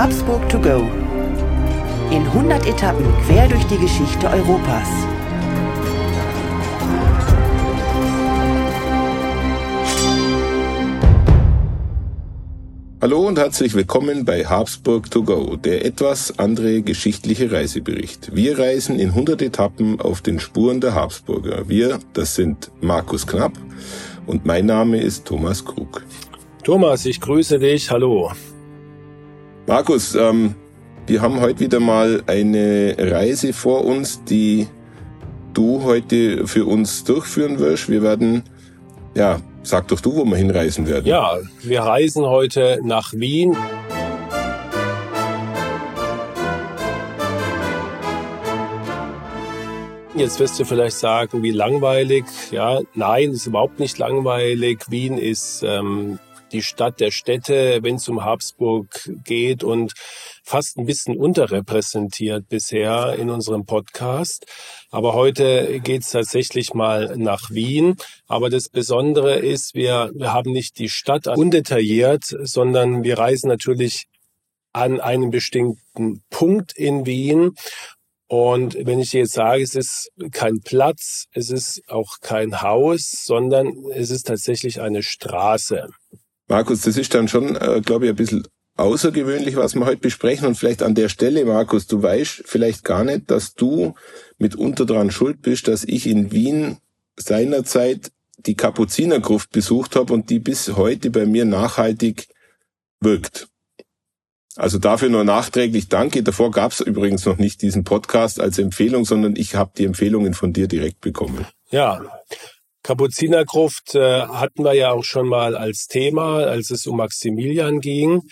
Habsburg 0.00 0.48
to 0.48 0.60
go. 0.60 0.88
In 2.12 2.22
100 2.22 2.68
Etappen 2.68 3.04
quer 3.26 3.48
durch 3.48 3.64
die 3.64 3.78
Geschichte 3.78 4.28
Europas. 4.28 4.86
Hallo 13.00 13.26
und 13.26 13.40
herzlich 13.40 13.74
willkommen 13.74 14.24
bei 14.24 14.44
Habsburg 14.44 15.10
to 15.10 15.24
go, 15.24 15.56
der 15.56 15.84
etwas 15.84 16.38
andere 16.38 16.82
geschichtliche 16.82 17.50
Reisebericht. 17.50 18.36
Wir 18.36 18.56
reisen 18.56 19.00
in 19.00 19.08
100 19.08 19.42
Etappen 19.42 20.00
auf 20.00 20.20
den 20.20 20.38
Spuren 20.38 20.80
der 20.80 20.94
Habsburger. 20.94 21.68
Wir, 21.68 21.98
das 22.12 22.36
sind 22.36 22.70
Markus 22.80 23.26
Knapp 23.26 23.54
und 24.26 24.46
mein 24.46 24.66
Name 24.66 25.00
ist 25.00 25.24
Thomas 25.24 25.64
Krug. 25.64 26.04
Thomas, 26.62 27.04
ich 27.04 27.20
grüße 27.20 27.58
dich. 27.58 27.90
Hallo. 27.90 28.30
Markus, 29.68 30.14
ähm, 30.16 30.56
wir 31.06 31.22
haben 31.22 31.40
heute 31.40 31.60
wieder 31.60 31.78
mal 31.78 32.22
eine 32.26 32.96
Reise 32.98 33.52
vor 33.52 33.84
uns, 33.84 34.24
die 34.24 34.66
du 35.54 35.84
heute 35.84 36.46
für 36.46 36.66
uns 36.66 37.04
durchführen 37.04 37.60
wirst. 37.60 37.88
Wir 37.88 38.02
werden 38.02 38.42
ja 39.14 39.40
Sag 39.68 39.88
doch 39.88 40.00
du, 40.00 40.16
wo 40.16 40.24
wir 40.24 40.36
hinreisen 40.36 40.88
werden. 40.88 41.04
Ja, 41.04 41.36
wir 41.62 41.82
reisen 41.82 42.24
heute 42.24 42.80
nach 42.82 43.12
Wien. 43.12 43.54
Jetzt 50.14 50.40
wirst 50.40 50.58
du 50.58 50.64
vielleicht 50.64 50.96
sagen, 50.96 51.42
wie 51.42 51.50
langweilig. 51.50 52.24
Ja, 52.50 52.80
nein, 52.94 53.32
ist 53.32 53.46
überhaupt 53.46 53.78
nicht 53.78 53.98
langweilig. 53.98 54.84
Wien 54.88 55.18
ist 55.18 55.62
ähm, 55.62 56.18
die 56.52 56.62
Stadt 56.62 57.00
der 57.00 57.10
Städte, 57.10 57.78
wenn 57.82 57.96
es 57.96 58.08
um 58.08 58.24
Habsburg 58.24 59.10
geht 59.24 59.64
und 59.64 59.92
fast 60.42 60.78
ein 60.78 60.86
bisschen 60.86 61.16
unterrepräsentiert 61.16 62.48
bisher 62.48 63.14
in 63.18 63.30
unserem 63.30 63.66
Podcast. 63.66 64.46
Aber 64.90 65.14
heute 65.14 65.80
geht 65.80 66.02
es 66.02 66.10
tatsächlich 66.10 66.74
mal 66.74 67.16
nach 67.16 67.50
Wien. 67.50 67.96
Aber 68.26 68.50
das 68.50 68.68
Besondere 68.68 69.36
ist, 69.36 69.74
wir, 69.74 70.10
wir 70.14 70.32
haben 70.32 70.52
nicht 70.52 70.78
die 70.78 70.88
Stadt 70.88 71.26
undetailliert, 71.26 72.24
sondern 72.24 73.04
wir 73.04 73.18
reisen 73.18 73.48
natürlich 73.48 74.06
an 74.72 75.00
einen 75.00 75.30
bestimmten 75.30 76.22
Punkt 76.30 76.72
in 76.76 77.06
Wien 77.06 77.54
und 78.28 78.76
wenn 78.84 78.98
ich 79.00 79.14
jetzt 79.14 79.32
sage, 79.32 79.62
es 79.62 79.74
ist 79.74 80.12
kein 80.32 80.60
Platz, 80.60 81.28
es 81.32 81.48
ist 81.48 81.82
auch 81.88 82.20
kein 82.20 82.60
Haus, 82.60 83.10
sondern 83.24 83.72
es 83.94 84.10
ist 84.10 84.26
tatsächlich 84.26 84.82
eine 84.82 85.02
Straße. 85.02 85.88
Markus, 86.48 86.80
das 86.80 86.96
ist 86.96 87.14
dann 87.14 87.28
schon, 87.28 87.56
äh, 87.56 87.80
glaube 87.84 88.06
ich, 88.06 88.10
ein 88.10 88.16
bisschen 88.16 88.46
außergewöhnlich, 88.76 89.56
was 89.56 89.74
wir 89.74 89.84
heute 89.84 90.00
besprechen. 90.00 90.46
Und 90.46 90.54
vielleicht 90.54 90.82
an 90.82 90.94
der 90.94 91.08
Stelle, 91.08 91.44
Markus, 91.44 91.86
du 91.86 92.02
weißt 92.02 92.44
vielleicht 92.46 92.84
gar 92.84 93.04
nicht, 93.04 93.30
dass 93.30 93.54
du 93.54 93.94
mitunter 94.38 94.86
daran 94.86 95.10
schuld 95.10 95.42
bist, 95.42 95.68
dass 95.68 95.84
ich 95.84 96.06
in 96.06 96.32
Wien 96.32 96.78
seinerzeit 97.16 98.12
die 98.38 98.54
Kapuzinergruft 98.54 99.50
besucht 99.50 99.96
habe 99.96 100.12
und 100.12 100.30
die 100.30 100.38
bis 100.38 100.76
heute 100.76 101.10
bei 101.10 101.26
mir 101.26 101.44
nachhaltig 101.44 102.28
wirkt. 103.00 103.48
Also 104.56 104.78
dafür 104.78 105.08
nur 105.08 105.24
nachträglich 105.24 105.88
danke. 105.88 106.22
Davor 106.22 106.50
gab 106.50 106.72
es 106.72 106.80
übrigens 106.80 107.24
noch 107.26 107.38
nicht 107.38 107.62
diesen 107.62 107.84
Podcast 107.84 108.40
als 108.40 108.58
Empfehlung, 108.58 109.04
sondern 109.04 109.36
ich 109.36 109.54
habe 109.54 109.72
die 109.76 109.84
Empfehlungen 109.84 110.34
von 110.34 110.52
dir 110.52 110.66
direkt 110.66 111.00
bekommen. 111.00 111.46
Ja, 111.70 112.02
Kapuzinergruft 112.82 113.94
äh, 113.94 114.22
hatten 114.22 114.64
wir 114.64 114.74
ja 114.74 114.92
auch 114.92 115.04
schon 115.04 115.28
mal 115.28 115.56
als 115.56 115.86
Thema, 115.86 116.44
als 116.44 116.70
es 116.70 116.86
um 116.86 116.96
Maximilian 116.96 117.80
ging. 117.80 118.22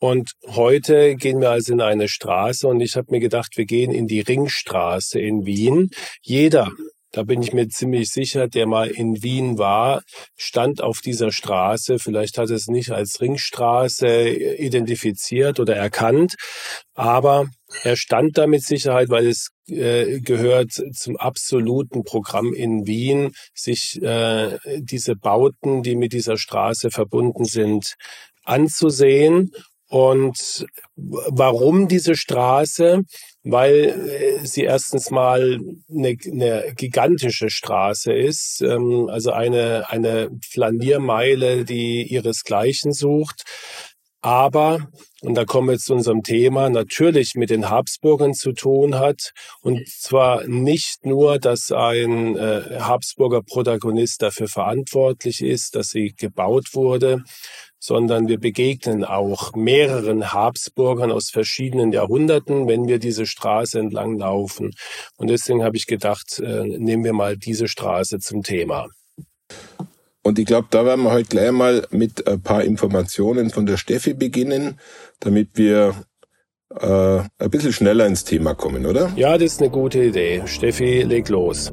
Und 0.00 0.32
heute 0.46 1.16
gehen 1.16 1.40
wir 1.40 1.50
also 1.50 1.72
in 1.72 1.80
eine 1.80 2.08
Straße 2.08 2.68
und 2.68 2.80
ich 2.80 2.94
habe 2.94 3.08
mir 3.10 3.20
gedacht, 3.20 3.56
wir 3.56 3.66
gehen 3.66 3.90
in 3.90 4.06
die 4.06 4.20
Ringstraße 4.20 5.18
in 5.18 5.44
Wien. 5.44 5.90
Jeder, 6.22 6.70
da 7.10 7.24
bin 7.24 7.42
ich 7.42 7.52
mir 7.52 7.68
ziemlich 7.68 8.10
sicher, 8.10 8.48
der 8.48 8.66
mal 8.66 8.90
in 8.90 9.22
Wien 9.22 9.58
war, 9.58 10.02
stand 10.36 10.82
auf 10.82 11.00
dieser 11.00 11.32
Straße. 11.32 11.98
Vielleicht 11.98 12.38
hat 12.38 12.50
es 12.50 12.68
nicht 12.68 12.90
als 12.90 13.20
Ringstraße 13.20 14.28
identifiziert 14.28 15.58
oder 15.58 15.74
erkannt, 15.74 16.34
aber 16.94 17.48
er 17.82 17.96
stand 17.96 18.38
da 18.38 18.46
mit 18.46 18.62
Sicherheit, 18.62 19.08
weil 19.08 19.26
es 19.26 19.48
äh, 19.70 20.20
gehört 20.20 20.72
zum 20.92 21.16
absoluten 21.16 22.04
Programm 22.04 22.52
in 22.54 22.86
Wien, 22.86 23.32
sich 23.54 24.00
äh, 24.02 24.58
diese 24.78 25.16
Bauten, 25.16 25.82
die 25.82 25.96
mit 25.96 26.12
dieser 26.12 26.36
Straße 26.36 26.90
verbunden 26.90 27.44
sind, 27.44 27.94
anzusehen. 28.44 29.52
Und 29.90 30.66
warum 30.96 31.88
diese 31.88 32.14
Straße? 32.14 33.04
weil 33.50 34.40
äh, 34.42 34.46
sie 34.46 34.64
erstens 34.64 35.10
mal 35.10 35.58
eine, 35.90 36.16
eine 36.30 36.74
gigantische 36.76 37.48
Straße 37.50 38.12
ist, 38.12 38.60
ähm, 38.62 39.08
also 39.10 39.32
eine, 39.32 39.88
eine 39.88 40.30
Flaniermeile, 40.46 41.64
die 41.64 42.02
ihresgleichen 42.02 42.92
sucht. 42.92 43.44
Aber, 44.20 44.88
und 45.20 45.36
da 45.36 45.44
kommen 45.44 45.68
wir 45.68 45.78
zu 45.78 45.94
unserem 45.94 46.24
Thema, 46.24 46.68
natürlich 46.70 47.34
mit 47.36 47.50
den 47.50 47.70
Habsburgern 47.70 48.34
zu 48.34 48.52
tun 48.52 48.98
hat. 48.98 49.32
Und 49.60 49.88
zwar 49.88 50.44
nicht 50.48 51.06
nur, 51.06 51.38
dass 51.38 51.70
ein 51.70 52.36
äh, 52.36 52.80
Habsburger 52.80 53.42
Protagonist 53.42 54.22
dafür 54.22 54.48
verantwortlich 54.48 55.40
ist, 55.40 55.76
dass 55.76 55.90
sie 55.90 56.14
gebaut 56.16 56.74
wurde, 56.74 57.22
sondern 57.78 58.26
wir 58.26 58.40
begegnen 58.40 59.04
auch 59.04 59.54
mehreren 59.54 60.32
Habsburgern 60.32 61.12
aus 61.12 61.30
verschiedenen 61.30 61.92
Jahrhunderten, 61.92 62.66
wenn 62.66 62.88
wir 62.88 62.98
diese 62.98 63.24
Straße 63.24 63.78
entlang 63.78 64.18
laufen. 64.18 64.72
Und 65.16 65.30
deswegen 65.30 65.62
habe 65.62 65.76
ich 65.76 65.86
gedacht, 65.86 66.40
äh, 66.40 66.64
nehmen 66.64 67.04
wir 67.04 67.12
mal 67.12 67.36
diese 67.36 67.68
Straße 67.68 68.18
zum 68.18 68.42
Thema. 68.42 68.88
Und 70.22 70.38
ich 70.38 70.46
glaube, 70.46 70.68
da 70.70 70.84
werden 70.84 71.04
wir 71.04 71.12
heute 71.12 71.28
gleich 71.28 71.52
mal 71.52 71.86
mit 71.90 72.26
ein 72.26 72.42
paar 72.42 72.64
Informationen 72.64 73.50
von 73.50 73.66
der 73.66 73.76
Steffi 73.76 74.14
beginnen, 74.14 74.78
damit 75.20 75.50
wir 75.54 75.94
äh, 76.74 77.20
ein 77.38 77.50
bisschen 77.50 77.72
schneller 77.72 78.06
ins 78.06 78.24
Thema 78.24 78.54
kommen, 78.54 78.84
oder? 78.84 79.12
Ja, 79.16 79.38
das 79.38 79.52
ist 79.52 79.62
eine 79.62 79.70
gute 79.70 80.04
Idee. 80.04 80.42
Steffi, 80.46 81.02
leg 81.02 81.28
los. 81.28 81.72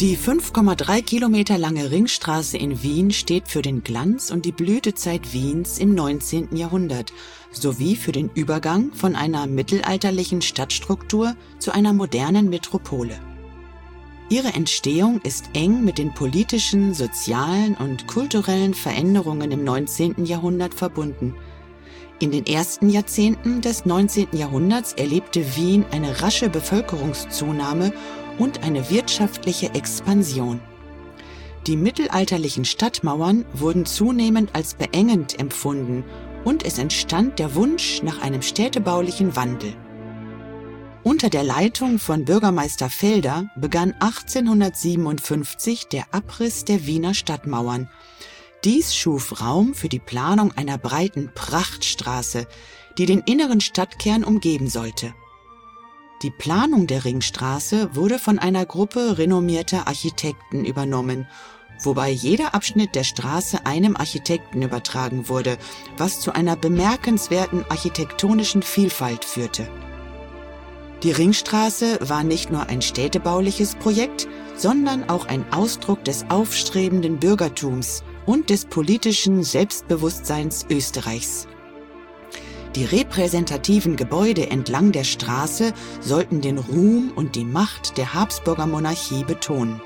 Die 0.00 0.16
5,3 0.16 1.02
Kilometer 1.02 1.56
lange 1.56 1.90
Ringstraße 1.90 2.58
in 2.58 2.82
Wien 2.82 3.12
steht 3.12 3.46
für 3.48 3.62
den 3.62 3.84
Glanz 3.84 4.32
und 4.32 4.44
die 4.44 4.52
Blütezeit 4.52 5.32
Wiens 5.32 5.78
im 5.78 5.94
19. 5.94 6.56
Jahrhundert 6.56 7.12
sowie 7.52 7.94
für 7.94 8.10
den 8.10 8.28
Übergang 8.34 8.92
von 8.92 9.14
einer 9.14 9.46
mittelalterlichen 9.46 10.42
Stadtstruktur 10.42 11.36
zu 11.60 11.72
einer 11.72 11.92
modernen 11.92 12.50
Metropole. 12.50 13.14
Ihre 14.30 14.54
Entstehung 14.54 15.20
ist 15.20 15.50
eng 15.52 15.84
mit 15.84 15.98
den 15.98 16.14
politischen, 16.14 16.94
sozialen 16.94 17.74
und 17.74 18.06
kulturellen 18.06 18.72
Veränderungen 18.72 19.50
im 19.50 19.64
19. 19.64 20.24
Jahrhundert 20.24 20.72
verbunden. 20.72 21.34
In 22.20 22.30
den 22.30 22.46
ersten 22.46 22.88
Jahrzehnten 22.88 23.60
des 23.60 23.84
19. 23.84 24.28
Jahrhunderts 24.32 24.94
erlebte 24.94 25.56
Wien 25.56 25.84
eine 25.90 26.22
rasche 26.22 26.48
Bevölkerungszunahme 26.48 27.92
und 28.38 28.64
eine 28.64 28.88
wirtschaftliche 28.88 29.74
Expansion. 29.74 30.60
Die 31.66 31.76
mittelalterlichen 31.76 32.64
Stadtmauern 32.64 33.44
wurden 33.52 33.84
zunehmend 33.84 34.50
als 34.54 34.74
beengend 34.74 35.38
empfunden 35.38 36.02
und 36.44 36.64
es 36.64 36.78
entstand 36.78 37.38
der 37.38 37.54
Wunsch 37.54 38.02
nach 38.02 38.22
einem 38.22 38.42
städtebaulichen 38.42 39.36
Wandel. 39.36 39.74
Unter 41.04 41.28
der 41.28 41.44
Leitung 41.44 41.98
von 41.98 42.24
Bürgermeister 42.24 42.88
Felder 42.88 43.50
begann 43.56 43.92
1857 44.00 45.88
der 45.88 46.06
Abriss 46.12 46.64
der 46.64 46.86
Wiener 46.86 47.12
Stadtmauern. 47.12 47.90
Dies 48.64 48.96
schuf 48.96 49.42
Raum 49.42 49.74
für 49.74 49.90
die 49.90 49.98
Planung 49.98 50.52
einer 50.52 50.78
breiten 50.78 51.30
Prachtstraße, 51.34 52.46
die 52.96 53.04
den 53.04 53.20
inneren 53.20 53.60
Stadtkern 53.60 54.24
umgeben 54.24 54.70
sollte. 54.70 55.12
Die 56.22 56.30
Planung 56.30 56.86
der 56.86 57.04
Ringstraße 57.04 57.94
wurde 57.94 58.18
von 58.18 58.38
einer 58.38 58.64
Gruppe 58.64 59.18
renommierter 59.18 59.86
Architekten 59.86 60.64
übernommen, 60.64 61.28
wobei 61.82 62.08
jeder 62.08 62.54
Abschnitt 62.54 62.94
der 62.94 63.04
Straße 63.04 63.66
einem 63.66 63.94
Architekten 63.94 64.62
übertragen 64.62 65.28
wurde, 65.28 65.58
was 65.98 66.20
zu 66.20 66.32
einer 66.32 66.56
bemerkenswerten 66.56 67.62
architektonischen 67.68 68.62
Vielfalt 68.62 69.26
führte. 69.26 69.68
Die 71.04 71.12
Ringstraße 71.12 71.98
war 72.00 72.24
nicht 72.24 72.50
nur 72.50 72.70
ein 72.70 72.80
städtebauliches 72.80 73.74
Projekt, 73.74 74.26
sondern 74.56 75.10
auch 75.10 75.26
ein 75.26 75.44
Ausdruck 75.52 76.02
des 76.02 76.24
aufstrebenden 76.30 77.18
Bürgertums 77.18 78.02
und 78.24 78.48
des 78.48 78.64
politischen 78.64 79.42
Selbstbewusstseins 79.42 80.64
Österreichs. 80.70 81.46
Die 82.74 82.86
repräsentativen 82.86 83.96
Gebäude 83.96 84.48
entlang 84.48 84.92
der 84.92 85.04
Straße 85.04 85.74
sollten 86.00 86.40
den 86.40 86.56
Ruhm 86.56 87.12
und 87.14 87.36
die 87.36 87.44
Macht 87.44 87.98
der 87.98 88.14
Habsburger 88.14 88.66
Monarchie 88.66 89.24
betonen. 89.24 89.82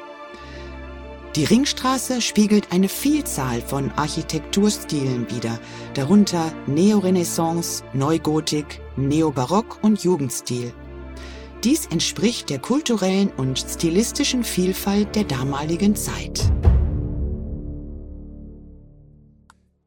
Die 1.35 1.44
Ringstraße 1.44 2.21
spiegelt 2.21 2.71
eine 2.71 2.88
Vielzahl 2.88 3.61
von 3.61 3.91
Architekturstilen 3.97 5.29
wider, 5.29 5.59
darunter 5.94 6.53
Neorenaissance, 6.69 7.82
Neugotik, 7.93 8.81
Neobarock 8.97 9.81
und 9.82 10.05
Jugendstil. 10.05 10.73
Dies 11.64 11.87
entspricht 11.87 12.50
der 12.50 12.60
kulturellen 12.60 13.32
und 13.37 13.58
stilistischen 13.58 14.44
Vielfalt 14.44 15.16
der 15.16 15.25
damaligen 15.25 15.96
Zeit. 15.96 16.52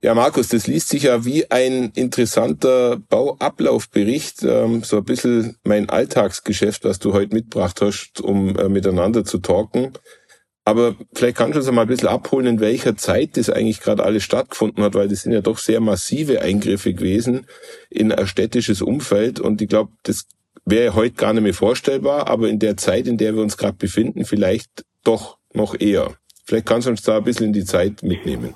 Ja, 0.03 0.13
Markus, 0.13 0.49
das 0.49 0.67
liest 0.67 0.89
sich 0.89 1.03
ja 1.03 1.23
wie 1.23 1.49
ein 1.49 1.91
interessanter 1.95 2.97
Bauablaufbericht, 2.97 4.43
ähm, 4.43 4.83
so 4.83 4.97
ein 4.97 5.05
bisschen 5.05 5.55
mein 5.63 5.89
Alltagsgeschäft, 5.89 6.83
was 6.83 6.99
du 6.99 7.13
heute 7.13 7.35
mitgebracht 7.35 7.79
hast, 7.79 8.19
um 8.19 8.57
äh, 8.57 8.67
miteinander 8.67 9.23
zu 9.23 9.37
talken. 9.37 9.93
Aber 10.65 10.95
vielleicht 11.13 11.37
kannst 11.37 11.55
du 11.55 11.59
uns 11.59 11.71
mal 11.71 11.83
ein 11.83 11.87
bisschen 11.87 12.09
abholen, 12.09 12.47
in 12.47 12.59
welcher 12.59 12.97
Zeit 12.97 13.37
das 13.37 13.49
eigentlich 13.49 13.79
gerade 13.79 14.03
alles 14.03 14.23
stattgefunden 14.23 14.83
hat, 14.83 14.95
weil 14.95 15.07
das 15.07 15.21
sind 15.21 15.31
ja 15.31 15.41
doch 15.41 15.57
sehr 15.57 15.79
massive 15.79 16.41
Eingriffe 16.41 16.93
gewesen 16.93 17.45
in 17.89 18.11
ein 18.11 18.27
städtisches 18.27 18.81
Umfeld. 18.81 19.39
Und 19.39 19.61
ich 19.61 19.69
glaube, 19.69 19.93
das 20.03 20.27
wäre 20.65 20.95
heute 20.95 21.15
gar 21.15 21.33
nicht 21.33 21.43
mehr 21.43 21.53
vorstellbar, 21.53 22.27
aber 22.27 22.49
in 22.49 22.59
der 22.59 22.77
Zeit, 22.77 23.07
in 23.07 23.17
der 23.17 23.35
wir 23.35 23.41
uns 23.41 23.57
gerade 23.57 23.77
befinden, 23.77 24.25
vielleicht 24.25 24.85
doch 25.03 25.37
noch 25.53 25.79
eher. 25.79 26.15
Vielleicht 26.45 26.65
kannst 26.65 26.87
du 26.87 26.91
uns 26.91 27.01
da 27.01 27.17
ein 27.17 27.23
bisschen 27.23 27.47
in 27.47 27.53
die 27.53 27.65
Zeit 27.65 28.03
mitnehmen. 28.03 28.55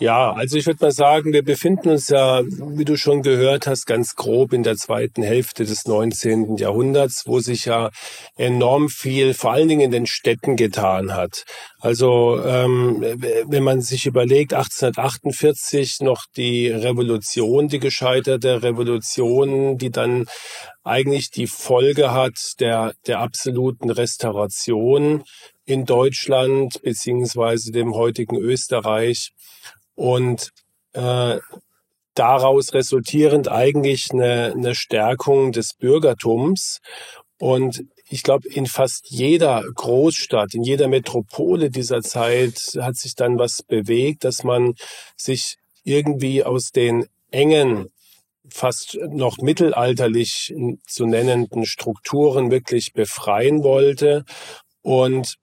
Ja, 0.00 0.32
also 0.32 0.56
ich 0.56 0.64
würde 0.64 0.82
mal 0.82 0.92
sagen, 0.92 1.34
wir 1.34 1.44
befinden 1.44 1.90
uns 1.90 2.08
ja, 2.08 2.40
wie 2.42 2.86
du 2.86 2.96
schon 2.96 3.20
gehört 3.20 3.66
hast, 3.66 3.84
ganz 3.84 4.16
grob 4.16 4.54
in 4.54 4.62
der 4.62 4.76
zweiten 4.76 5.22
Hälfte 5.22 5.66
des 5.66 5.84
19. 5.84 6.56
Jahrhunderts, 6.56 7.24
wo 7.26 7.40
sich 7.40 7.66
ja 7.66 7.90
enorm 8.36 8.88
viel, 8.88 9.34
vor 9.34 9.52
allen 9.52 9.68
Dingen 9.68 9.82
in 9.82 9.90
den 9.90 10.06
Städten 10.06 10.56
getan 10.56 11.12
hat. 11.12 11.44
Also 11.80 12.42
ähm, 12.42 13.04
wenn 13.46 13.62
man 13.62 13.82
sich 13.82 14.06
überlegt, 14.06 14.54
1848 14.54 15.98
noch 16.00 16.24
die 16.34 16.68
Revolution, 16.68 17.68
die 17.68 17.78
gescheiterte 17.78 18.62
Revolution, 18.62 19.76
die 19.76 19.90
dann 19.90 20.24
eigentlich 20.82 21.30
die 21.30 21.46
Folge 21.46 22.10
hat 22.12 22.38
der, 22.58 22.94
der 23.06 23.20
absoluten 23.20 23.90
Restauration 23.90 25.24
in 25.66 25.84
Deutschland 25.84 26.80
beziehungsweise 26.82 27.70
dem 27.70 27.94
heutigen 27.94 28.38
Österreich 28.38 29.32
und 30.00 30.52
äh, 30.94 31.38
daraus 32.14 32.72
resultierend 32.72 33.50
eigentlich 33.50 34.08
eine, 34.14 34.54
eine 34.56 34.74
Stärkung 34.74 35.52
des 35.52 35.74
Bürgertums. 35.74 36.80
Und 37.38 37.84
ich 38.08 38.22
glaube, 38.22 38.48
in 38.48 38.64
fast 38.64 39.10
jeder 39.10 39.62
Großstadt, 39.74 40.54
in 40.54 40.62
jeder 40.62 40.88
Metropole 40.88 41.68
dieser 41.68 42.00
Zeit 42.00 42.78
hat 42.80 42.96
sich 42.96 43.14
dann 43.14 43.38
was 43.38 43.62
bewegt, 43.62 44.24
dass 44.24 44.42
man 44.42 44.72
sich 45.18 45.58
irgendwie 45.84 46.44
aus 46.44 46.70
den 46.70 47.04
engen, 47.30 47.90
fast 48.48 48.98
noch 49.10 49.36
mittelalterlich 49.36 50.54
zu 50.86 51.04
nennenden 51.04 51.66
Strukturen 51.66 52.50
wirklich 52.50 52.94
befreien 52.94 53.62
wollte 53.64 54.24
und 54.80 55.36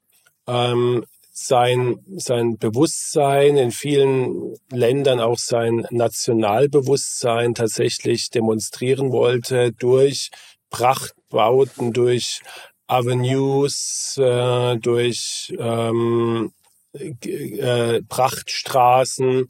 ähm, 0.47 1.05
sein, 1.39 1.99
sein 2.15 2.57
Bewusstsein, 2.57 3.57
in 3.57 3.71
vielen 3.71 4.55
Ländern 4.71 5.19
auch 5.19 5.37
sein 5.37 5.85
Nationalbewusstsein 5.91 7.53
tatsächlich 7.53 8.31
demonstrieren 8.31 9.11
wollte 9.11 9.71
durch 9.71 10.31
Prachtbauten, 10.71 11.93
durch 11.93 12.41
Avenues, 12.87 14.17
äh, 14.17 14.77
durch 14.77 15.53
ähm, 15.59 16.53
äh, 16.99 18.01
Prachtstraßen. 18.07 19.47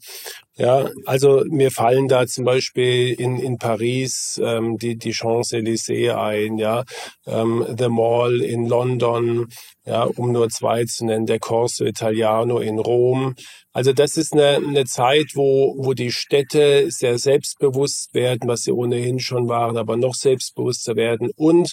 Ja, 0.56 0.90
also 1.06 1.44
mir 1.48 1.70
fallen 1.70 2.08
da 2.08 2.26
zum 2.26 2.44
Beispiel 2.44 3.12
in, 3.12 3.38
in 3.38 3.58
Paris 3.58 4.40
ähm, 4.42 4.76
die, 4.76 4.96
die 4.96 5.12
Champs-Élysées 5.12 6.16
ein, 6.16 6.58
ja, 6.58 6.82
ähm, 7.26 7.64
The 7.78 7.88
Mall 7.88 8.40
in 8.40 8.66
London, 8.66 9.46
ja, 9.84 10.02
um 10.02 10.32
nur 10.32 10.48
zwei 10.48 10.84
zu 10.84 11.06
nennen, 11.06 11.26
der 11.26 11.38
Corso 11.38 11.84
Italiano 11.84 12.58
in 12.58 12.80
Rom. 12.80 13.36
Also 13.72 13.92
das 13.92 14.16
ist 14.16 14.32
eine, 14.32 14.56
eine 14.56 14.84
Zeit, 14.84 15.26
wo, 15.34 15.76
wo 15.78 15.94
die 15.94 16.10
Städte 16.10 16.90
sehr 16.90 17.18
selbstbewusst 17.18 18.12
werden, 18.12 18.48
was 18.48 18.62
sie 18.62 18.72
ohnehin 18.72 19.20
schon 19.20 19.48
waren, 19.48 19.76
aber 19.76 19.96
noch 19.96 20.14
selbstbewusster 20.14 20.96
werden 20.96 21.30
und 21.36 21.72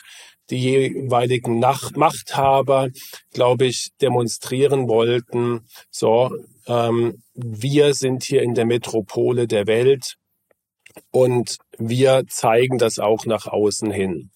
die 0.50 0.60
jeweiligen 0.60 1.60
Nach 1.60 1.92
Machthaber, 1.92 2.90
glaube 3.34 3.66
ich, 3.66 3.90
demonstrieren 4.02 4.88
wollten, 4.88 5.68
so, 5.90 6.32
ähm, 6.68 7.22
wir 7.34 7.94
sind 7.94 8.24
hier 8.24 8.42
in 8.42 8.54
der 8.54 8.66
Metropole 8.66 9.48
der 9.48 9.68
Welt 9.68 10.16
und 11.12 11.58
wir 11.78 12.24
zeigen 12.28 12.78
das 12.78 13.00
auch 13.00 13.26
nach 13.26 13.48
außen 13.48 13.92
hin. 13.92 14.30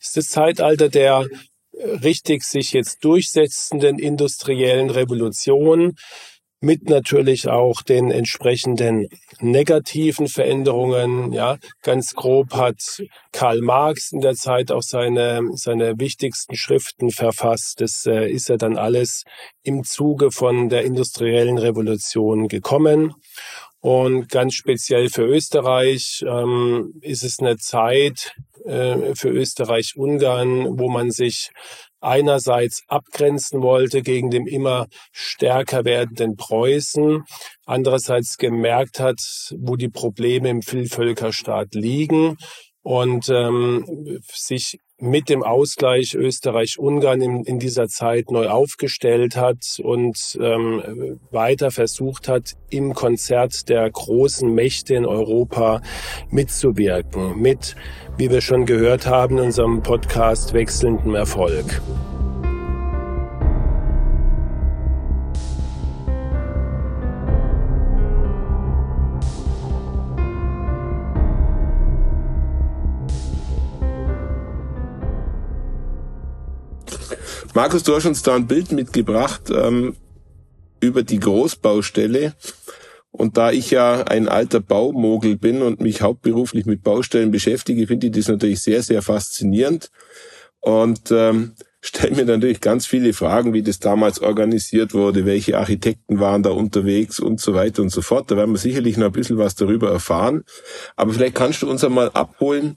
Es 0.00 0.08
ist 0.08 0.16
das 0.16 0.26
Zeitalter 0.28 0.88
der 0.88 1.26
richtig 2.02 2.44
sich 2.44 2.72
jetzt 2.72 3.04
durchsetzenden 3.04 3.98
industriellen 3.98 4.90
Revolution 4.90 5.96
mit 6.60 6.88
natürlich 6.88 7.48
auch 7.48 7.82
den 7.82 8.10
entsprechenden 8.10 9.08
negativen 9.40 10.28
Veränderungen. 10.28 11.32
Ja, 11.32 11.58
ganz 11.82 12.14
grob 12.14 12.54
hat 12.54 13.02
Karl 13.32 13.60
Marx 13.60 14.12
in 14.12 14.20
der 14.20 14.34
Zeit 14.34 14.72
auch 14.72 14.82
seine, 14.82 15.40
seine 15.54 15.98
wichtigsten 15.98 16.56
Schriften 16.56 17.10
verfasst. 17.10 17.80
Das 17.80 18.06
äh, 18.06 18.30
ist 18.30 18.48
ja 18.48 18.56
dann 18.56 18.76
alles 18.76 19.24
im 19.62 19.84
Zuge 19.84 20.30
von 20.30 20.68
der 20.68 20.84
industriellen 20.84 21.58
Revolution 21.58 22.48
gekommen. 22.48 23.14
Und 23.84 24.30
ganz 24.30 24.54
speziell 24.54 25.10
für 25.10 25.26
Österreich 25.26 26.24
ähm, 26.26 26.94
ist 27.02 27.22
es 27.22 27.38
eine 27.38 27.58
Zeit 27.58 28.32
äh, 28.64 29.14
für 29.14 29.28
Österreich-Ungarn, 29.28 30.78
wo 30.78 30.88
man 30.88 31.10
sich 31.10 31.50
einerseits 32.00 32.82
abgrenzen 32.88 33.60
wollte 33.60 34.00
gegen 34.00 34.30
dem 34.30 34.46
immer 34.46 34.86
stärker 35.12 35.84
werdenden 35.84 36.36
Preußen, 36.36 37.24
andererseits 37.66 38.38
gemerkt 38.38 39.00
hat, 39.00 39.20
wo 39.58 39.76
die 39.76 39.90
Probleme 39.90 40.48
im 40.48 40.62
Vielvölkerstaat 40.62 41.74
liegen 41.74 42.38
und 42.80 43.28
ähm, 43.28 44.18
sich 44.32 44.78
mit 45.04 45.28
dem 45.28 45.42
Ausgleich 45.42 46.14
Österreich-Ungarn 46.14 47.20
in, 47.20 47.44
in, 47.44 47.58
dieser 47.58 47.88
Zeit 47.88 48.30
neu 48.30 48.48
aufgestellt 48.48 49.36
hat 49.36 49.78
und 49.82 50.38
ähm, 50.40 51.20
weiter 51.30 51.70
versucht 51.70 52.26
hat, 52.26 52.54
im 52.70 52.94
Konzert 52.94 53.68
der 53.68 53.90
großen 53.90 54.52
Mächte 54.52 54.94
in 54.94 55.04
Europa 55.04 55.82
mitzuwirken, 56.30 57.40
mit, 57.40 57.76
wie 58.16 58.30
wir 58.30 58.40
schon 58.40 58.64
gehört 58.64 59.06
haben, 59.06 59.38
unserem 59.38 59.82
Podcast 59.82 60.54
wechselndem 60.54 61.14
Erfolg. 61.14 61.82
Markus, 77.54 77.84
du 77.84 77.94
hast 77.94 78.04
uns 78.04 78.22
da 78.24 78.34
ein 78.34 78.48
Bild 78.48 78.72
mitgebracht 78.72 79.42
ähm, 79.54 79.94
über 80.80 81.04
die 81.04 81.20
Großbaustelle. 81.20 82.34
Und 83.12 83.36
da 83.36 83.52
ich 83.52 83.70
ja 83.70 84.02
ein 84.02 84.28
alter 84.28 84.58
Baumogel 84.58 85.36
bin 85.36 85.62
und 85.62 85.80
mich 85.80 86.02
hauptberuflich 86.02 86.66
mit 86.66 86.82
Baustellen 86.82 87.30
beschäftige, 87.30 87.86
finde 87.86 88.08
ich 88.08 88.12
das 88.12 88.26
natürlich 88.26 88.60
sehr, 88.60 88.82
sehr 88.82 89.02
faszinierend. 89.02 89.92
Und 90.58 91.12
ähm, 91.12 91.52
stelle 91.80 92.16
mir 92.16 92.24
natürlich 92.24 92.60
ganz 92.60 92.88
viele 92.88 93.12
Fragen, 93.12 93.52
wie 93.52 93.62
das 93.62 93.78
damals 93.78 94.20
organisiert 94.20 94.92
wurde, 94.92 95.24
welche 95.24 95.56
Architekten 95.56 96.18
waren 96.18 96.42
da 96.42 96.50
unterwegs 96.50 97.20
und 97.20 97.40
so 97.40 97.54
weiter 97.54 97.82
und 97.82 97.90
so 97.90 98.02
fort. 98.02 98.32
Da 98.32 98.36
werden 98.36 98.50
wir 98.50 98.58
sicherlich 98.58 98.96
noch 98.96 99.06
ein 99.06 99.12
bisschen 99.12 99.38
was 99.38 99.54
darüber 99.54 99.92
erfahren. 99.92 100.42
Aber 100.96 101.12
vielleicht 101.12 101.36
kannst 101.36 101.62
du 101.62 101.70
uns 101.70 101.84
einmal 101.84 102.10
abholen, 102.10 102.74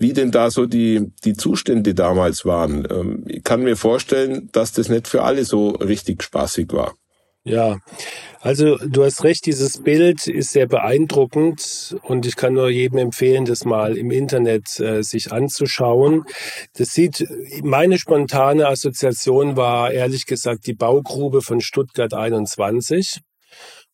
wie 0.00 0.14
denn 0.14 0.32
da 0.32 0.50
so 0.50 0.66
die, 0.66 1.12
die 1.24 1.34
Zustände 1.34 1.94
damals 1.94 2.44
waren. 2.44 2.88
Ähm, 2.90 3.24
ich 3.28 3.44
kann 3.44 3.62
mir 3.62 3.76
vorstellen, 3.76 4.48
dass 4.50 4.72
das 4.72 4.88
nicht 4.88 5.06
für 5.06 5.22
alle 5.22 5.44
so 5.44 5.68
richtig 5.70 6.22
spaßig 6.22 6.72
war. 6.72 6.94
Ja, 7.42 7.78
also 8.40 8.76
du 8.76 9.02
hast 9.02 9.24
recht, 9.24 9.46
dieses 9.46 9.82
Bild 9.82 10.26
ist 10.26 10.50
sehr 10.50 10.66
beeindruckend 10.66 11.96
und 12.02 12.26
ich 12.26 12.36
kann 12.36 12.52
nur 12.52 12.68
jedem 12.68 12.98
empfehlen, 12.98 13.46
das 13.46 13.64
mal 13.64 13.96
im 13.96 14.10
Internet 14.10 14.78
äh, 14.78 15.02
sich 15.02 15.32
anzuschauen. 15.32 16.24
Das 16.74 16.92
sieht, 16.92 17.26
meine 17.62 17.98
spontane 17.98 18.66
Assoziation 18.68 19.56
war 19.56 19.90
ehrlich 19.90 20.26
gesagt 20.26 20.66
die 20.66 20.74
Baugrube 20.74 21.40
von 21.40 21.62
Stuttgart 21.62 22.12
21. 22.12 23.20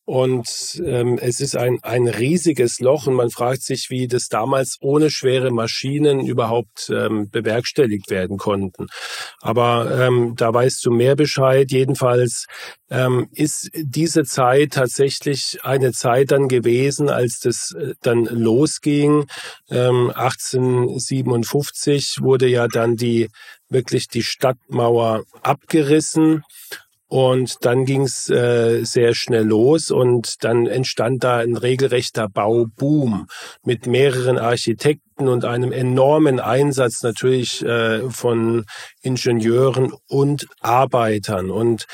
Und 0.06 0.80
ähm, 0.84 1.18
es 1.20 1.40
ist 1.40 1.56
ein, 1.56 1.80
ein 1.82 2.06
riesiges 2.06 2.78
Loch 2.78 3.08
und 3.08 3.14
man 3.14 3.30
fragt 3.30 3.64
sich, 3.64 3.90
wie 3.90 4.06
das 4.06 4.28
damals 4.28 4.76
ohne 4.80 5.10
schwere 5.10 5.50
Maschinen 5.50 6.25
überhaupt 6.25 6.92
ähm, 6.94 7.28
bewerkstelligt 7.28 8.08
werden 8.08 8.38
konnten. 8.38 8.86
Aber 9.40 10.06
ähm, 10.06 10.34
da 10.36 10.54
weißt 10.54 10.86
du 10.86 10.92
mehr 10.92 11.16
Bescheid. 11.16 11.72
Jedenfalls 11.72 12.46
ähm, 12.88 13.26
ist 13.32 13.68
diese 13.75 14.22
Zeit 14.22 14.75
tatsächlich 14.75 15.58
eine 15.64 15.90
Zeit 15.90 16.30
dann 16.30 16.46
gewesen, 16.46 17.10
als 17.10 17.40
das 17.40 17.72
äh, 17.72 17.94
dann 18.00 18.26
losging. 18.26 19.26
Ähm, 19.70 20.12
1857 20.14 22.18
wurde 22.20 22.46
ja 22.46 22.68
dann 22.68 22.94
die 22.94 23.28
wirklich 23.68 24.06
die 24.06 24.22
Stadtmauer 24.22 25.25
abgerissen 25.42 26.44
und 27.08 27.64
dann 27.64 27.84
ging's 27.84 28.28
äh, 28.30 28.82
sehr 28.84 29.14
schnell 29.14 29.44
los 29.44 29.90
und 29.90 30.42
dann 30.44 30.66
entstand 30.66 31.22
da 31.22 31.38
ein 31.38 31.56
regelrechter 31.56 32.28
Bauboom 32.28 33.28
mit 33.64 33.86
mehreren 33.86 34.38
Architekten 34.38 35.28
und 35.28 35.44
einem 35.44 35.72
enormen 35.72 36.40
Einsatz 36.40 37.02
natürlich 37.02 37.64
äh, 37.64 38.10
von 38.10 38.64
Ingenieuren 39.02 39.92
und 40.08 40.46
Arbeitern. 40.60 41.50
Und 41.50 41.86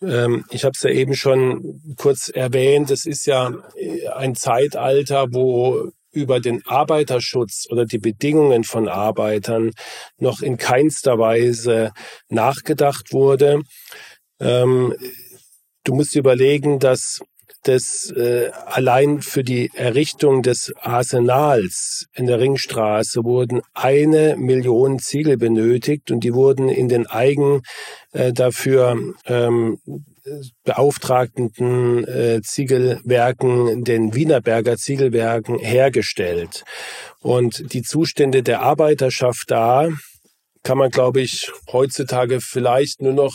ähm, 0.00 0.44
ich 0.50 0.64
habe 0.64 0.72
es 0.76 0.82
ja 0.82 0.90
eben 0.90 1.14
schon 1.14 1.80
kurz 1.96 2.28
erwähnt, 2.28 2.90
es 2.90 3.04
ist 3.04 3.26
ja 3.26 3.52
äh, 3.76 4.08
ein 4.08 4.34
Zeitalter, 4.36 5.26
wo 5.32 5.90
über 6.12 6.40
den 6.40 6.62
Arbeiterschutz 6.66 7.66
oder 7.70 7.86
die 7.86 7.98
Bedingungen 7.98 8.64
von 8.64 8.88
Arbeitern 8.88 9.70
noch 10.18 10.42
in 10.42 10.58
keinster 10.58 11.18
Weise 11.18 11.92
nachgedacht 12.28 13.12
wurde. 13.12 13.62
Ähm, 14.42 14.94
du 15.84 15.94
musst 15.94 16.16
überlegen, 16.16 16.78
dass 16.78 17.20
das 17.64 18.12
äh, 18.16 18.50
allein 18.66 19.22
für 19.22 19.44
die 19.44 19.70
Errichtung 19.74 20.42
des 20.42 20.72
Arsenals 20.80 22.06
in 22.12 22.26
der 22.26 22.40
Ringstraße 22.40 23.22
wurden 23.22 23.62
eine 23.72 24.36
Million 24.36 24.98
Ziegel 24.98 25.36
benötigt 25.36 26.10
und 26.10 26.24
die 26.24 26.34
wurden 26.34 26.68
in 26.68 26.88
den 26.88 27.06
eigen 27.06 27.62
äh, 28.12 28.32
dafür 28.32 28.98
ähm, 29.26 29.78
beauftragten 30.64 32.04
äh, 32.06 32.40
Ziegelwerken, 32.42 33.84
den 33.84 34.14
Wienerberger 34.14 34.76
Ziegelwerken 34.76 35.58
hergestellt. 35.58 36.64
Und 37.20 37.72
die 37.72 37.82
Zustände 37.82 38.42
der 38.42 38.62
Arbeiterschaft 38.62 39.50
da 39.50 39.88
kann 40.64 40.78
man, 40.78 40.90
glaube 40.90 41.20
ich, 41.20 41.50
heutzutage 41.72 42.40
vielleicht 42.40 43.02
nur 43.02 43.12
noch 43.12 43.34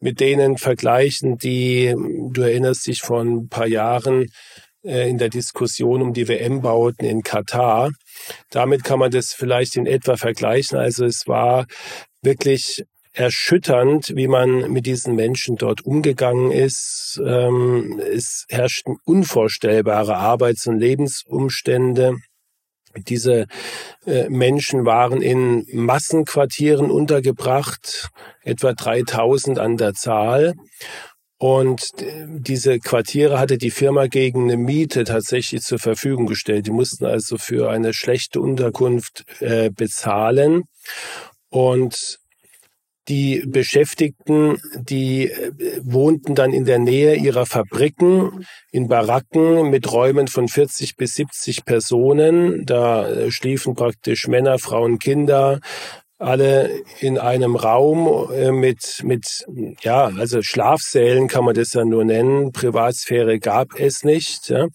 mit 0.00 0.20
denen 0.20 0.58
vergleichen, 0.58 1.36
die, 1.38 1.94
du 2.32 2.42
erinnerst 2.42 2.86
dich 2.86 3.00
vor 3.00 3.20
ein 3.20 3.48
paar 3.48 3.66
Jahren 3.66 4.26
äh, 4.82 5.08
in 5.08 5.18
der 5.18 5.28
Diskussion 5.28 6.02
um 6.02 6.12
die 6.12 6.26
WM-Bauten 6.26 7.06
in 7.06 7.22
Katar. 7.22 7.90
Damit 8.50 8.82
kann 8.84 8.98
man 8.98 9.10
das 9.10 9.32
vielleicht 9.32 9.76
in 9.76 9.86
etwa 9.86 10.16
vergleichen. 10.16 10.78
Also 10.78 11.04
es 11.04 11.26
war 11.26 11.66
wirklich 12.22 12.84
erschütternd, 13.12 14.12
wie 14.14 14.28
man 14.28 14.70
mit 14.70 14.86
diesen 14.86 15.16
Menschen 15.16 15.56
dort 15.56 15.84
umgegangen 15.84 16.50
ist. 16.52 17.20
Ähm, 17.24 18.00
es 18.00 18.46
herrschten 18.48 18.96
unvorstellbare 19.04 20.16
Arbeits- 20.16 20.66
und 20.66 20.78
Lebensumstände. 20.78 22.16
Diese 22.96 23.46
äh, 24.04 24.28
Menschen 24.28 24.84
waren 24.84 25.22
in 25.22 25.66
Massenquartieren 25.72 26.90
untergebracht, 26.90 28.10
etwa 28.42 28.72
3000 28.72 29.58
an 29.58 29.76
der 29.76 29.94
Zahl. 29.94 30.54
Und 31.38 31.82
äh, 31.98 32.26
diese 32.28 32.78
Quartiere 32.80 33.38
hatte 33.38 33.56
die 33.56 33.70
Firma 33.70 34.06
gegen 34.06 34.44
eine 34.44 34.56
Miete 34.56 35.04
tatsächlich 35.04 35.62
zur 35.62 35.78
Verfügung 35.78 36.26
gestellt. 36.26 36.66
Die 36.66 36.72
mussten 36.72 37.06
also 37.06 37.38
für 37.38 37.70
eine 37.70 37.94
schlechte 37.94 38.40
Unterkunft 38.40 39.24
äh, 39.40 39.70
bezahlen. 39.70 40.64
Und 41.48 42.18
die 43.10 43.42
Beschäftigten, 43.44 44.58
die 44.74 45.30
äh, 45.30 45.52
wohnten 45.82 46.34
dann 46.34 46.52
in 46.52 46.64
der 46.64 46.78
Nähe 46.78 47.16
ihrer 47.16 47.44
Fabriken 47.44 48.46
in 48.70 48.88
Baracken 48.88 49.68
mit 49.68 49.92
Räumen 49.92 50.28
von 50.28 50.46
40 50.46 50.96
bis 50.96 51.14
70 51.14 51.64
Personen. 51.64 52.64
Da 52.64 53.08
äh, 53.08 53.30
schliefen 53.32 53.74
praktisch 53.74 54.28
Männer, 54.28 54.58
Frauen, 54.60 55.00
Kinder, 55.00 55.60
alle 56.20 56.70
in 57.00 57.18
einem 57.18 57.56
Raum 57.56 58.30
äh, 58.32 58.52
mit, 58.52 59.00
mit, 59.02 59.44
ja, 59.82 60.06
also 60.06 60.42
Schlafsälen 60.42 61.28
kann 61.28 61.44
man 61.44 61.54
das 61.54 61.72
ja 61.72 61.84
nur 61.84 62.04
nennen. 62.04 62.52
Privatsphäre 62.52 63.38
gab 63.38 63.78
es 63.78 64.04
nicht. 64.04 64.48
Ja. 64.50 64.68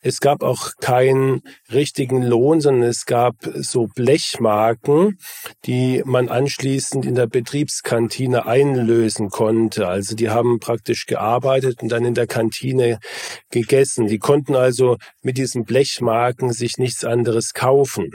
Es 0.00 0.20
gab 0.20 0.42
auch 0.42 0.70
keinen 0.80 1.42
richtigen 1.72 2.22
Lohn, 2.22 2.60
sondern 2.60 2.88
es 2.88 3.04
gab 3.04 3.34
so 3.56 3.88
Blechmarken, 3.94 5.18
die 5.66 6.02
man 6.04 6.28
anschließend 6.28 7.04
in 7.04 7.16
der 7.16 7.26
Betriebskantine 7.26 8.46
einlösen 8.46 9.28
konnte. 9.28 9.88
Also 9.88 10.14
die 10.14 10.30
haben 10.30 10.60
praktisch 10.60 11.06
gearbeitet 11.06 11.82
und 11.82 11.90
dann 11.90 12.04
in 12.04 12.14
der 12.14 12.28
Kantine 12.28 13.00
gegessen. 13.50 14.06
Die 14.06 14.18
konnten 14.18 14.54
also 14.54 14.96
mit 15.22 15.36
diesen 15.36 15.64
Blechmarken 15.64 16.52
sich 16.52 16.78
nichts 16.78 17.04
anderes 17.04 17.52
kaufen. 17.52 18.12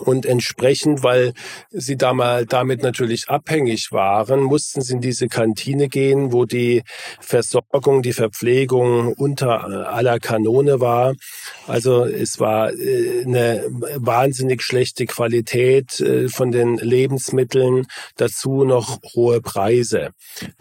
Und 0.00 0.24
entsprechend, 0.24 1.02
weil 1.02 1.34
sie 1.70 1.96
damit 1.96 2.82
natürlich 2.82 3.28
abhängig 3.28 3.92
waren, 3.92 4.40
mussten 4.40 4.80
sie 4.80 4.94
in 4.94 5.00
diese 5.00 5.28
Kantine 5.28 5.88
gehen, 5.88 6.32
wo 6.32 6.46
die 6.46 6.82
Versorgung, 7.20 8.02
die 8.02 8.14
Verpflegung 8.14 9.12
unter 9.12 9.90
aller 9.92 10.18
Kanone 10.18 10.80
war. 10.80 11.14
Also 11.66 12.04
es 12.04 12.40
war 12.40 12.72
äh, 12.72 13.24
eine 13.24 13.66
wahnsinnig 13.96 14.62
schlechte 14.62 15.06
Qualität 15.06 16.00
äh, 16.00 16.28
von 16.28 16.50
den 16.50 16.76
Lebensmitteln, 16.76 17.86
dazu 18.16 18.64
noch 18.64 18.98
hohe 19.14 19.40
Preise. 19.40 20.10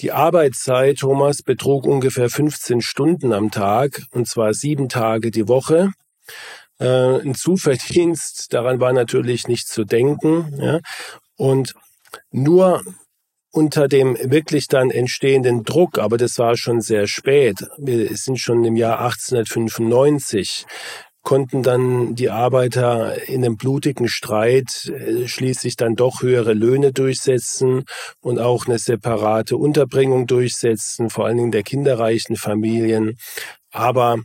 Die 0.01 0.11
Arbeitszeit, 0.11 0.97
Thomas, 0.97 1.41
betrug 1.41 1.85
ungefähr 1.85 2.29
15 2.29 2.81
Stunden 2.81 3.33
am 3.33 3.51
Tag, 3.51 4.01
und 4.11 4.27
zwar 4.27 4.53
sieben 4.53 4.89
Tage 4.89 5.31
die 5.31 5.47
Woche 5.47 5.91
äh, 6.79 7.19
ein 7.19 7.35
Zuverdienst. 7.35 8.53
Daran 8.53 8.79
war 8.79 8.93
natürlich 8.93 9.47
nicht 9.47 9.67
zu 9.67 9.83
denken. 9.83 10.53
Ja. 10.59 10.79
Und 11.35 11.75
nur 12.31 12.81
unter 13.51 13.87
dem 13.87 14.17
wirklich 14.21 14.67
dann 14.67 14.91
entstehenden 14.91 15.63
Druck, 15.63 15.97
aber 15.97 16.17
das 16.17 16.37
war 16.37 16.55
schon 16.55 16.81
sehr 16.81 17.07
spät, 17.07 17.67
wir 17.77 18.15
sind 18.15 18.39
schon 18.39 18.63
im 18.63 18.75
Jahr 18.75 18.99
1895, 18.99 20.65
konnten 21.21 21.63
dann 21.63 22.15
die 22.15 22.29
Arbeiter 22.29 23.27
in 23.27 23.43
einem 23.43 23.57
blutigen 23.57 24.07
Streit 24.07 24.85
äh, 24.85 25.27
schließlich 25.27 25.75
dann 25.75 25.95
doch 25.95 26.21
höhere 26.21 26.53
Löhne 26.53 26.93
durchsetzen 26.93 27.83
und 28.21 28.39
auch 28.39 28.67
eine 28.67 28.79
separate 28.79 29.57
Unterbringung 29.57 30.27
durchsetzen, 30.27 31.09
vor 31.09 31.25
allen 31.25 31.37
Dingen 31.37 31.51
der 31.51 31.63
kinderreichen 31.63 32.35
Familien. 32.35 33.17
Aber 33.71 34.19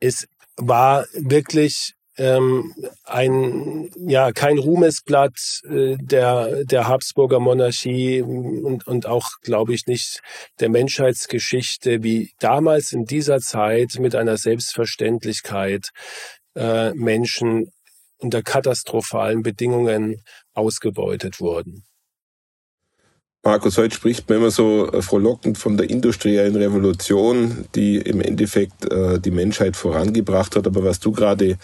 es 0.00 0.26
war 0.56 1.06
wirklich 1.14 1.94
ähm, 2.16 2.74
ein 3.04 3.90
ja 3.96 4.32
kein 4.32 4.58
Ruhmesblatt 4.58 5.62
äh, 5.68 5.96
der 6.00 6.64
der 6.64 6.86
Habsburger 6.86 7.40
Monarchie 7.40 8.22
und 8.22 8.86
und 8.86 9.06
auch 9.06 9.30
glaube 9.42 9.74
ich 9.74 9.86
nicht 9.86 10.20
der 10.60 10.68
Menschheitsgeschichte 10.68 12.02
wie 12.02 12.30
damals 12.38 12.92
in 12.92 13.04
dieser 13.04 13.40
Zeit 13.40 13.98
mit 13.98 14.14
einer 14.14 14.36
Selbstverständlichkeit 14.36 15.88
äh, 16.54 16.92
Menschen 16.94 17.72
unter 18.18 18.42
katastrophalen 18.42 19.42
Bedingungen 19.42 20.22
ausgebeutet 20.54 21.40
wurden. 21.40 21.84
Markus, 23.46 23.76
heute 23.76 23.94
spricht 23.94 24.26
man 24.30 24.38
immer 24.38 24.50
so 24.50 24.90
äh, 24.90 25.02
frohlockend 25.02 25.58
von 25.58 25.76
der 25.76 25.90
industriellen 25.90 26.56
Revolution, 26.56 27.66
die 27.74 27.98
im 27.98 28.22
Endeffekt 28.22 28.90
äh, 28.90 29.20
die 29.20 29.30
Menschheit 29.30 29.76
vorangebracht 29.76 30.56
hat. 30.56 30.66
Aber 30.66 30.82
was 30.82 30.98
du 30.98 31.12
gerade 31.12 31.58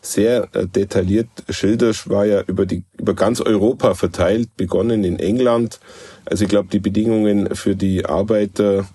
sehr 0.00 0.46
äh, 0.52 0.68
detailliert 0.68 1.26
schilderst, 1.48 2.08
war 2.08 2.24
ja 2.24 2.42
über, 2.42 2.66
die, 2.66 2.84
über 2.96 3.14
ganz 3.14 3.40
Europa 3.40 3.94
verteilt, 3.94 4.56
begonnen 4.56 5.02
in 5.02 5.18
England. 5.18 5.80
Also 6.24 6.44
ich 6.44 6.50
glaube, 6.50 6.68
die 6.70 6.78
Bedingungen 6.78 7.52
für 7.56 7.74
die 7.74 8.06
Arbeiter 8.06 8.86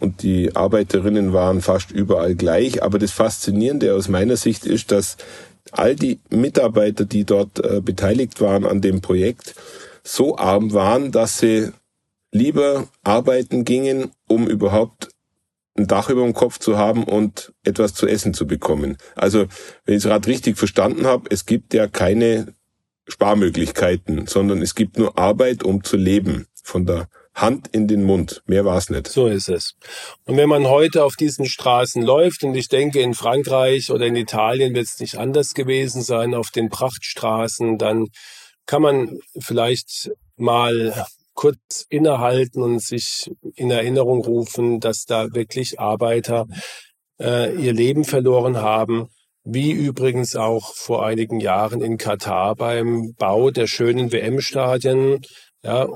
und 0.00 0.24
die 0.24 0.56
Arbeiterinnen 0.56 1.32
waren 1.32 1.60
fast 1.60 1.92
überall 1.92 2.34
gleich. 2.34 2.82
Aber 2.82 2.98
das 2.98 3.12
Faszinierende 3.12 3.94
aus 3.94 4.08
meiner 4.08 4.36
Sicht 4.36 4.66
ist, 4.66 4.90
dass 4.90 5.18
all 5.70 5.94
die 5.94 6.18
Mitarbeiter, 6.30 7.04
die 7.04 7.24
dort 7.24 7.62
beteiligt 7.84 8.40
waren 8.40 8.66
an 8.66 8.80
dem 8.80 9.00
Projekt, 9.00 9.54
so 10.06 10.36
arm 10.36 10.72
waren, 10.72 11.12
dass 11.12 11.38
sie 11.38 11.70
lieber 12.30 12.88
arbeiten 13.02 13.64
gingen, 13.64 14.12
um 14.28 14.46
überhaupt 14.48 15.08
ein 15.76 15.86
Dach 15.86 16.08
über 16.08 16.22
dem 16.22 16.32
Kopf 16.32 16.58
zu 16.58 16.78
haben 16.78 17.04
und 17.04 17.52
etwas 17.64 17.92
zu 17.92 18.06
essen 18.06 18.32
zu 18.32 18.46
bekommen. 18.46 18.96
Also, 19.14 19.46
wenn 19.84 19.94
ich 19.94 19.98
es 19.98 20.04
gerade 20.04 20.28
richtig 20.28 20.56
verstanden 20.56 21.06
habe, 21.06 21.28
es 21.30 21.44
gibt 21.44 21.74
ja 21.74 21.86
keine 21.86 22.54
Sparmöglichkeiten, 23.08 24.26
sondern 24.26 24.62
es 24.62 24.74
gibt 24.74 24.98
nur 24.98 25.18
Arbeit, 25.18 25.62
um 25.62 25.84
zu 25.84 25.96
leben 25.96 26.46
von 26.62 26.86
der 26.86 27.08
Hand 27.34 27.68
in 27.68 27.86
den 27.86 28.02
Mund. 28.02 28.42
Mehr 28.46 28.64
war's 28.64 28.88
nicht. 28.88 29.08
So 29.08 29.26
ist 29.26 29.48
es. 29.48 29.74
Und 30.24 30.38
wenn 30.38 30.48
man 30.48 30.66
heute 30.66 31.04
auf 31.04 31.16
diesen 31.16 31.46
Straßen 31.46 32.02
läuft, 32.02 32.42
und 32.44 32.54
ich 32.54 32.68
denke, 32.68 33.00
in 33.00 33.12
Frankreich 33.12 33.90
oder 33.90 34.06
in 34.06 34.16
Italien 34.16 34.74
wird 34.74 34.86
es 34.86 34.98
nicht 34.98 35.18
anders 35.18 35.52
gewesen 35.52 36.02
sein, 36.02 36.34
auf 36.34 36.50
den 36.50 36.70
Prachtstraßen, 36.70 37.76
dann 37.76 38.08
kann 38.66 38.82
man 38.82 39.18
vielleicht 39.38 40.10
mal 40.36 41.06
kurz 41.34 41.86
innehalten 41.88 42.62
und 42.62 42.82
sich 42.82 43.30
in 43.54 43.70
Erinnerung 43.70 44.24
rufen, 44.24 44.80
dass 44.80 45.04
da 45.04 45.32
wirklich 45.34 45.78
Arbeiter 45.78 46.46
äh, 47.20 47.54
ihr 47.54 47.72
Leben 47.72 48.04
verloren 48.04 48.56
haben, 48.56 49.08
wie 49.44 49.70
übrigens 49.70 50.34
auch 50.34 50.74
vor 50.74 51.06
einigen 51.06 51.38
Jahren 51.40 51.80
in 51.80 51.98
Katar 51.98 52.56
beim 52.56 53.14
Bau 53.16 53.50
der 53.50 53.66
schönen 53.66 54.10
WM-Stadien. 54.10 55.20
Ja, 55.62 55.86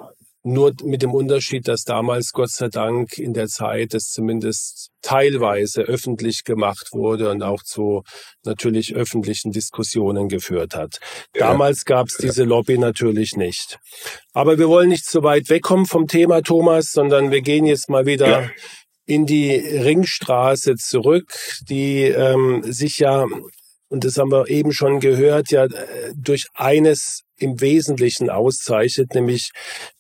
nur 0.43 0.73
mit 0.83 1.03
dem 1.03 1.13
Unterschied, 1.13 1.69
dass 1.69 1.85
damals 1.85 2.33
Gott 2.33 2.51
sei 2.51 2.69
Dank 2.69 3.19
in 3.19 3.35
der 3.35 3.49
Zeit 3.49 3.95
es 3.95 4.11
zumindest 4.11 4.91
teilweise 5.03 5.83
öffentlich 5.83 6.45
gemacht 6.45 6.89
wurde 6.93 7.31
und 7.31 7.43
auch 7.43 7.63
zu 7.63 8.03
natürlich 8.45 8.95
öffentlichen 8.95 9.53
Diskussionen 9.53 10.29
geführt 10.29 10.75
hat. 10.75 10.99
Ja. 11.35 11.49
Damals 11.49 11.85
gab 11.85 12.09
es 12.09 12.17
diese 12.17 12.45
Lobby 12.45 12.79
natürlich 12.79 13.37
nicht. 13.37 13.79
Aber 14.33 14.59
wir 14.59 14.69
wollen 14.69 14.89
nicht 14.89 15.07
so 15.07 15.23
weit 15.23 15.51
wegkommen 15.51 15.87
vom 15.87 16.07
Thema, 16.07 16.43
Thomas, 16.43 16.91
sondern 16.93 17.31
wir 17.31 17.43
gehen 17.43 17.67
jetzt 17.67 17.91
mal 17.91 18.07
wieder 18.07 18.43
ja. 18.43 18.51
in 19.05 19.27
die 19.27 19.55
Ringstraße 19.55 20.77
zurück, 20.77 21.33
die 21.69 22.05
ähm, 22.05 22.63
sich 22.65 22.99
ja 22.99 23.27
und 23.91 24.05
das 24.05 24.19
haben 24.19 24.31
wir 24.31 24.49
eben 24.49 24.73
schon 24.73 25.01
gehört, 25.01 25.51
ja 25.51 25.67
durch 26.15 26.47
eines 26.55 27.25
im 27.41 27.61
Wesentlichen 27.61 28.31
auszeichnet, 28.31 29.15
nämlich 29.15 29.51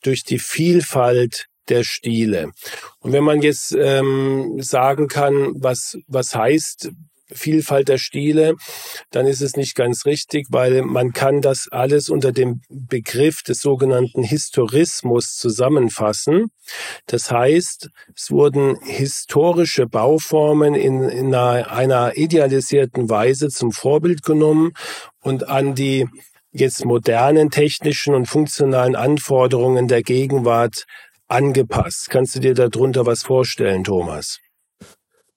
durch 0.03 0.25
die 0.25 0.39
Vielfalt 0.39 1.47
der 1.69 1.85
Stile. 1.85 2.51
Und 2.99 3.13
wenn 3.13 3.25
man 3.25 3.43
jetzt 3.43 3.75
ähm, 3.79 4.61
sagen 4.61 5.09
kann, 5.09 5.53
was, 5.57 5.97
was 6.07 6.35
heißt 6.35 6.91
Vielfalt 7.33 7.89
der 7.89 7.99
Stile, 7.99 8.57
dann 9.11 9.27
ist 9.27 9.41
es 9.41 9.57
nicht 9.57 9.75
ganz 9.75 10.05
richtig, 10.05 10.47
weil 10.51 10.83
man 10.83 11.13
kann 11.13 11.41
das 11.41 11.69
alles 11.71 12.09
unter 12.11 12.33
dem 12.33 12.61
Begriff 12.69 13.43
des 13.43 13.61
sogenannten 13.61 14.23
Historismus 14.23 15.37
zusammenfassen. 15.37 16.47
Das 17.07 17.31
heißt, 17.31 17.89
es 18.17 18.31
wurden 18.31 18.81
historische 18.83 19.87
Bauformen 19.87 20.75
in, 20.75 21.03
in 21.05 21.35
einer, 21.35 21.71
einer 21.71 22.17
idealisierten 22.17 23.09
Weise 23.09 23.49
zum 23.49 23.73
Vorbild 23.73 24.23
genommen 24.23 24.73
und 25.21 25.49
an 25.49 25.75
die 25.75 26.09
jetzt 26.53 26.85
modernen 26.85 27.51
technischen 27.51 28.15
und 28.15 28.27
funktionalen 28.27 28.97
Anforderungen 28.97 29.89
der 29.89 30.03
Gegenwart 30.03 30.85
angepasst. 31.29 32.09
Kannst 32.11 32.35
du 32.35 32.41
dir 32.41 32.55
darunter 32.55 33.07
was 33.07 33.23
vorstellen, 33.23 33.85
Thomas? 33.85 34.39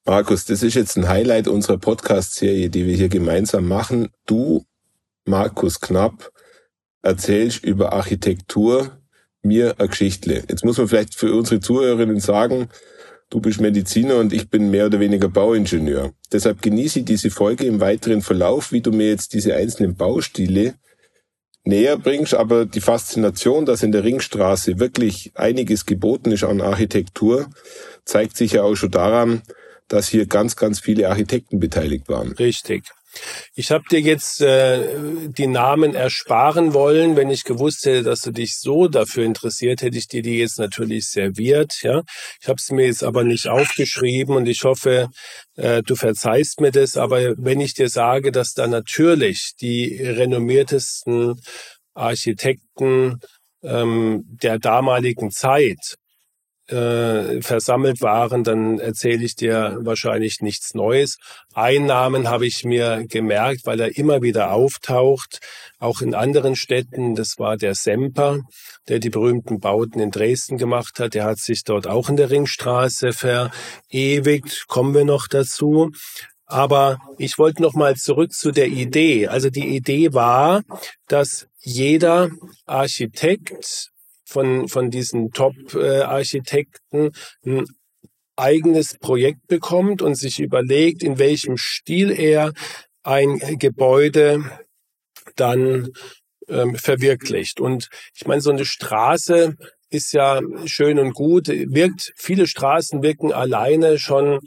Markus, 0.05 0.45
das 0.45 0.63
ist 0.63 0.73
jetzt 0.73 0.97
ein 0.97 1.07
Highlight 1.07 1.47
unserer 1.47 1.77
Podcast-Serie, 1.77 2.69
die 2.69 2.85
wir 2.85 2.95
hier 2.95 3.09
gemeinsam 3.09 3.67
machen. 3.67 4.09
Du, 4.25 4.65
Markus 5.25 5.79
Knapp, 5.79 6.31
erzählst 7.01 7.63
über 7.63 7.93
Architektur 7.93 8.97
mir 9.43 9.75
eine 9.77 9.89
Geschichte. 9.89 10.43
Jetzt 10.49 10.65
muss 10.65 10.77
man 10.77 10.87
vielleicht 10.87 11.15
für 11.15 11.33
unsere 11.33 11.59
Zuhörerinnen 11.59 12.19
sagen, 12.19 12.69
du 13.29 13.39
bist 13.39 13.61
Mediziner 13.61 14.17
und 14.17 14.33
ich 14.33 14.49
bin 14.49 14.71
mehr 14.71 14.87
oder 14.87 14.99
weniger 14.99 15.29
Bauingenieur. 15.29 16.11
Deshalb 16.31 16.61
genieße 16.61 16.99
ich 16.99 17.05
diese 17.05 17.29
Folge 17.29 17.65
im 17.65 17.79
weiteren 17.79 18.21
Verlauf, 18.21 18.71
wie 18.71 18.81
du 18.81 18.91
mir 18.91 19.09
jetzt 19.09 19.33
diese 19.33 19.55
einzelnen 19.55 19.95
Baustile 19.95 20.75
näher 21.63 21.97
bringst, 21.97 22.33
aber 22.33 22.65
die 22.65 22.81
Faszination, 22.81 23.65
dass 23.65 23.83
in 23.83 23.91
der 23.91 24.03
Ringstraße 24.03 24.79
wirklich 24.79 25.31
einiges 25.35 25.85
geboten 25.85 26.31
ist 26.31 26.43
an 26.43 26.61
Architektur, 26.61 27.49
zeigt 28.05 28.37
sich 28.37 28.53
ja 28.53 28.63
auch 28.63 28.75
schon 28.75 28.91
daran, 28.91 29.41
dass 29.87 30.07
hier 30.07 30.25
ganz, 30.25 30.55
ganz 30.55 30.79
viele 30.79 31.09
Architekten 31.09 31.59
beteiligt 31.59 32.09
waren. 32.09 32.33
Richtig. 32.33 32.85
Ich 33.55 33.71
habe 33.71 33.83
dir 33.89 33.99
jetzt 33.99 34.41
äh, 34.41 34.87
die 35.27 35.47
Namen 35.47 35.95
ersparen 35.95 36.73
wollen. 36.73 37.15
Wenn 37.15 37.29
ich 37.29 37.43
gewusst 37.43 37.85
hätte, 37.85 38.03
dass 38.03 38.21
du 38.21 38.31
dich 38.31 38.57
so 38.57 38.87
dafür 38.87 39.25
interessiert, 39.25 39.81
hätte 39.81 39.97
ich 39.97 40.07
dir 40.07 40.21
die 40.21 40.39
jetzt 40.39 40.59
natürlich 40.59 41.09
serviert. 41.09 41.81
Ja, 41.81 42.01
ich 42.41 42.47
habe 42.47 42.57
es 42.57 42.71
mir 42.71 42.85
jetzt 42.85 43.03
aber 43.03 43.23
nicht 43.23 43.47
aufgeschrieben 43.47 44.35
und 44.35 44.47
ich 44.47 44.63
hoffe, 44.63 45.09
äh, 45.55 45.83
du 45.83 45.95
verzeihst 45.95 46.61
mir 46.61 46.71
das. 46.71 46.97
Aber 46.97 47.35
wenn 47.37 47.61
ich 47.61 47.73
dir 47.73 47.89
sage, 47.89 48.31
dass 48.31 48.53
da 48.53 48.67
natürlich 48.67 49.53
die 49.61 50.01
renommiertesten 50.01 51.39
Architekten 51.93 53.19
ähm, 53.63 54.23
der 54.25 54.59
damaligen 54.59 55.31
Zeit 55.31 55.97
äh, 56.67 57.41
versammelt 57.41 58.01
waren, 58.01 58.43
dann 58.43 58.79
erzähle 58.79 59.23
ich 59.23 59.35
dir 59.35 59.77
wahrscheinlich 59.81 60.39
nichts 60.41 60.73
Neues. 60.73 61.17
Einen 61.53 61.85
Namen 61.85 62.29
habe 62.29 62.45
ich 62.45 62.63
mir 62.63 63.05
gemerkt, 63.07 63.65
weil 63.65 63.79
er 63.79 63.97
immer 63.97 64.21
wieder 64.21 64.51
auftaucht, 64.51 65.39
auch 65.79 66.01
in 66.01 66.15
anderen 66.15 66.55
Städten. 66.55 67.15
Das 67.15 67.37
war 67.37 67.57
der 67.57 67.75
Semper, 67.75 68.39
der 68.87 68.99
die 68.99 69.09
berühmten 69.09 69.59
Bauten 69.59 69.99
in 69.99 70.11
Dresden 70.11 70.57
gemacht 70.57 70.99
hat. 70.99 71.13
Der 71.13 71.25
hat 71.25 71.39
sich 71.39 71.63
dort 71.63 71.87
auch 71.87 72.09
in 72.09 72.15
der 72.17 72.29
Ringstraße 72.29 73.11
verewigt. 73.11 74.65
Kommen 74.67 74.93
wir 74.93 75.05
noch 75.05 75.27
dazu. 75.27 75.91
Aber 76.45 76.99
ich 77.17 77.37
wollte 77.39 77.61
noch 77.61 77.73
mal 77.73 77.95
zurück 77.95 78.31
zu 78.31 78.51
der 78.51 78.67
Idee. 78.67 79.27
Also 79.27 79.49
die 79.49 79.75
Idee 79.75 80.13
war, 80.13 80.61
dass 81.07 81.47
jeder 81.59 82.29
Architekt 82.65 83.92
von, 84.33 84.67
von 84.67 84.89
diesen 84.89 85.31
Top-Architekten 85.31 87.11
ein 87.45 87.65
eigenes 88.35 88.97
Projekt 88.97 89.47
bekommt 89.47 90.01
und 90.01 90.15
sich 90.15 90.39
überlegt, 90.39 91.03
in 91.03 91.19
welchem 91.19 91.55
Stil 91.57 92.11
er 92.11 92.51
ein 93.03 93.37
Gebäude 93.59 94.43
dann 95.35 95.89
ähm, 96.47 96.75
verwirklicht. 96.75 97.59
Und 97.59 97.89
ich 98.15 98.25
meine, 98.25 98.41
so 98.41 98.49
eine 98.49 98.65
Straße 98.65 99.55
ist 99.89 100.13
ja 100.13 100.41
schön 100.65 100.97
und 100.97 101.13
gut, 101.13 101.47
wirkt, 101.47 102.11
viele 102.15 102.47
Straßen 102.47 103.03
wirken 103.03 103.31
alleine 103.31 103.99
schon, 103.99 104.39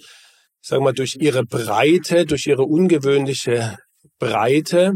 sagen 0.60 0.82
wir 0.82 0.86
mal, 0.86 0.92
durch 0.92 1.16
ihre 1.20 1.44
Breite, 1.44 2.26
durch 2.26 2.46
ihre 2.48 2.64
ungewöhnliche 2.64 3.78
Breite 4.18 4.94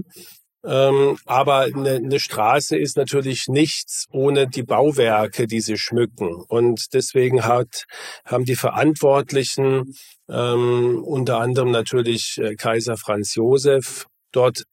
ähm, 0.64 1.18
aber 1.24 1.60
eine, 1.60 1.96
eine 1.96 2.20
Straße 2.20 2.76
ist 2.76 2.96
natürlich 2.96 3.48
nichts 3.48 4.06
ohne 4.12 4.46
die 4.46 4.62
Bauwerke, 4.62 5.46
die 5.46 5.60
sie 5.60 5.78
schmücken. 5.78 6.34
Und 6.48 6.92
deswegen 6.92 7.44
hat, 7.44 7.84
haben 8.24 8.44
die 8.44 8.56
Verantwortlichen, 8.56 9.94
ähm, 10.28 11.02
unter 11.02 11.38
anderem 11.38 11.70
natürlich 11.70 12.38
äh, 12.38 12.56
Kaiser 12.56 12.96
Franz 12.96 13.34
Josef, 13.34 14.06
dort 14.32 14.64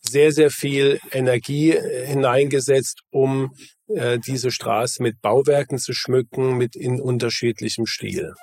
sehr, 0.00 0.32
sehr 0.32 0.50
viel 0.50 1.00
Energie 1.10 1.70
äh, 1.70 2.06
hineingesetzt, 2.06 3.00
um 3.10 3.54
äh, 3.88 4.18
diese 4.18 4.50
Straße 4.50 5.02
mit 5.02 5.20
Bauwerken 5.22 5.78
zu 5.78 5.92
schmücken, 5.92 6.56
mit 6.56 6.76
in 6.76 7.00
unterschiedlichem 7.00 7.86
Stil. 7.86 8.34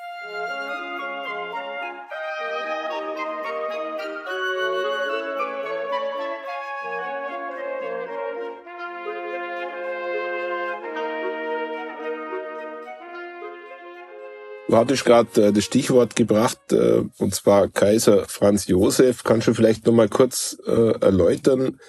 Du 14.69 14.77
hattest 14.77 15.03
gerade 15.03 15.47
äh, 15.47 15.51
das 15.51 15.63
Stichwort 15.63 16.15
gebracht, 16.15 16.59
äh, 16.71 17.01
und 17.17 17.33
zwar 17.33 17.69
Kaiser 17.69 18.25
Franz 18.29 18.67
Josef. 18.67 19.23
Kannst 19.23 19.47
du 19.47 19.55
vielleicht 19.55 19.87
nochmal 19.87 20.09
kurz 20.09 20.59
äh, 20.67 20.91
erläutern, 21.01 21.79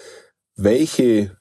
welche 0.56 1.36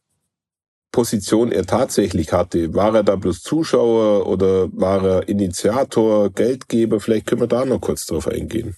Position 0.91 1.53
er 1.53 1.65
tatsächlich 1.65 2.33
hatte? 2.33 2.73
War 2.73 2.93
er 2.93 3.03
da 3.03 3.15
bloß 3.15 3.41
Zuschauer 3.41 4.27
oder 4.27 4.67
war 4.73 5.05
er 5.05 5.29
Initiator, 5.29 6.29
Geldgeber? 6.29 6.99
Vielleicht 6.99 7.27
können 7.27 7.41
wir 7.41 7.47
da 7.47 7.63
noch 7.63 7.79
kurz 7.79 8.05
drauf 8.05 8.27
eingehen. 8.27 8.75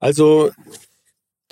Also 0.00 0.50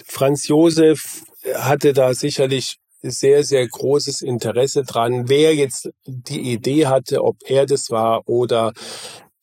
Franz 0.05 0.49
Josef 0.49 1.23
hatte 1.55 1.93
da 1.93 2.15
sicherlich 2.15 2.79
sehr, 3.01 3.45
sehr 3.45 3.69
großes 3.69 4.23
Interesse 4.23 4.83
dran, 4.83 5.29
wer 5.29 5.55
jetzt 5.55 5.89
die 6.05 6.53
Idee 6.53 6.87
hatte, 6.87 7.23
ob 7.23 7.37
er 7.47 7.65
das 7.65 7.91
war 7.91 8.29
oder 8.29 8.73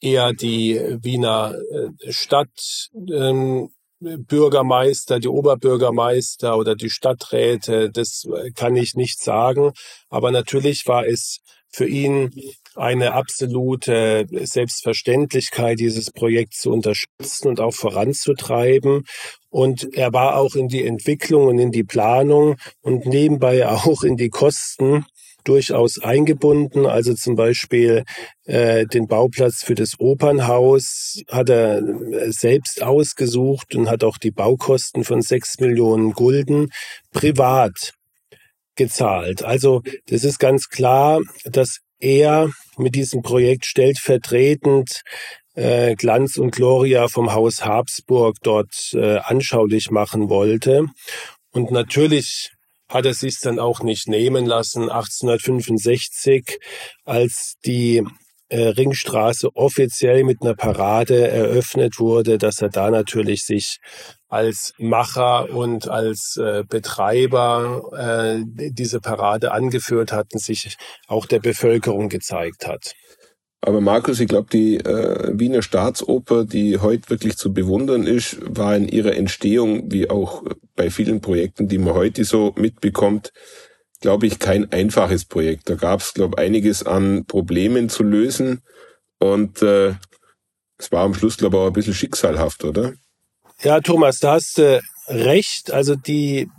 eher 0.01 0.33
die 0.33 0.79
Wiener 1.01 1.55
äh, 1.71 2.11
Stadt, 2.11 2.89
ähm, 2.95 3.69
die 3.99 5.27
Oberbürgermeister 5.27 6.57
oder 6.57 6.75
die 6.75 6.89
Stadträte, 6.89 7.89
das 7.89 8.27
kann 8.53 8.75
ich 8.75 8.93
nicht 8.95 9.21
sagen. 9.21 9.71
Aber 10.09 10.31
natürlich 10.31 10.85
war 10.85 11.07
es 11.07 11.39
für 11.75 11.87
ihn 11.87 12.31
eine 12.75 13.13
absolute 13.13 14.27
Selbstverständlichkeit, 14.31 15.79
dieses 15.79 16.11
Projekt 16.11 16.53
zu 16.53 16.71
unterstützen 16.71 17.49
und 17.49 17.59
auch 17.59 17.73
voranzutreiben. 17.73 19.05
Und 19.49 19.93
er 19.93 20.11
war 20.13 20.37
auch 20.37 20.55
in 20.55 20.67
die 20.67 20.85
Entwicklung 20.85 21.47
und 21.47 21.59
in 21.59 21.71
die 21.71 21.83
Planung 21.83 22.57
und 22.81 23.05
nebenbei 23.05 23.67
auch 23.69 24.03
in 24.03 24.17
die 24.17 24.29
Kosten 24.29 25.05
durchaus 25.47 25.99
eingebunden. 26.01 26.85
Also 26.85 27.13
zum 27.13 27.35
Beispiel 27.35 28.03
äh, 28.45 28.85
den 28.85 29.07
Bauplatz 29.07 29.63
für 29.63 29.75
das 29.75 29.99
Opernhaus 29.99 31.21
hat 31.29 31.49
er 31.49 31.77
äh, 31.77 32.31
selbst 32.31 32.83
ausgesucht 32.83 33.75
und 33.75 33.89
hat 33.89 34.03
auch 34.03 34.17
die 34.17 34.31
Baukosten 34.31 35.03
von 35.03 35.21
sechs 35.21 35.59
Millionen 35.59 36.11
Gulden 36.11 36.69
privat 37.13 37.93
gezahlt. 38.75 39.43
Also 39.43 39.81
das 40.07 40.23
ist 40.23 40.39
ganz 40.39 40.69
klar, 40.69 41.21
dass 41.45 41.79
er 41.99 42.49
mit 42.77 42.95
diesem 42.95 43.21
Projekt 43.21 43.65
stellvertretend 43.65 45.01
äh, 45.55 45.95
Glanz 45.95 46.37
und 46.37 46.51
Gloria 46.51 47.07
vom 47.07 47.33
Haus 47.33 47.65
Habsburg 47.65 48.35
dort 48.43 48.91
äh, 48.93 49.17
anschaulich 49.19 49.91
machen 49.91 50.29
wollte. 50.29 50.85
Und 51.51 51.71
natürlich 51.71 52.51
hat 52.89 53.05
er 53.05 53.13
sich 53.13 53.39
dann 53.39 53.59
auch 53.59 53.81
nicht 53.81 54.07
nehmen 54.07 54.45
lassen, 54.45 54.89
1865, 54.89 56.59
als 57.03 57.55
die 57.65 58.03
äh, 58.49 58.67
Ringstraße 58.67 59.49
offiziell 59.55 60.23
mit 60.23 60.41
einer 60.41 60.55
Parade 60.55 61.27
eröffnet 61.27 61.99
wurde, 61.99 62.37
dass 62.37 62.61
er 62.61 62.69
da 62.69 62.91
natürlich 62.91 63.43
sich 63.43 63.79
als 64.27 64.73
Macher 64.77 65.49
und 65.49 65.87
als 65.87 66.37
äh, 66.37 66.63
Betreiber 66.67 67.89
äh, 67.97 68.43
diese 68.45 68.99
Parade 68.99 69.51
angeführt 69.51 70.11
hat 70.11 70.27
und 70.33 70.41
sich 70.41 70.77
auch 71.07 71.25
der 71.25 71.39
Bevölkerung 71.39 72.09
gezeigt 72.09 72.67
hat. 72.67 72.93
Aber 73.65 73.81
Markus, 73.81 74.19
ich 74.19 74.27
glaube, 74.27 74.47
die 74.53 74.77
äh, 74.77 75.31
Wiener 75.33 75.63
Staatsoper, 75.63 76.45
die 76.45 76.77
heute 76.77 77.09
wirklich 77.09 77.35
zu 77.35 77.51
bewundern 77.51 78.05
ist, 78.05 78.37
war 78.41 78.75
in 78.75 78.87
ihrer 78.87 79.15
Entstehung, 79.15 79.91
wie 79.91 80.07
auch 80.07 80.43
bei 80.75 80.91
vielen 80.91 81.19
Projekten, 81.19 81.67
die 81.67 81.79
man 81.79 81.95
heute 81.95 82.25
so 82.25 82.53
mitbekommt, 82.57 83.33
glaube 84.01 84.27
ich, 84.27 84.37
kein 84.37 84.71
einfaches 84.71 85.25
Projekt. 85.25 85.67
Da 85.67 85.73
gab 85.73 86.01
es, 86.01 86.13
glaube 86.13 86.35
ich, 86.37 86.45
einiges 86.45 86.83
an 86.83 87.25
Problemen 87.25 87.89
zu 87.89 88.03
lösen. 88.03 88.61
Und 89.17 89.63
äh, 89.63 89.95
es 90.77 90.91
war 90.91 91.03
am 91.03 91.15
Schluss, 91.15 91.37
glaube 91.37 91.57
ich, 91.57 91.63
auch 91.63 91.67
ein 91.67 91.73
bisschen 91.73 91.95
schicksalhaft, 91.95 92.65
oder? 92.65 92.93
Ja, 93.63 93.79
Thomas, 93.81 94.19
da 94.19 94.33
hast 94.33 94.59
du 94.59 94.79
recht. 95.07 95.71
Also 95.71 95.95
die 95.95 96.51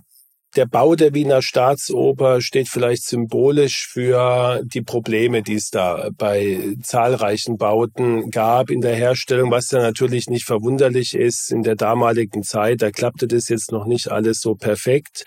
der 0.56 0.66
Bau 0.66 0.94
der 0.94 1.12
Wiener 1.14 1.42
Staatsoper 1.42 2.40
steht 2.40 2.68
vielleicht 2.68 3.04
symbolisch 3.04 3.86
für 3.88 4.62
die 4.64 4.80
Probleme, 4.80 5.42
die 5.42 5.54
es 5.54 5.68
da 5.70 6.08
bei 6.16 6.74
zahlreichen 6.82 7.58
Bauten 7.58 8.30
gab 8.30 8.70
in 8.70 8.80
der 8.80 8.96
Herstellung, 8.96 9.50
was 9.50 9.70
ja 9.70 9.80
natürlich 9.80 10.28
nicht 10.28 10.46
verwunderlich 10.46 11.14
ist. 11.14 11.52
In 11.52 11.62
der 11.62 11.76
damaligen 11.76 12.42
Zeit, 12.42 12.82
da 12.82 12.90
klappte 12.90 13.26
das 13.26 13.48
jetzt 13.48 13.70
noch 13.70 13.86
nicht 13.86 14.10
alles 14.10 14.40
so 14.40 14.54
perfekt. 14.54 15.24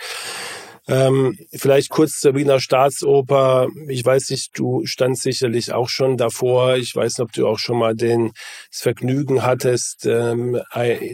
Ähm, 0.89 1.37
vielleicht 1.51 1.89
kurz 1.89 2.19
zur 2.19 2.33
Wiener 2.33 2.59
Staatsoper. 2.59 3.67
Ich 3.89 4.03
weiß 4.03 4.31
nicht, 4.31 4.57
du 4.57 4.83
standst 4.85 5.21
sicherlich 5.21 5.71
auch 5.71 5.87
schon 5.87 6.17
davor. 6.17 6.77
Ich 6.77 6.95
weiß 6.95 7.19
nicht, 7.19 7.23
ob 7.23 7.31
du 7.31 7.47
auch 7.47 7.59
schon 7.59 7.77
mal 7.77 7.93
den, 7.93 8.31
das 8.71 8.81
Vergnügen 8.81 9.43
hattest, 9.43 10.07
ähm, 10.07 10.59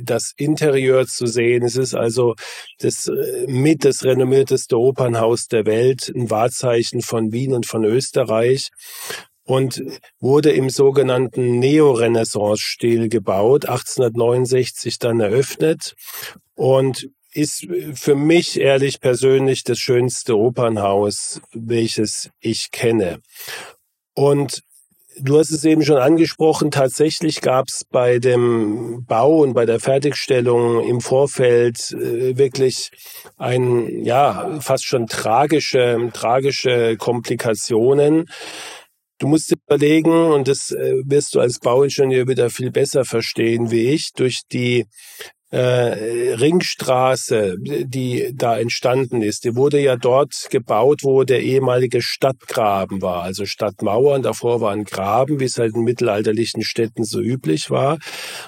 das 0.01 0.31
Interieur 0.37 1.05
zu 1.07 1.27
sehen. 1.27 1.63
Es 1.63 1.75
ist 1.75 1.93
also 1.93 2.35
das 2.79 3.07
äh, 3.07 3.47
mit 3.47 3.83
das 3.83 4.05
renommierteste 4.05 4.79
Opernhaus 4.79 5.47
der 5.47 5.65
Welt, 5.65 6.09
ein 6.15 6.29
Wahrzeichen 6.29 7.01
von 7.01 7.33
Wien 7.33 7.53
und 7.53 7.65
von 7.65 7.83
Österreich 7.83 8.69
und 9.43 9.83
wurde 10.21 10.51
im 10.51 10.69
sogenannten 10.69 11.59
Neorenaissance-Stil 11.59 13.09
gebaut, 13.09 13.65
1869 13.65 14.99
dann 14.99 15.19
eröffnet 15.19 15.95
und 16.55 17.09
ist 17.35 17.67
für 17.93 18.15
mich 18.15 18.59
ehrlich 18.59 19.01
persönlich 19.01 19.63
das 19.63 19.77
schönste 19.77 20.37
Opernhaus, 20.37 21.41
welches 21.53 22.29
ich 22.39 22.71
kenne. 22.71 23.19
Und 24.13 24.61
Du 25.17 25.39
hast 25.39 25.51
es 25.51 25.63
eben 25.63 25.81
schon 25.81 25.95
angesprochen, 25.95 26.71
tatsächlich 26.71 27.39
gab 27.39 27.67
es 27.69 27.85
bei 27.89 28.19
dem 28.19 29.05
Bau 29.05 29.43
und 29.43 29.53
bei 29.53 29.65
der 29.65 29.79
Fertigstellung 29.79 30.85
im 30.85 30.99
Vorfeld 30.99 31.93
äh, 31.93 32.37
wirklich 32.37 32.91
ein, 33.37 34.03
ja, 34.03 34.59
fast 34.59 34.83
schon 34.83 35.07
tragische, 35.07 36.09
tragische 36.11 36.97
Komplikationen. 36.97 38.25
Du 39.17 39.27
musst 39.27 39.51
dir 39.51 39.55
überlegen, 39.65 40.33
und 40.33 40.49
das 40.49 40.71
äh, 40.71 40.95
wirst 41.05 41.33
du 41.33 41.39
als 41.39 41.59
Bauingenieur 41.59 42.27
wieder 42.27 42.49
viel 42.49 42.71
besser 42.71 43.05
verstehen 43.05 43.71
wie 43.71 43.91
ich, 43.91 44.11
durch 44.11 44.41
die 44.51 44.85
äh, 45.55 46.33
Ringstraße, 46.33 47.55
die 47.57 48.33
da 48.35 48.57
entstanden 48.59 49.21
ist, 49.21 49.45
die 49.45 49.55
wurde 49.55 49.79
ja 49.79 49.95
dort 49.95 50.33
gebaut, 50.49 50.99
wo 51.03 51.23
der 51.23 51.43
ehemalige 51.43 52.01
Stadtgraben 52.01 53.01
war, 53.01 53.23
also 53.23 53.45
Stadtmauern. 53.45 54.21
Davor 54.21 54.59
war 54.59 54.73
ein 54.73 54.83
Graben, 54.83 55.39
wie 55.39 55.45
es 55.45 55.57
halt 55.57 55.73
in 55.75 55.83
mittelalterlichen 55.83 56.61
Städten 56.61 57.05
so 57.05 57.21
üblich 57.21 57.69
war. 57.69 57.99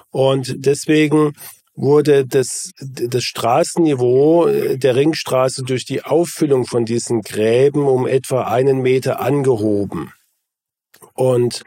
Und 0.10 0.54
deswegen 0.66 1.32
wurde 1.76 2.26
das, 2.26 2.72
das 2.82 3.24
Straßenniveau 3.24 4.50
der 4.76 4.96
Ringstraße 4.98 5.64
durch 5.64 5.86
die 5.86 6.04
Auffüllung 6.04 6.66
von 6.66 6.84
diesen 6.84 7.22
Gräben 7.22 7.88
um 7.88 8.06
etwa 8.06 8.48
einen 8.48 8.82
Meter 8.82 9.22
angehoben. 9.22 10.12
Und 11.14 11.64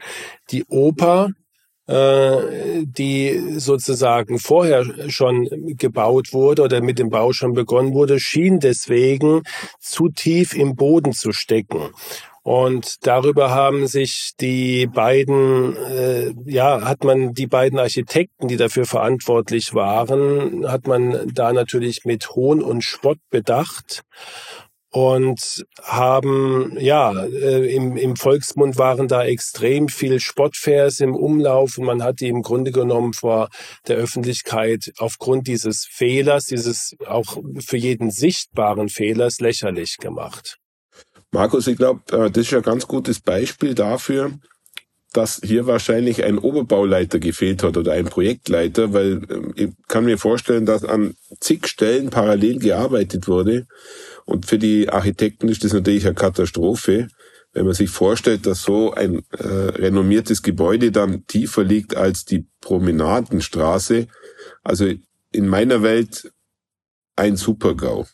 die 0.51 0.65
Oper 0.65 1.29
äh, 1.29 1.40
die 1.87 3.59
sozusagen 3.59 4.39
vorher 4.39 4.85
schon 5.09 5.47
gebaut 5.77 6.31
wurde 6.31 6.61
oder 6.61 6.81
mit 6.81 6.99
dem 6.99 7.09
Bau 7.09 7.33
schon 7.33 7.53
begonnen 7.53 7.93
wurde, 7.93 8.19
schien 8.19 8.59
deswegen 8.59 9.43
zu 9.79 10.09
tief 10.09 10.55
im 10.55 10.75
Boden 10.75 11.11
zu 11.11 11.31
stecken. 11.33 11.89
Und 12.43 13.05
darüber 13.05 13.51
haben 13.51 13.85
sich 13.85 14.31
die 14.39 14.87
beiden, 14.87 15.75
äh, 15.75 16.33
ja, 16.45 16.81
hat 16.81 17.03
man 17.03 17.33
die 17.33 17.45
beiden 17.45 17.77
Architekten, 17.77 18.47
die 18.47 18.57
dafür 18.57 18.85
verantwortlich 18.85 19.75
waren, 19.75 20.67
hat 20.67 20.87
man 20.87 21.31
da 21.31 21.53
natürlich 21.53 22.03
mit 22.03 22.31
Hohn 22.31 22.63
und 22.63 22.83
Spott 22.83 23.19
bedacht 23.29 24.03
und 24.91 25.65
haben, 25.81 26.77
ja, 26.77 27.13
äh, 27.23 27.73
im, 27.73 27.95
im 27.95 28.17
Volksmund 28.17 28.77
waren 28.77 29.07
da 29.07 29.23
extrem 29.23 29.87
viel 29.87 30.19
Spottvers 30.19 30.99
im 30.99 31.15
Umlauf 31.15 31.77
und 31.77 31.85
man 31.85 32.03
hat 32.03 32.19
die 32.19 32.27
im 32.27 32.41
Grunde 32.41 32.71
genommen 32.71 33.13
vor 33.13 33.49
der 33.87 33.95
Öffentlichkeit 33.95 34.91
aufgrund 34.97 35.47
dieses 35.47 35.87
Fehlers, 35.89 36.45
dieses 36.45 36.95
auch 37.07 37.37
für 37.65 37.77
jeden 37.77 38.11
sichtbaren 38.11 38.89
Fehlers 38.89 39.39
lächerlich 39.39 39.97
gemacht. 39.97 40.57
Markus, 41.31 41.67
ich 41.67 41.77
glaube, 41.77 42.01
äh, 42.11 42.29
das 42.29 42.47
ist 42.47 42.53
ein 42.53 42.61
ganz 42.61 42.85
gutes 42.85 43.21
Beispiel 43.21 43.73
dafür, 43.73 44.33
dass 45.13 45.39
hier 45.43 45.67
wahrscheinlich 45.67 46.23
ein 46.25 46.37
Oberbauleiter 46.37 47.19
gefehlt 47.19 47.63
hat 47.63 47.77
oder 47.77 47.93
ein 47.93 48.05
Projektleiter, 48.05 48.91
weil 48.91 49.21
ähm, 49.29 49.53
ich 49.55 49.69
kann 49.87 50.03
mir 50.03 50.17
vorstellen, 50.17 50.65
dass 50.65 50.83
an 50.83 51.15
zig 51.39 51.67
Stellen 51.67 52.09
parallel 52.09 52.59
gearbeitet 52.59 53.29
wurde 53.29 53.67
und 54.25 54.45
für 54.45 54.57
die 54.57 54.89
Architekten 54.89 55.49
ist 55.49 55.63
das 55.63 55.73
natürlich 55.73 56.05
eine 56.05 56.15
Katastrophe, 56.15 57.07
wenn 57.53 57.65
man 57.65 57.73
sich 57.73 57.89
vorstellt, 57.89 58.45
dass 58.45 58.63
so 58.63 58.93
ein 58.93 59.23
äh, 59.31 59.45
renommiertes 59.45 60.41
Gebäude 60.41 60.91
dann 60.91 61.25
tiefer 61.25 61.63
liegt 61.63 61.95
als 61.95 62.23
die 62.23 62.47
Promenadenstraße. 62.61 64.07
Also 64.63 64.93
in 65.31 65.47
meiner 65.47 65.83
Welt 65.83 66.31
ein 67.15 67.35
Supergau. 67.35 68.07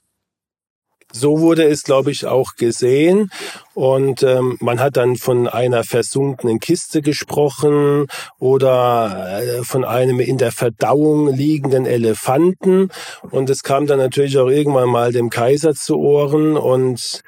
So 1.12 1.40
wurde 1.40 1.64
es, 1.64 1.84
glaube 1.84 2.12
ich, 2.12 2.26
auch 2.26 2.56
gesehen. 2.58 3.30
Und 3.74 4.24
ähm, 4.24 4.58
man 4.60 4.80
hat 4.80 4.98
dann 4.98 5.16
von 5.16 5.48
einer 5.48 5.84
versunkenen 5.84 6.60
Kiste 6.60 7.02
gesprochen 7.02 8.08
oder 8.40 9.42
äh, 9.42 9.64
von 9.64 9.86
einem 9.86 10.20
in 10.20 10.38
der 10.38 10.52
Verdauung 10.52 11.34
liegenden 11.34 11.86
Elefanten. 11.86 12.90
Und 13.32 13.50
es 13.50 13.64
kam 13.64 13.88
dann 13.88 14.00
natürlich 14.00 14.38
auch 14.38 14.50
irgendwann 14.50 14.90
mal 14.90 15.12
dem 15.12 15.30
Kaiser 15.30 15.74
zu 15.74 15.98
Ohren 15.98 16.58
und 16.58 17.22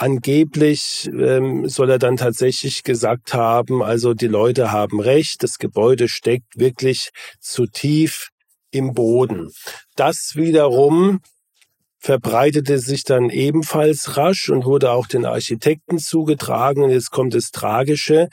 Angeblich 0.00 1.10
ähm, 1.12 1.68
soll 1.68 1.90
er 1.90 1.98
dann 1.98 2.16
tatsächlich 2.16 2.84
gesagt 2.84 3.34
haben, 3.34 3.82
also 3.82 4.14
die 4.14 4.28
Leute 4.28 4.70
haben 4.70 5.00
recht, 5.00 5.42
das 5.42 5.58
Gebäude 5.58 6.08
steckt 6.08 6.56
wirklich 6.56 7.10
zu 7.40 7.66
tief 7.66 8.28
im 8.70 8.94
Boden. 8.94 9.50
Das 9.96 10.36
wiederum 10.36 11.18
verbreitete 11.98 12.78
sich 12.78 13.04
dann 13.04 13.30
ebenfalls 13.30 14.16
rasch 14.16 14.48
und 14.48 14.64
wurde 14.64 14.92
auch 14.92 15.06
den 15.06 15.24
Architekten 15.24 15.98
zugetragen. 15.98 16.82
Und 16.82 16.90
jetzt 16.90 17.10
kommt 17.10 17.34
das 17.34 17.50
Tragische. 17.50 18.28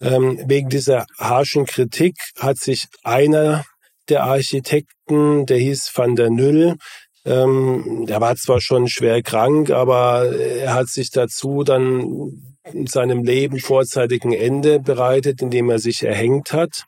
Ähm, 0.00 0.40
wegen 0.46 0.68
dieser 0.68 1.06
harschen 1.18 1.64
Kritik 1.64 2.16
hat 2.38 2.58
sich 2.58 2.86
einer 3.04 3.64
der 4.08 4.24
Architekten, 4.24 5.46
der 5.46 5.58
hieß 5.58 5.92
Van 5.94 6.16
der 6.16 6.30
Nüll, 6.30 6.76
ähm, 7.24 8.04
der 8.08 8.20
war 8.20 8.34
zwar 8.34 8.60
schon 8.60 8.88
schwer 8.88 9.22
krank, 9.22 9.70
aber 9.70 10.34
er 10.36 10.74
hat 10.74 10.88
sich 10.88 11.10
dazu 11.10 11.62
dann 11.62 12.56
in 12.72 12.86
seinem 12.86 13.22
Leben 13.22 13.60
vorzeitigen 13.60 14.32
Ende 14.32 14.80
bereitet, 14.80 15.40
indem 15.40 15.70
er 15.70 15.78
sich 15.78 16.02
erhängt 16.02 16.52
hat. 16.52 16.84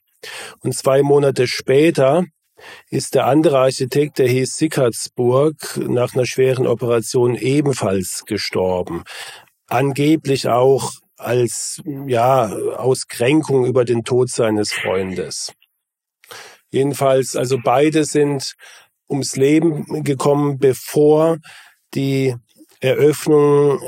Und 0.60 0.74
zwei 0.74 1.02
Monate 1.02 1.46
später 1.46 2.24
ist 2.90 3.14
der 3.14 3.26
andere 3.26 3.58
Architekt, 3.58 4.18
der 4.18 4.28
hieß 4.28 4.56
Sickertsburg, 4.56 5.76
nach 5.88 6.14
einer 6.14 6.26
schweren 6.26 6.66
Operation 6.66 7.34
ebenfalls 7.34 8.24
gestorben. 8.26 9.04
angeblich 9.66 10.48
auch 10.48 10.92
als 11.16 11.80
ja 12.06 12.46
Auskränkung 12.46 13.64
über 13.64 13.84
den 13.84 14.04
Tod 14.04 14.30
seines 14.30 14.72
Freundes. 14.72 15.52
Jedenfalls, 16.70 17.36
also 17.36 17.58
beide 17.62 18.04
sind 18.04 18.54
ums 19.08 19.36
Leben 19.36 20.02
gekommen, 20.02 20.58
bevor 20.58 21.38
die 21.94 22.34
Eröffnung 22.80 23.80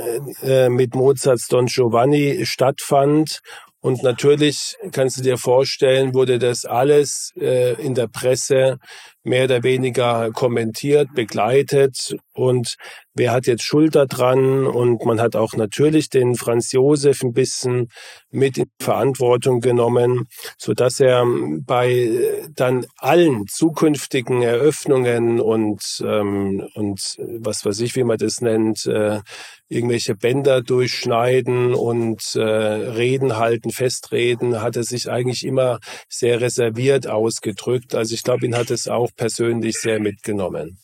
äh, 0.43 0.69
mit 0.69 0.95
Mozarts 0.95 1.49
Don 1.49 1.67
Giovanni 1.67 2.47
stattfand 2.47 3.41
und 3.87 4.03
natürlich 4.03 4.75
kannst 4.91 5.17
du 5.17 5.23
dir 5.23 5.39
vorstellen, 5.39 6.13
wurde 6.13 6.41
das 6.41 6.65
alles 6.65 7.33
äh, 7.37 7.81
in 7.81 7.95
der 7.95 8.09
Presse 8.09 8.79
mehr 9.27 9.45
oder 9.45 9.63
weniger 9.63 10.31
kommentiert, 10.33 11.09
begleitet 11.15 12.17
und 12.33 12.77
wer 13.15 13.33
hat 13.33 13.47
jetzt 13.47 13.65
Schulter 13.65 14.07
dran 14.07 14.67
und 14.67 15.05
man 15.05 15.21
hat 15.21 15.37
auch 15.37 15.55
natürlich 15.55 16.11
den 16.11 16.35
Franz 16.37 16.73
Josef 16.73 17.23
ein 17.23 17.33
bisschen 17.33 17.89
mit 18.31 18.59
in 18.59 18.67
Verantwortung 18.81 19.61
genommen, 19.61 20.27
so 20.59 20.75
dass 20.75 21.01
er 21.01 21.25
bei 21.65 22.11
dann 22.55 22.87
allen 22.99 23.47
zukünftigen 23.49 24.43
Eröffnungen 24.43 25.41
und 25.41 25.81
ähm, 26.05 26.69
und 26.75 27.17
was 27.41 27.65
weiß 27.65 27.81
ich, 27.81 27.97
wie 27.97 28.05
man 28.05 28.19
das 28.19 28.41
nennt, 28.41 28.87
äh, 28.87 29.21
irgendwelche 29.69 30.15
Bänder 30.15 30.63
durchschneiden 30.63 31.75
und 31.75 32.23
äh, 32.37 32.41
Reden 32.41 33.37
halten, 33.37 33.71
Festreden, 33.71 34.63
hat 34.63 34.77
er 34.77 34.85
sich 34.85 35.11
eigentlich 35.11 35.45
immer 35.45 35.81
sehr 36.09 36.41
reserviert 36.41 37.09
ausgedrückt. 37.09 37.95
Also 37.95 38.15
ich 38.15 38.23
glaube, 38.23 38.47
ihn 38.47 38.57
hat 38.57 38.71
es 38.71 38.87
auch 38.87 39.11
persönlich 39.17 39.79
sehr 39.79 40.01
mitgenommen. 40.01 40.79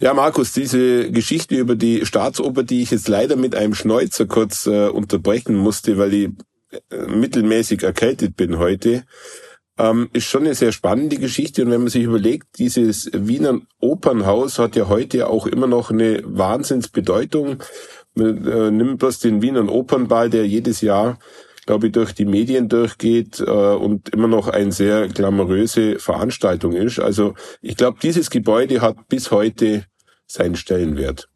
Ja, 0.00 0.14
Markus, 0.14 0.54
diese 0.54 1.10
Geschichte 1.10 1.56
über 1.56 1.74
die 1.74 2.06
Staatsoper, 2.06 2.62
die 2.62 2.82
ich 2.82 2.90
jetzt 2.90 3.08
leider 3.08 3.36
mit 3.36 3.54
einem 3.54 3.74
Schneuzer 3.74 4.26
kurz 4.26 4.66
äh, 4.66 4.88
unterbrechen 4.88 5.54
musste, 5.54 5.98
weil 5.98 6.14
ich 6.14 6.30
äh, 6.90 7.06
mittelmäßig 7.06 7.82
erkältet 7.82 8.34
bin 8.34 8.58
heute, 8.58 9.04
ähm, 9.76 10.08
ist 10.12 10.24
schon 10.24 10.44
eine 10.44 10.54
sehr 10.54 10.72
spannende 10.72 11.16
Geschichte. 11.16 11.64
Und 11.64 11.70
wenn 11.70 11.82
man 11.82 11.90
sich 11.90 12.04
überlegt, 12.04 12.58
dieses 12.58 13.10
Wiener 13.12 13.60
Opernhaus 13.78 14.58
hat 14.58 14.74
ja 14.74 14.88
heute 14.88 15.28
auch 15.28 15.46
immer 15.46 15.66
noch 15.66 15.90
eine 15.90 16.22
Wahnsinnsbedeutung. 16.24 17.62
Man 18.14 18.46
äh, 18.46 18.70
nimmt 18.70 19.00
bloß 19.00 19.18
den 19.18 19.42
Wiener 19.42 19.70
Opernball, 19.70 20.30
der 20.30 20.46
jedes 20.46 20.80
Jahr 20.80 21.18
glaube 21.70 21.86
ich, 21.86 21.92
durch 21.92 22.12
die 22.14 22.24
Medien 22.24 22.68
durchgeht 22.68 23.38
äh, 23.38 23.44
und 23.44 24.08
immer 24.08 24.26
noch 24.26 24.48
eine 24.48 24.72
sehr 24.72 25.06
glamouröse 25.06 26.00
Veranstaltung 26.00 26.72
ist. 26.72 26.98
Also 26.98 27.34
ich 27.62 27.76
glaube, 27.76 27.98
dieses 28.02 28.28
Gebäude 28.28 28.80
hat 28.80 29.08
bis 29.08 29.30
heute 29.30 29.84
seinen 30.26 30.56
Stellenwert. 30.56 31.28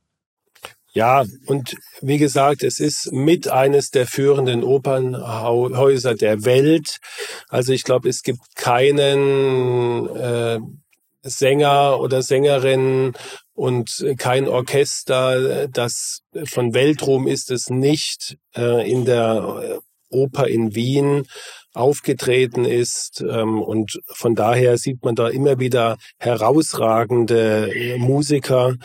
Ja, 0.93 1.25
und 1.47 1.77
wie 2.01 2.19
gesagt, 2.19 2.65
es 2.65 2.81
ist 2.81 3.13
mit 3.13 3.47
eines 3.47 3.93
der 3.93 4.09
führenden 4.09 4.65
Opernhäuser 4.65 6.17
der 6.17 6.45
Welt. 6.45 6.99
Also 7.49 7.73
ich 7.73 7.85
glaube, 7.85 8.09
es 8.09 8.25
gibt 8.25 8.57
keinen 8.57 10.09
äh, 10.17 10.59
Sänger 11.23 12.01
oder 12.01 12.23
Sängerin 12.23 13.13
und 13.53 14.05
kein 14.19 14.49
Orchester, 14.49 15.69
das 15.69 16.23
von 16.45 16.75
Weltruhm 16.75 17.29
ist 17.29 17.53
es 17.53 17.71
nicht 17.71 18.37
äh, 18.57 18.91
in 18.91 19.05
der 19.05 19.81
Oper 20.15 20.49
in 20.49 20.75
Wien 20.75 21.27
aufgetreten 21.75 22.65
ist. 22.65 23.21
Ähm, 23.21 23.61
und 23.61 24.01
von 24.07 24.35
daher 24.35 24.79
sieht 24.79 25.05
man 25.05 25.15
da 25.15 25.29
immer 25.29 25.59
wieder 25.59 25.99
herausragende 26.19 27.71
äh, 27.75 27.99
Musiker 27.99 28.77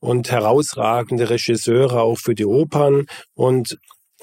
und 0.00 0.30
herausragende 0.30 1.30
Regisseure 1.30 2.00
auch 2.02 2.18
für 2.18 2.34
die 2.34 2.46
Opern. 2.46 3.06
Und 3.34 3.78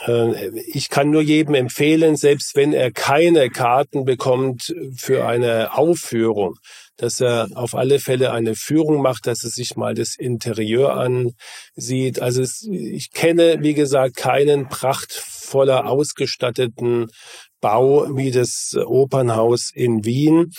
äh, 0.05 0.49
ich 0.67 0.89
kann 0.89 1.11
nur 1.11 1.21
jedem 1.21 1.55
empfehlen, 1.55 2.15
selbst 2.15 2.55
wenn 2.55 2.73
er 2.73 2.91
keine 2.91 3.49
Karten 3.49 4.05
bekommt 4.05 4.73
für 4.95 5.25
eine 5.25 5.77
Aufführung, 5.77 6.55
dass 6.97 7.19
er 7.19 7.47
auf 7.55 7.75
alle 7.75 7.99
Fälle 7.99 8.31
eine 8.31 8.55
Führung 8.55 9.01
macht, 9.01 9.27
dass 9.27 9.43
er 9.43 9.49
sich 9.49 9.75
mal 9.75 9.93
das 9.93 10.15
Interieur 10.15 10.95
ansieht. 10.95 12.21
Also 12.21 12.41
es, 12.41 12.67
ich 12.69 13.11
kenne, 13.11 13.57
wie 13.61 13.73
gesagt, 13.73 14.15
keinen 14.15 14.69
prachtvoller 14.69 15.89
ausgestatteten 15.89 17.07
Bau 17.61 18.15
wie 18.15 18.31
das 18.31 18.77
Opernhaus 18.85 19.71
in 19.73 20.05
Wien. 20.05 20.51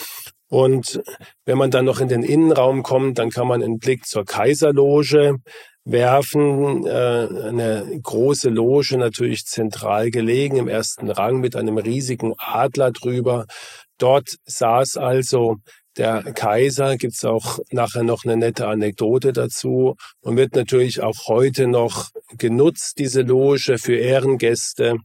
Und 0.48 1.02
wenn 1.44 1.58
man 1.58 1.70
dann 1.70 1.84
noch 1.84 2.00
in 2.00 2.08
den 2.08 2.22
Innenraum 2.22 2.82
kommt, 2.82 3.18
dann 3.18 3.30
kann 3.30 3.48
man 3.48 3.62
einen 3.62 3.78
Blick 3.78 4.06
zur 4.06 4.24
Kaiserloge 4.24 5.36
werfen. 5.84 6.86
Äh, 6.86 7.28
eine 7.48 7.98
große 8.02 8.50
Loge, 8.50 8.98
natürlich 8.98 9.46
zentral 9.46 10.10
gelegen 10.10 10.56
im 10.56 10.68
ersten 10.68 11.10
Rang 11.10 11.40
mit 11.40 11.56
einem 11.56 11.78
riesigen 11.78 12.34
Adler 12.38 12.92
drüber. 12.92 13.46
Dort 13.98 14.36
saß 14.44 14.98
also 14.98 15.56
der 15.98 16.22
Kaiser 16.34 16.96
gibt's 16.96 17.24
auch 17.24 17.58
nachher 17.70 18.02
noch 18.02 18.24
eine 18.24 18.36
nette 18.36 18.68
Anekdote 18.68 19.32
dazu 19.32 19.96
und 20.20 20.36
wird 20.36 20.54
natürlich 20.54 21.02
auch 21.02 21.26
heute 21.26 21.66
noch 21.66 22.10
genutzt, 22.36 22.98
diese 22.98 23.22
Loge 23.22 23.78
für 23.78 23.96
Ehrengäste. 23.96 24.98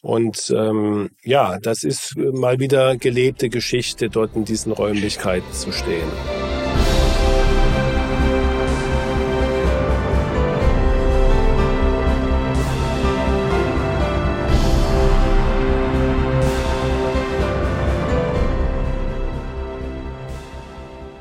Und 0.00 0.52
ähm, 0.56 1.10
ja, 1.24 1.58
das 1.58 1.82
ist 1.82 2.16
mal 2.16 2.60
wieder 2.60 2.96
gelebte 2.96 3.48
Geschichte, 3.48 4.08
dort 4.08 4.36
in 4.36 4.44
diesen 4.44 4.72
Räumlichkeiten 4.72 5.52
zu 5.52 5.72
stehen. 5.72 6.47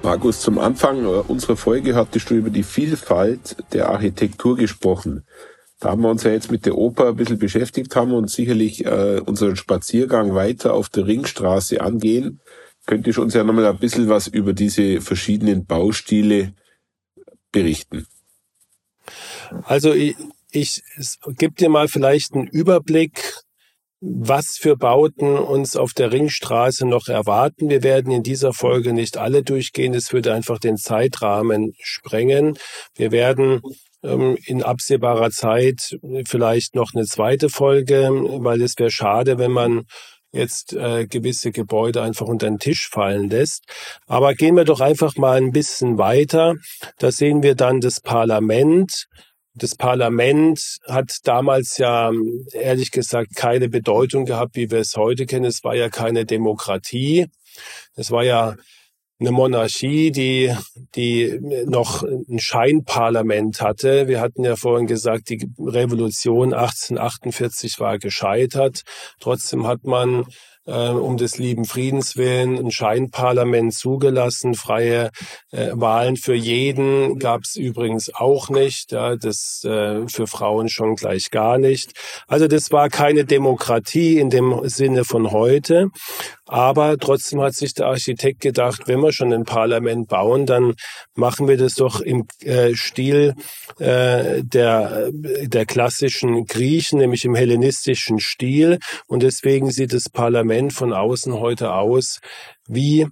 Markus, 0.07 0.39
zum 0.39 0.57
Anfang 0.57 1.03
äh, 1.03 1.07
unserer 1.07 1.57
Folge 1.57 1.93
hattest 1.93 2.29
du 2.29 2.35
über 2.35 2.49
die 2.49 2.63
Vielfalt 2.63 3.57
der 3.73 3.89
Architektur 3.89 4.55
gesprochen. 4.55 5.25
Da 5.81 5.89
haben 5.89 6.01
wir 6.01 6.09
uns 6.09 6.23
ja 6.23 6.31
jetzt 6.31 6.49
mit 6.49 6.65
der 6.65 6.77
Oper 6.77 7.09
ein 7.09 7.17
bisschen 7.17 7.39
beschäftigt, 7.39 7.93
haben 7.93 8.13
uns 8.13 8.31
sicherlich 8.31 8.85
äh, 8.85 9.19
unseren 9.19 9.57
Spaziergang 9.57 10.33
weiter 10.33 10.75
auf 10.75 10.87
der 10.87 11.07
Ringstraße 11.07 11.81
angehen. 11.81 12.39
Könntest 12.85 13.17
du 13.17 13.21
uns 13.21 13.33
ja 13.33 13.43
nochmal 13.43 13.65
ein 13.65 13.79
bisschen 13.79 14.07
was 14.07 14.27
über 14.27 14.53
diese 14.53 15.01
verschiedenen 15.01 15.65
Baustile 15.65 16.53
berichten? 17.51 18.07
Also 19.65 19.91
ich, 19.91 20.15
ich 20.51 20.83
gebe 21.35 21.55
dir 21.55 21.67
mal 21.67 21.89
vielleicht 21.89 22.33
einen 22.33 22.47
Überblick 22.47 23.43
was 23.99 24.57
für 24.59 24.77
Bauten 24.77 25.37
uns 25.37 25.75
auf 25.75 25.93
der 25.93 26.11
Ringstraße 26.11 26.85
noch 26.85 27.07
erwarten. 27.07 27.69
Wir 27.69 27.83
werden 27.83 28.11
in 28.11 28.23
dieser 28.23 28.53
Folge 28.53 28.93
nicht 28.93 29.17
alle 29.17 29.43
durchgehen. 29.43 29.93
Es 29.93 30.13
würde 30.13 30.33
einfach 30.33 30.59
den 30.59 30.77
Zeitrahmen 30.77 31.73
sprengen. 31.79 32.57
Wir 32.95 33.11
werden 33.11 33.61
ähm, 34.03 34.37
in 34.45 34.61
absehbarer 34.61 35.31
Zeit 35.31 35.97
vielleicht 36.25 36.75
noch 36.75 36.93
eine 36.93 37.05
zweite 37.05 37.49
Folge, 37.49 38.09
weil 38.11 38.61
es 38.61 38.75
wäre 38.77 38.91
schade, 38.91 39.39
wenn 39.39 39.51
man 39.51 39.85
jetzt 40.31 40.73
äh, 40.73 41.07
gewisse 41.07 41.51
Gebäude 41.51 42.01
einfach 42.01 42.27
unter 42.27 42.47
den 42.47 42.59
Tisch 42.59 42.89
fallen 42.89 43.29
lässt. 43.29 43.63
Aber 44.05 44.33
gehen 44.35 44.55
wir 44.55 44.65
doch 44.65 44.81
einfach 44.81 45.15
mal 45.15 45.37
ein 45.37 45.51
bisschen 45.51 45.97
weiter. 45.97 46.55
Da 46.99 47.11
sehen 47.11 47.43
wir 47.43 47.55
dann 47.55 47.79
das 47.79 48.01
Parlament, 48.01 49.07
das 49.57 49.75
Parlament 49.75 50.77
hat 50.87 51.17
damals 51.23 51.77
ja 51.77 52.11
ehrlich 52.53 52.91
gesagt 52.91 53.35
keine 53.35 53.69
Bedeutung 53.69 54.25
gehabt, 54.25 54.55
wie 54.55 54.71
wir 54.71 54.79
es 54.79 54.95
heute 54.95 55.25
kennen. 55.25 55.45
Es 55.45 55.63
war 55.63 55.75
ja 55.75 55.89
keine 55.89 56.25
Demokratie. 56.25 57.27
Es 57.95 58.11
war 58.11 58.23
ja 58.23 58.55
eine 59.19 59.31
Monarchie, 59.31 60.11
die, 60.11 60.53
die 60.95 61.39
noch 61.65 62.03
ein 62.03 62.39
Scheinparlament 62.39 63.61
hatte. 63.61 64.07
Wir 64.07 64.21
hatten 64.21 64.43
ja 64.43 64.55
vorhin 64.55 64.85
gesagt, 64.85 65.29
die 65.29 65.49
Revolution 65.57 66.53
1848 66.53 67.79
war 67.79 67.97
gescheitert. 67.97 68.83
Trotzdem 69.19 69.65
hat 69.65 69.85
man 69.85 70.25
äh, 70.67 70.89
um 70.89 71.17
des 71.17 71.37
lieben 71.37 71.65
Friedens 71.65 72.17
willen 72.17 72.57
ein 72.57 72.71
Scheinparlament 72.71 73.73
zugelassen. 73.73 74.53
Freie 74.53 75.09
äh, 75.51 75.69
Wahlen 75.73 76.17
für 76.17 76.35
jeden 76.35 77.17
gab 77.17 77.41
es 77.43 77.55
übrigens 77.55 78.13
auch 78.13 78.49
nicht. 78.49 78.91
Ja, 78.91 79.15
das 79.15 79.63
äh, 79.63 80.07
für 80.07 80.27
Frauen 80.27 80.69
schon 80.69 80.95
gleich 80.95 81.31
gar 81.31 81.57
nicht. 81.57 81.93
Also 82.27 82.47
das 82.47 82.71
war 82.71 82.89
keine 82.89 83.25
Demokratie 83.25 84.19
in 84.19 84.29
dem 84.29 84.61
Sinne 84.69 85.03
von 85.03 85.31
heute. 85.31 85.89
Aber 86.47 86.97
trotzdem 86.97 87.41
hat 87.41 87.53
sich 87.53 87.73
der 87.73 87.87
Architekt 87.87 88.39
gedacht, 88.39 88.83
wenn 88.87 89.01
wir 89.01 89.11
schon 89.11 89.33
ein 89.33 89.43
Parlament 89.43 90.07
bauen, 90.07 90.45
dann 90.45 90.75
machen 91.13 91.47
wir 91.47 91.57
das 91.57 91.75
doch 91.75 91.99
im 91.99 92.25
äh, 92.41 92.73
Stil 92.73 93.35
äh, 93.79 94.43
der, 94.43 95.09
der 95.11 95.65
klassischen 95.65 96.45
Griechen, 96.45 96.99
nämlich 96.99 97.25
im 97.25 97.35
hellenistischen 97.35 98.19
Stil. 98.19 98.79
Und 99.07 99.23
deswegen 99.23 99.71
sieht 99.71 99.93
das 99.93 100.09
Parlament 100.09 100.71
von 100.73 100.93
außen 100.93 101.33
heute 101.33 101.73
aus 101.73 102.19
wie 102.67 103.07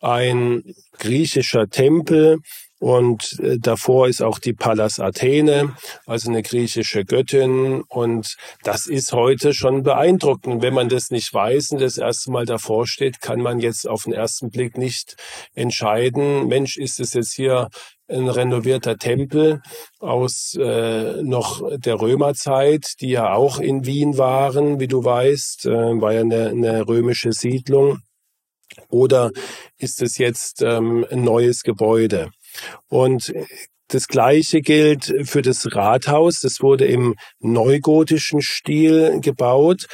ein 0.00 0.62
griechischer 0.98 1.68
Tempel 1.68 2.38
Und 2.80 3.38
äh, 3.40 3.58
davor 3.58 4.08
ist 4.08 4.22
auch 4.22 4.38
die 4.38 4.54
Pallas 4.54 5.00
Athene, 5.00 5.76
also 6.06 6.30
eine 6.30 6.42
griechische 6.42 7.04
Göttin. 7.04 7.82
Und 7.82 8.36
das 8.64 8.86
ist 8.86 9.12
heute 9.12 9.52
schon 9.52 9.82
beeindruckend. 9.82 10.62
Wenn 10.62 10.72
man 10.72 10.88
das 10.88 11.10
nicht 11.10 11.32
weiß 11.32 11.72
und 11.72 11.82
das 11.82 11.98
erste 11.98 12.30
Mal 12.30 12.46
davor 12.46 12.86
steht, 12.86 13.20
kann 13.20 13.42
man 13.42 13.60
jetzt 13.60 13.86
auf 13.86 14.04
den 14.04 14.14
ersten 14.14 14.50
Blick 14.50 14.78
nicht 14.78 15.16
entscheiden, 15.54 16.48
Mensch, 16.48 16.78
ist 16.78 17.00
es 17.00 17.12
jetzt 17.12 17.34
hier 17.34 17.68
ein 18.08 18.28
renovierter 18.28 18.96
Tempel 18.96 19.60
aus 19.98 20.56
äh, 20.58 21.22
noch 21.22 21.62
der 21.76 22.00
Römerzeit, 22.00 22.94
die 23.00 23.10
ja 23.10 23.34
auch 23.34 23.58
in 23.58 23.84
Wien 23.84 24.16
waren, 24.16 24.80
wie 24.80 24.88
du 24.88 25.04
weißt, 25.04 25.66
äh, 25.66 25.70
war 26.00 26.14
ja 26.14 26.20
eine, 26.22 26.48
eine 26.48 26.88
römische 26.88 27.32
Siedlung. 27.32 27.98
Oder 28.88 29.30
ist 29.78 30.00
es 30.00 30.18
jetzt 30.18 30.62
ähm, 30.62 31.04
ein 31.10 31.22
neues 31.22 31.62
Gebäude? 31.62 32.30
Und 32.88 33.32
das 33.88 34.06
Gleiche 34.06 34.60
gilt 34.60 35.12
für 35.24 35.42
das 35.42 35.74
Rathaus. 35.74 36.40
Das 36.40 36.60
wurde 36.60 36.86
im 36.86 37.16
neugotischen 37.40 38.40
Stil 38.40 39.20
gebaut. 39.20 39.86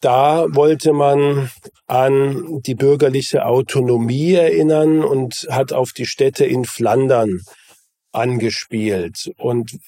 Da 0.00 0.46
wollte 0.50 0.92
man 0.92 1.50
an 1.86 2.60
die 2.62 2.74
bürgerliche 2.74 3.46
Autonomie 3.46 4.34
erinnern 4.34 5.02
und 5.02 5.46
hat 5.50 5.72
auf 5.72 5.92
die 5.92 6.06
Städte 6.06 6.44
in 6.44 6.64
Flandern 6.64 7.40
angespielt. 8.12 9.30
Und 9.36 9.78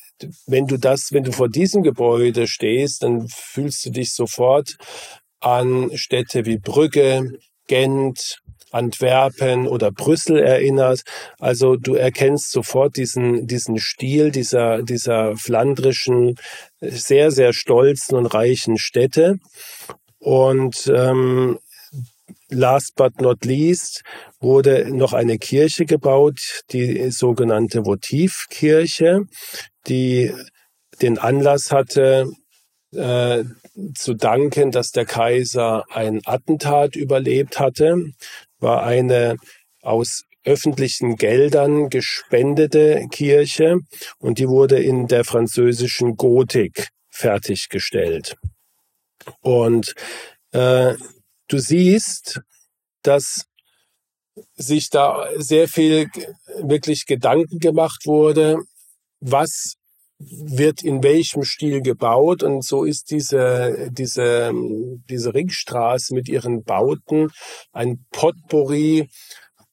wenn 0.47 0.67
du 0.67 0.77
das, 0.77 1.13
wenn 1.13 1.25
du 1.25 1.33
vor 1.33 1.49
diesem 1.49 1.83
Gebäude 1.83 2.47
stehst, 2.47 3.03
dann 3.03 3.29
fühlst 3.29 3.85
du 3.87 3.91
dich 3.91 4.13
sofort 4.15 4.77
an 5.41 5.97
Städte 5.97 6.45
wie 6.45 6.59
Brügge, 6.59 7.39
Gent, 7.67 8.41
Antwerpen 8.71 9.67
oder 9.67 9.91
Brüssel 9.91 10.39
erinnert. 10.39 11.03
Also 11.39 11.77
du 11.77 11.95
erkennst 11.95 12.51
sofort 12.51 12.97
diesen, 12.97 13.47
diesen 13.47 13.79
Stil 13.79 14.31
dieser, 14.31 14.83
dieser 14.83 15.37
flandrischen, 15.37 16.37
sehr, 16.81 17.31
sehr 17.31 17.53
stolzen 17.53 18.17
und 18.17 18.27
reichen 18.27 18.79
Städte. 18.79 19.39
Und 20.19 20.91
ähm, 20.95 21.59
last 22.51 22.95
but 22.97 23.21
not 23.21 23.45
least 23.45 24.03
wurde 24.41 24.91
noch 24.91 25.13
eine 25.13 25.39
Kirche 25.39 25.85
gebaut, 25.85 26.63
die 26.73 27.11
sogenannte 27.11 27.85
Votivkirche, 27.85 29.23
die 29.87 30.33
den 31.01 31.19
Anlass 31.19 31.71
hatte, 31.71 32.31
äh, 32.93 33.45
zu 33.95 34.15
danken, 34.15 34.73
dass 34.73 34.91
der 34.91 35.05
Kaiser 35.05 35.85
ein 35.91 36.21
Attentat 36.25 36.97
überlebt 36.97 37.61
hatte, 37.61 37.97
war 38.59 38.83
eine 38.83 39.37
aus 39.83 40.25
öffentlichen 40.45 41.17
Geldern 41.17 41.91
gespendete 41.91 43.07
Kirche 43.11 43.79
und 44.19 44.39
die 44.39 44.49
wurde 44.49 44.81
in 44.83 45.07
der 45.07 45.25
französischen 45.25 46.17
Gotik 46.17 46.89
fertiggestellt. 47.11 48.37
Und 49.41 49.95
äh, 50.53 50.95
du 51.49 51.59
siehst, 51.59 52.41
dass 53.03 53.45
sich 54.55 54.89
da 54.91 55.29
sehr 55.37 55.69
viel 55.69 56.09
wirklich 56.61 57.07
Gedanken 57.07 57.59
gemacht 57.59 58.07
wurde, 58.07 58.59
was 59.21 59.75
wird 60.19 60.83
in 60.83 61.03
welchem 61.03 61.45
Stil 61.45 61.81
gebaut 61.81 62.43
und 62.43 62.65
so 62.65 62.85
ist 62.85 63.11
diese 63.11 63.89
diese 63.93 64.53
diese 65.09 65.33
Ringstraße 65.35 66.15
mit 66.15 66.29
ihren 66.29 66.65
Bauten 66.65 67.31
ein 67.73 68.05
Potpourri 68.11 69.09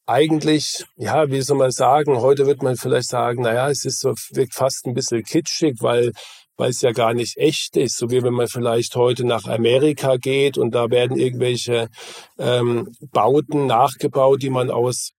eigentlich, 0.08 0.86
ja, 0.98 1.30
wie 1.32 1.42
soll 1.42 1.58
man 1.58 1.72
sagen, 1.72 2.18
heute 2.18 2.46
wird 2.46 2.62
man 2.62 2.76
vielleicht 2.76 3.10
sagen, 3.10 3.42
naja, 3.42 3.70
es 3.70 3.86
ist 3.86 4.00
so, 4.00 4.14
wirkt 4.34 4.54
fast 4.54 4.86
ein 4.86 4.94
bisschen 4.94 5.24
kitschig, 5.24 5.78
weil 5.80 6.12
weil 6.58 6.70
es 6.70 6.82
ja 6.82 6.92
gar 6.92 7.14
nicht 7.14 7.38
echt 7.38 7.76
ist, 7.78 7.98
so 7.98 8.10
wie 8.10 8.24
wenn 8.24 8.34
man 8.34 8.48
vielleicht 8.48 8.96
heute 8.96 9.26
nach 9.26 9.46
Amerika 9.46 10.18
geht 10.18 10.58
und 10.58 10.74
da 10.74 10.90
werden 10.90 11.18
irgendwelche 11.18 11.90
ähm, 12.38 12.92
Bauten 13.12 13.66
nachgebaut, 13.68 14.42
die 14.42 14.50
man 14.50 14.70
aus 14.70 15.12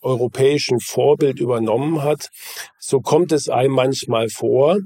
europäischem 0.00 0.80
Vorbild 0.80 1.40
übernommen 1.40 2.02
hat. 2.02 2.28
So 2.78 3.00
kommt 3.00 3.32
es 3.32 3.48
einem 3.48 3.72
manchmal 3.72 4.28
vor, 4.28 4.78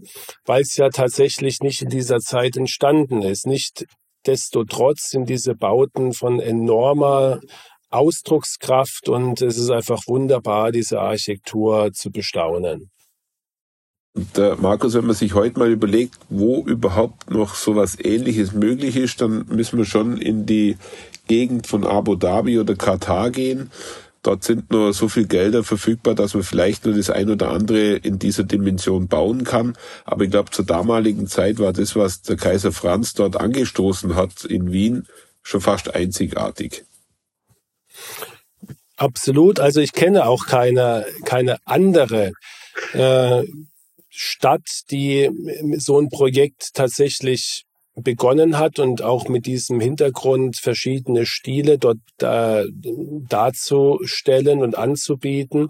weil 0.44 0.62
es 0.62 0.76
ja 0.76 0.90
tatsächlich 0.90 1.60
nicht 1.60 1.82
in 1.82 1.88
dieser 1.88 2.18
Zeit 2.18 2.56
entstanden 2.56 3.22
ist. 3.22 3.46
Nicht 3.46 3.86
desto 4.26 4.64
trotz 4.64 5.10
sind 5.10 5.28
diese 5.28 5.54
Bauten 5.54 6.12
von 6.12 6.38
enormer 6.38 7.40
Ausdruckskraft 7.90 9.08
und 9.08 9.40
es 9.40 9.56
ist 9.56 9.70
einfach 9.70 10.02
wunderbar, 10.06 10.72
diese 10.72 11.00
Architektur 11.00 11.92
zu 11.92 12.10
bestaunen. 12.10 12.90
Der 14.14 14.56
Markus, 14.56 14.94
wenn 14.94 15.06
man 15.06 15.14
sich 15.14 15.34
heute 15.34 15.58
mal 15.58 15.70
überlegt, 15.70 16.14
wo 16.28 16.64
überhaupt 16.64 17.30
noch 17.30 17.54
sowas 17.54 17.96
ähnliches 18.02 18.52
möglich 18.52 18.96
ist, 18.96 19.20
dann 19.20 19.46
müssen 19.48 19.78
wir 19.78 19.84
schon 19.84 20.16
in 20.16 20.44
die 20.44 20.76
Gegend 21.28 21.66
von 21.66 21.86
Abu 21.86 22.16
Dhabi 22.16 22.58
oder 22.58 22.74
Katar 22.74 23.30
gehen. 23.30 23.70
Dort 24.22 24.42
sind 24.42 24.70
nur 24.70 24.92
so 24.92 25.08
viel 25.08 25.26
Gelder 25.26 25.62
verfügbar, 25.62 26.14
dass 26.14 26.34
man 26.34 26.42
vielleicht 26.42 26.84
nur 26.84 26.96
das 26.96 27.10
ein 27.10 27.30
oder 27.30 27.50
andere 27.50 27.92
in 27.94 28.18
dieser 28.18 28.42
Dimension 28.42 29.06
bauen 29.06 29.44
kann. 29.44 29.76
Aber 30.04 30.24
ich 30.24 30.30
glaube, 30.30 30.50
zur 30.50 30.64
damaligen 30.64 31.28
Zeit 31.28 31.60
war 31.60 31.72
das, 31.72 31.94
was 31.94 32.22
der 32.22 32.36
Kaiser 32.36 32.72
Franz 32.72 33.14
dort 33.14 33.36
angestoßen 33.36 34.16
hat 34.16 34.44
in 34.44 34.72
Wien, 34.72 35.06
schon 35.42 35.60
fast 35.60 35.94
einzigartig. 35.94 36.84
Absolut. 38.96 39.60
Also 39.60 39.80
ich 39.80 39.92
kenne 39.92 40.26
auch 40.26 40.46
keine, 40.46 41.06
keine 41.24 41.58
andere 41.64 42.32
äh, 42.94 43.44
Stadt, 44.20 44.68
die 44.90 45.30
so 45.76 46.00
ein 46.00 46.08
Projekt 46.08 46.74
tatsächlich 46.74 47.66
begonnen 47.94 48.58
hat 48.58 48.80
und 48.80 49.00
auch 49.00 49.28
mit 49.28 49.46
diesem 49.46 49.78
Hintergrund 49.78 50.56
verschiedene 50.56 51.24
Stile 51.24 51.78
dort 51.78 51.98
äh, 52.20 52.64
darzustellen 53.28 54.62
und 54.62 54.76
anzubieten 54.76 55.68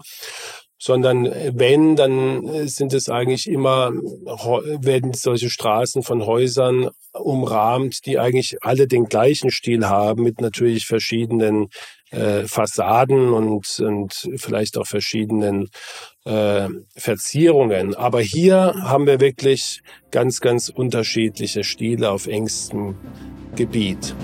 sondern 0.79 1.25
wenn, 1.25 1.97
dann 1.97 2.67
sind 2.67 2.93
es 2.93 3.09
eigentlich 3.09 3.47
immer, 3.47 3.91
werden 3.91 5.13
solche 5.13 5.49
Straßen 5.49 6.03
von 6.03 6.25
Häusern 6.25 6.89
umrahmt, 7.11 8.05
die 8.05 8.17
eigentlich 8.17 8.57
alle 8.61 8.87
den 8.87 9.05
gleichen 9.05 9.51
Stil 9.51 9.87
haben, 9.87 10.23
mit 10.23 10.39
natürlich 10.39 10.85
verschiedenen 10.85 11.67
äh, 12.11 12.47
Fassaden 12.47 13.33
und, 13.33 13.79
und 13.79 14.29
vielleicht 14.37 14.77
auch 14.77 14.87
verschiedenen 14.87 15.69
äh, 16.25 16.69
Verzierungen. 16.95 17.93
Aber 17.95 18.21
hier 18.21 18.73
haben 18.81 19.05
wir 19.05 19.19
wirklich 19.19 19.81
ganz, 20.11 20.39
ganz 20.39 20.69
unterschiedliche 20.69 21.63
Stile 21.63 22.09
auf 22.09 22.25
engstem 22.25 22.95
Gebiet. 23.55 24.15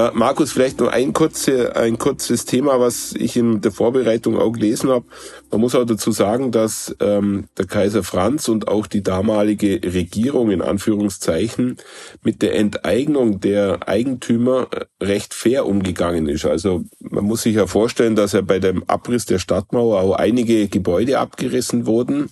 Äh, 0.00 0.10
Markus, 0.14 0.52
vielleicht 0.52 0.80
nur 0.80 0.92
ein, 0.92 1.12
kurze, 1.12 1.76
ein 1.76 1.98
kurzes 1.98 2.46
Thema, 2.46 2.80
was 2.80 3.12
ich 3.12 3.36
in 3.36 3.60
der 3.60 3.72
Vorbereitung 3.72 4.38
auch 4.38 4.52
gelesen 4.52 4.88
habe. 4.88 5.04
Man 5.50 5.60
muss 5.60 5.74
auch 5.74 5.84
dazu 5.84 6.10
sagen, 6.10 6.52
dass 6.52 6.94
ähm, 7.00 7.48
der 7.58 7.66
Kaiser 7.66 8.02
Franz 8.02 8.48
und 8.48 8.68
auch 8.68 8.86
die 8.86 9.02
damalige 9.02 9.80
Regierung 9.82 10.50
in 10.50 10.62
Anführungszeichen 10.62 11.76
mit 12.22 12.40
der 12.40 12.54
Enteignung 12.54 13.40
der 13.40 13.88
Eigentümer 13.88 14.68
äh, 14.70 15.04
recht 15.04 15.34
fair 15.34 15.66
umgegangen 15.66 16.28
ist. 16.28 16.46
Also 16.46 16.84
man 17.00 17.24
muss 17.24 17.42
sich 17.42 17.56
ja 17.56 17.66
vorstellen, 17.66 18.16
dass 18.16 18.32
ja 18.32 18.40
bei 18.40 18.58
dem 18.58 18.84
Abriss 18.84 19.26
der 19.26 19.38
Stadtmauer 19.38 20.00
auch 20.00 20.14
einige 20.14 20.68
Gebäude 20.68 21.18
abgerissen 21.18 21.86
wurden 21.86 22.30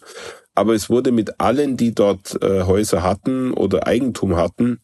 aber 0.54 0.74
es 0.74 0.90
wurde 0.90 1.12
mit 1.12 1.38
allen, 1.38 1.76
die 1.76 1.94
dort 1.94 2.42
äh, 2.42 2.64
Häuser 2.64 3.04
hatten 3.04 3.52
oder 3.52 3.86
Eigentum 3.86 4.34
hatten, 4.34 4.80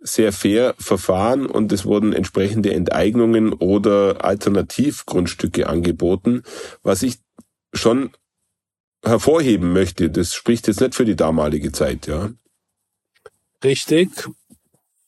sehr 0.00 0.32
fair 0.32 0.74
verfahren 0.78 1.46
und 1.46 1.72
es 1.72 1.84
wurden 1.84 2.12
entsprechende 2.12 2.72
Enteignungen 2.72 3.52
oder 3.52 4.24
Alternativgrundstücke 4.24 5.66
angeboten, 5.66 6.42
was 6.82 7.02
ich 7.02 7.16
schon 7.72 8.10
hervorheben 9.04 9.72
möchte. 9.72 10.10
Das 10.10 10.34
spricht 10.34 10.68
jetzt 10.68 10.80
nicht 10.80 10.94
für 10.94 11.04
die 11.04 11.16
damalige 11.16 11.72
Zeit, 11.72 12.06
ja. 12.06 12.30
Richtig. 13.62 14.10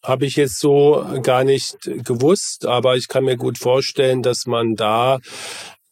Habe 0.02 0.26
ich 0.26 0.36
jetzt 0.36 0.58
so 0.58 1.04
gar 1.22 1.44
nicht 1.44 1.76
gewusst, 1.82 2.66
aber 2.66 2.96
ich 2.96 3.08
kann 3.08 3.24
mir 3.24 3.36
gut 3.36 3.58
vorstellen, 3.58 4.22
dass 4.22 4.46
man 4.46 4.74
da 4.74 5.18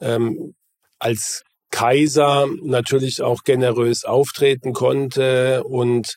ähm, 0.00 0.54
als 0.98 1.44
Kaiser 1.70 2.46
natürlich 2.62 3.20
auch 3.20 3.44
generös 3.44 4.04
auftreten 4.04 4.72
konnte 4.72 5.62
und 5.64 6.16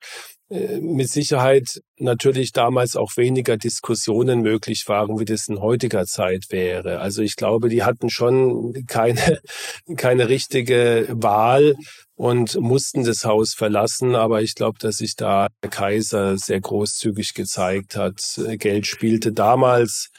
mit 0.82 1.10
Sicherheit 1.10 1.82
natürlich 1.98 2.52
damals 2.52 2.98
auch 2.98 3.16
weniger 3.16 3.56
Diskussionen 3.56 4.42
möglich 4.42 4.84
waren, 4.88 5.18
wie 5.18 5.24
das 5.24 5.48
in 5.48 5.62
heutiger 5.62 6.06
Zeit 6.06 6.48
wäre. 6.50 7.00
Also 7.00 7.22
ich 7.22 7.38
glaube, 7.38 7.70
die 7.70 7.84
hatten 7.84 8.10
schon 8.10 8.86
keine, 8.86 9.40
keine 9.96 10.28
richtige 10.28 11.08
Wahl 11.10 11.76
und 12.16 12.60
mussten 12.60 13.06
das 13.06 13.24
Haus 13.24 13.54
verlassen. 13.54 14.14
Aber 14.14 14.42
ich 14.42 14.56
glaube, 14.56 14.78
dass 14.80 14.98
sich 14.98 15.16
da 15.16 15.48
der 15.64 15.70
Kaiser 15.70 16.38
sehr 16.38 16.60
großzügig 16.60 17.34
gezeigt 17.34 17.96
hat. 17.96 18.22
Geld 18.58 18.88
spielte 18.88 19.32
damals 19.32 20.10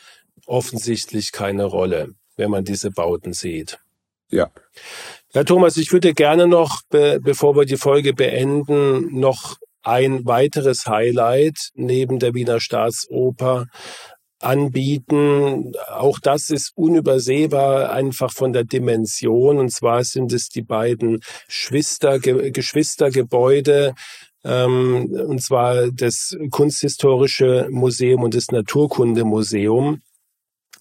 offensichtlich 0.47 1.33
keine 1.33 1.65
Rolle, 1.65 2.09
wenn 2.37 2.51
man 2.51 2.65
diese 2.65 2.91
Bauten 2.91 3.35
sieht. 3.35 3.79
Ja. 4.31 4.51
Ja, 5.35 5.45
Thomas, 5.45 5.77
ich 5.77 5.93
würde 5.93 6.15
gerne 6.15 6.47
noch, 6.47 6.81
be 6.89 7.21
bevor 7.23 7.55
wir 7.55 7.67
die 7.67 7.77
Folge 7.77 8.15
beenden, 8.15 9.19
noch 9.19 9.57
ein 9.83 10.25
weiteres 10.25 10.87
Highlight 10.87 11.71
neben 11.75 12.19
der 12.19 12.35
Wiener 12.35 12.61
Staatsoper 12.61 13.67
anbieten. 14.41 15.73
Auch 15.89 16.19
das 16.19 16.51
ist 16.51 16.73
unübersehbar 16.75 17.93
einfach 17.93 18.33
von 18.33 18.53
der 18.53 18.65
Dimension. 18.65 19.59
Und 19.59 19.71
zwar 19.71 20.05
sind 20.05 20.33
es 20.33 20.49
die 20.49 20.63
beiden 20.63 21.21
Schwister, 21.49 22.19
Geschwistergebäude, 22.19 23.95
ähm, 24.45 25.11
und 25.13 25.41
zwar 25.41 25.91
das 25.93 26.37
Kunsthistorische 26.51 27.69
Museum 27.71 28.23
und 28.23 28.35
das 28.35 28.49
Naturkundemuseum, 28.51 30.01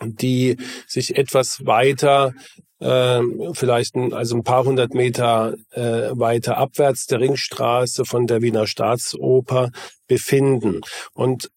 die 0.03 0.57
sich 0.87 1.15
etwas 1.15 1.65
weiter 1.65 2.33
äh, 2.79 3.21
vielleicht 3.53 3.95
ein, 3.95 4.13
also 4.13 4.35
ein 4.35 4.43
paar 4.43 4.65
hundert 4.65 4.93
Meter 4.93 5.55
äh, 5.71 6.09
weiter 6.13 6.57
abwärts 6.57 7.05
der 7.05 7.19
Ringstraße 7.19 8.05
von 8.05 8.27
der 8.27 8.41
Wiener 8.41 8.67
Staatsoper 8.67 9.71
befinden. 10.07 10.81
Und 11.13 11.51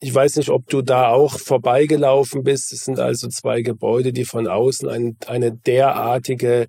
ich 0.00 0.14
weiß 0.14 0.36
nicht, 0.36 0.48
ob 0.48 0.66
du 0.68 0.80
da 0.80 1.08
auch 1.08 1.38
vorbeigelaufen 1.38 2.42
bist. 2.42 2.72
Es 2.72 2.84
sind 2.84 2.98
also 2.98 3.28
zwei 3.28 3.60
Gebäude, 3.60 4.14
die 4.14 4.24
von 4.24 4.48
außen 4.48 4.88
ein, 4.88 5.16
eine 5.26 5.52
derartige 5.52 6.68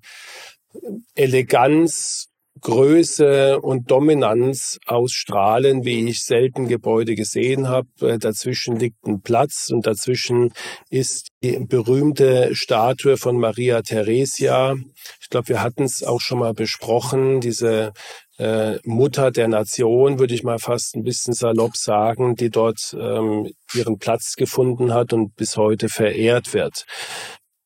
Eleganz 1.15 2.30
Größe 2.61 3.59
und 3.59 3.89
Dominanz 3.89 4.79
ausstrahlen, 4.85 5.83
wie 5.83 6.07
ich 6.07 6.23
selten 6.23 6.67
Gebäude 6.67 7.15
gesehen 7.15 7.67
habe. 7.67 7.87
Äh, 8.01 8.19
dazwischen 8.19 8.77
liegt 8.77 9.05
ein 9.05 9.21
Platz 9.21 9.69
und 9.71 9.87
dazwischen 9.87 10.53
ist 10.89 11.29
die 11.43 11.57
berühmte 11.59 12.53
Statue 12.53 13.17
von 13.17 13.37
Maria 13.37 13.81
Theresia. 13.81 14.75
Ich 15.19 15.29
glaube, 15.29 15.49
wir 15.49 15.63
hatten 15.63 15.83
es 15.83 16.03
auch 16.03 16.21
schon 16.21 16.39
mal 16.39 16.53
besprochen, 16.53 17.41
diese 17.41 17.93
äh, 18.37 18.77
Mutter 18.83 19.31
der 19.31 19.47
Nation, 19.47 20.19
würde 20.19 20.33
ich 20.33 20.43
mal 20.43 20.59
fast 20.59 20.95
ein 20.95 21.03
bisschen 21.03 21.33
salopp 21.33 21.75
sagen, 21.75 22.35
die 22.35 22.49
dort 22.49 22.95
ähm, 22.99 23.51
ihren 23.73 23.97
Platz 23.97 24.35
gefunden 24.35 24.93
hat 24.93 25.13
und 25.13 25.35
bis 25.35 25.57
heute 25.57 25.89
verehrt 25.89 26.53
wird. 26.53 26.85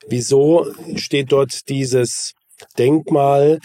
Wieso 0.07 0.67
steht 0.95 1.31
dort 1.31 1.67
dieses 1.69 2.33
Denkmal? 2.77 3.59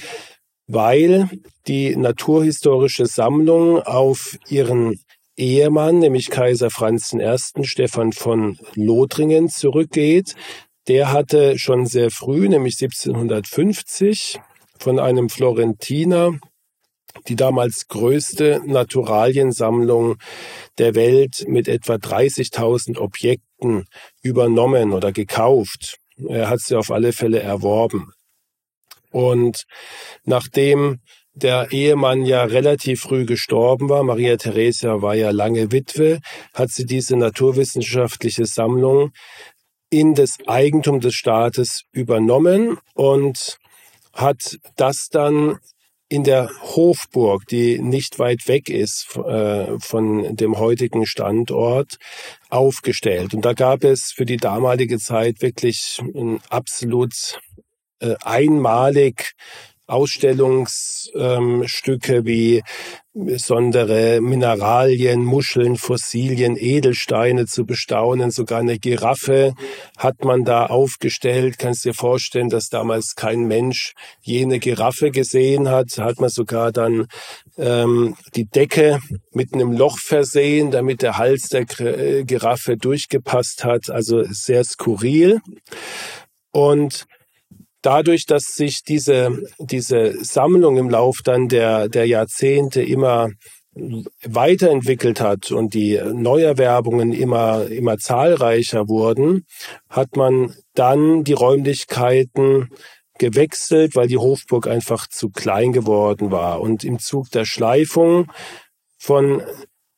Weil 0.72 1.28
die 1.66 1.96
Naturhistorische 1.96 3.06
Sammlung 3.06 3.80
auf 3.82 4.38
ihren 4.48 5.00
Ehemann, 5.36 5.98
nämlich 5.98 6.30
Kaiser 6.30 6.70
Franz 6.70 7.12
I. 7.14 7.64
Stephan 7.64 8.12
von 8.12 8.58
Lothringen 8.74 9.48
zurückgeht. 9.48 10.34
Der 10.88 11.12
hatte 11.12 11.58
schon 11.58 11.86
sehr 11.86 12.10
früh, 12.10 12.48
nämlich 12.48 12.76
1750, 12.80 14.40
von 14.78 14.98
einem 14.98 15.28
Florentiner 15.28 16.38
die 17.28 17.36
damals 17.36 17.88
größte 17.88 18.62
Naturaliensammlung 18.66 20.16
der 20.78 20.94
Welt 20.94 21.44
mit 21.48 21.68
etwa 21.68 21.94
30.000 21.94 22.98
Objekten 22.98 23.86
übernommen 24.22 24.92
oder 24.92 25.12
gekauft. 25.12 25.98
Er 26.28 26.48
hat 26.48 26.60
sie 26.60 26.76
auf 26.76 26.90
alle 26.90 27.12
Fälle 27.12 27.40
erworben. 27.40 28.12
Und 29.10 29.64
nachdem 30.24 31.00
der 31.34 31.68
Ehemann 31.70 32.24
ja 32.24 32.44
relativ 32.44 33.02
früh 33.02 33.24
gestorben 33.24 33.88
war, 33.88 34.02
Maria 34.02 34.36
Theresia 34.36 35.00
war 35.02 35.14
ja 35.14 35.30
lange 35.30 35.72
Witwe, 35.72 36.20
hat 36.54 36.70
sie 36.70 36.84
diese 36.84 37.16
naturwissenschaftliche 37.16 38.46
Sammlung 38.46 39.12
in 39.90 40.14
das 40.14 40.38
Eigentum 40.46 41.00
des 41.00 41.14
Staates 41.14 41.82
übernommen 41.92 42.78
und 42.94 43.58
hat 44.12 44.58
das 44.76 45.08
dann 45.10 45.58
in 46.08 46.24
der 46.24 46.50
Hofburg, 46.60 47.46
die 47.46 47.78
nicht 47.78 48.18
weit 48.18 48.48
weg 48.48 48.68
ist 48.68 49.16
äh, 49.16 49.78
von 49.78 50.34
dem 50.34 50.58
heutigen 50.58 51.06
Standort, 51.06 51.98
aufgestellt. 52.48 53.32
Und 53.32 53.44
da 53.44 53.52
gab 53.52 53.84
es 53.84 54.12
für 54.12 54.24
die 54.24 54.36
damalige 54.36 54.98
Zeit 54.98 55.40
wirklich 55.40 56.02
ein 56.14 56.40
absolut 56.48 57.38
äh, 58.00 58.16
einmalig 58.24 59.34
Ausstellungsstücke 59.90 62.16
ähm, 62.16 62.24
wie 62.24 62.62
besondere 63.12 64.20
Mineralien, 64.20 65.24
Muscheln, 65.24 65.76
Fossilien, 65.76 66.56
Edelsteine 66.56 67.46
zu 67.46 67.66
bestaunen. 67.66 68.30
Sogar 68.30 68.60
eine 68.60 68.78
Giraffe 68.78 69.54
hat 69.98 70.24
man 70.24 70.44
da 70.44 70.66
aufgestellt. 70.66 71.58
Kannst 71.58 71.84
dir 71.84 71.94
vorstellen, 71.94 72.50
dass 72.50 72.68
damals 72.68 73.16
kein 73.16 73.48
Mensch 73.48 73.94
jene 74.22 74.60
Giraffe 74.60 75.10
gesehen 75.10 75.68
hat. 75.68 75.98
Hat 75.98 76.20
man 76.20 76.30
sogar 76.30 76.70
dann 76.70 77.08
ähm, 77.58 78.14
die 78.36 78.46
Decke 78.46 79.00
mit 79.32 79.52
einem 79.52 79.72
Loch 79.72 79.98
versehen, 79.98 80.70
damit 80.70 81.02
der 81.02 81.18
Hals 81.18 81.48
der 81.48 81.66
äh, 81.80 82.22
Giraffe 82.22 82.76
durchgepasst 82.76 83.64
hat. 83.64 83.90
Also 83.90 84.22
sehr 84.22 84.62
skurril. 84.62 85.40
Und 86.52 87.08
dadurch, 87.82 88.26
dass 88.26 88.44
sich 88.44 88.82
diese, 88.82 89.38
diese 89.58 90.22
Sammlung 90.24 90.76
im 90.76 90.90
Lauf 90.90 91.18
dann 91.24 91.48
der, 91.48 91.88
der 91.88 92.06
Jahrzehnte 92.06 92.82
immer 92.82 93.30
weiterentwickelt 94.24 95.20
hat 95.20 95.52
und 95.52 95.74
die 95.74 96.00
Neuerwerbungen 96.12 97.12
immer, 97.12 97.66
immer 97.66 97.98
zahlreicher 97.98 98.88
wurden, 98.88 99.46
hat 99.88 100.16
man 100.16 100.54
dann 100.74 101.24
die 101.24 101.34
Räumlichkeiten 101.34 102.70
gewechselt, 103.18 103.94
weil 103.94 104.08
die 104.08 104.16
Hofburg 104.16 104.66
einfach 104.66 105.06
zu 105.06 105.30
klein 105.30 105.72
geworden 105.72 106.30
war. 106.30 106.60
Und 106.60 106.84
im 106.84 106.98
Zug 106.98 107.30
der 107.30 107.44
Schleifung 107.44 108.32
von 108.98 109.42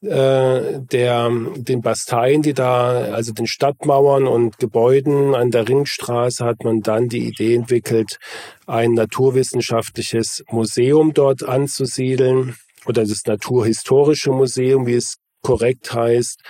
äh, 0.03 0.80
der, 0.80 1.30
den 1.57 1.80
Basteien, 1.80 2.42
die 2.42 2.55
da, 2.55 3.12
also 3.12 3.32
den 3.32 3.46
Stadtmauern 3.46 4.26
und 4.26 4.59
Gebäuden 4.59 5.34
an 5.36 5.53
der 5.53 5.68
Ringstraße 5.68 6.44
hat 6.44 6.64
man 6.64 6.80
dann 6.80 7.09
die 7.09 7.28
Idee 7.28 7.55
entwickelt, 7.55 8.18
ein 8.66 8.94
naturwissenschaftliches 8.94 10.42
Museum 10.50 11.14
dort 11.14 11.44
anzusiedeln 11.44 12.57
oder 12.84 13.05
das 13.05 13.24
Naturhistorische 13.26 14.32
Museum, 14.32 14.86
wie 14.86 14.94
es 14.94 15.18
korrekt 15.42 15.94
heißt. 15.94 16.40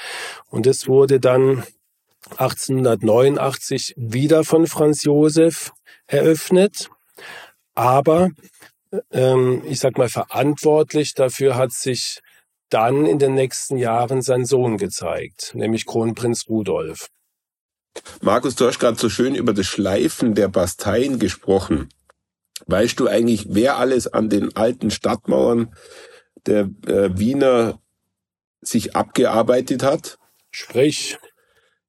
Und 0.49 0.67
es 0.67 0.89
wurde 0.89 1.21
dann 1.21 1.63
1889 2.39 3.95
wieder 3.99 4.45
von 4.45 4.67
Franz 4.67 5.05
Josef 5.05 5.73
eröffnet. 6.07 6.89
Aber 7.75 8.31
ähm, 9.11 9.63
ich 9.67 9.79
sag 9.79 9.99
mal, 9.99 10.09
verantwortlich 10.09 11.15
dafür 11.15 11.57
hat 11.57 11.73
sich 11.73 12.21
dann 12.73 13.07
in 13.07 13.19
den 13.19 13.35
nächsten 13.35 13.77
Jahren 13.77 14.23
sein 14.23 14.45
Sohn 14.45 14.79
gezeigt, 14.79 15.53
nämlich 15.55 15.87
Kronprinz 15.87 16.49
Rudolf. 16.49 17.09
Markus, 18.23 18.55
du 18.57 18.67
hast 18.67 18.79
gerade 18.79 18.99
so 18.99 19.09
schön 19.09 19.35
über 19.35 19.53
das 19.53 19.67
Schleifen 19.67 20.35
der 20.35 20.49
Basteien 20.49 21.19
gesprochen. 21.19 21.91
Weißt 22.67 22.99
du 22.99 23.09
eigentlich, 23.09 23.47
wer 23.51 23.77
alles 23.77 24.07
an 24.07 24.31
den 24.31 24.57
alten 24.57 24.91
Stadtmauern 24.91 25.75
der 26.47 26.71
äh, 26.87 27.11
Wiener 27.19 27.81
sich 28.61 28.97
abgearbeitet 28.97 29.83
hat? 29.83 30.19
Sprich. 30.51 31.19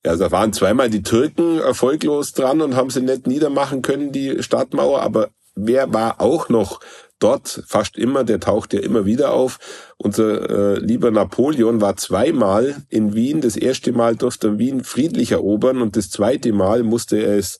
Ja, 0.05 0.15
da 0.17 0.31
waren 0.31 0.51
zweimal 0.51 0.89
die 0.89 1.03
Türken 1.03 1.59
erfolglos 1.59 2.33
dran 2.33 2.61
und 2.61 2.75
haben 2.75 2.89
sie 2.89 3.01
nicht 3.01 3.27
niedermachen 3.27 3.81
können, 3.81 4.11
die 4.11 4.43
Stadtmauer, 4.43 5.01
aber 5.01 5.29
wer 5.55 5.93
war 5.93 6.19
auch 6.19 6.49
noch 6.49 6.81
dort 7.23 7.63
fast 7.67 7.97
immer, 7.97 8.23
der 8.23 8.39
taucht 8.39 8.73
ja 8.73 8.81
immer 8.81 9.05
wieder 9.05 9.31
auf. 9.33 9.59
Unser 9.97 10.75
äh, 10.75 10.79
lieber 10.79 11.11
Napoleon 11.11 11.81
war 11.81 11.95
zweimal 11.95 12.75
in 12.89 13.13
Wien. 13.13 13.41
Das 13.41 13.55
erste 13.55 13.93
Mal 13.93 14.15
durfte 14.15 14.47
er 14.47 14.57
Wien 14.59 14.83
friedlich 14.83 15.31
erobern 15.31 15.81
und 15.81 15.95
das 15.95 16.09
zweite 16.09 16.51
Mal 16.51 16.83
musste 16.83 17.17
er 17.17 17.37
es 17.37 17.59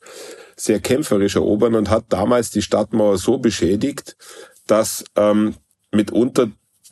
sehr 0.56 0.80
kämpferisch 0.80 1.36
erobern 1.36 1.76
und 1.76 1.90
hat 1.90 2.06
damals 2.10 2.52
die 2.52 2.62
Stadtmauer 2.62 3.18
so 3.18 3.38
beschädigt, 3.38 4.16
dass 4.68 5.04
ähm, 5.16 5.56
mitunter 5.92 6.52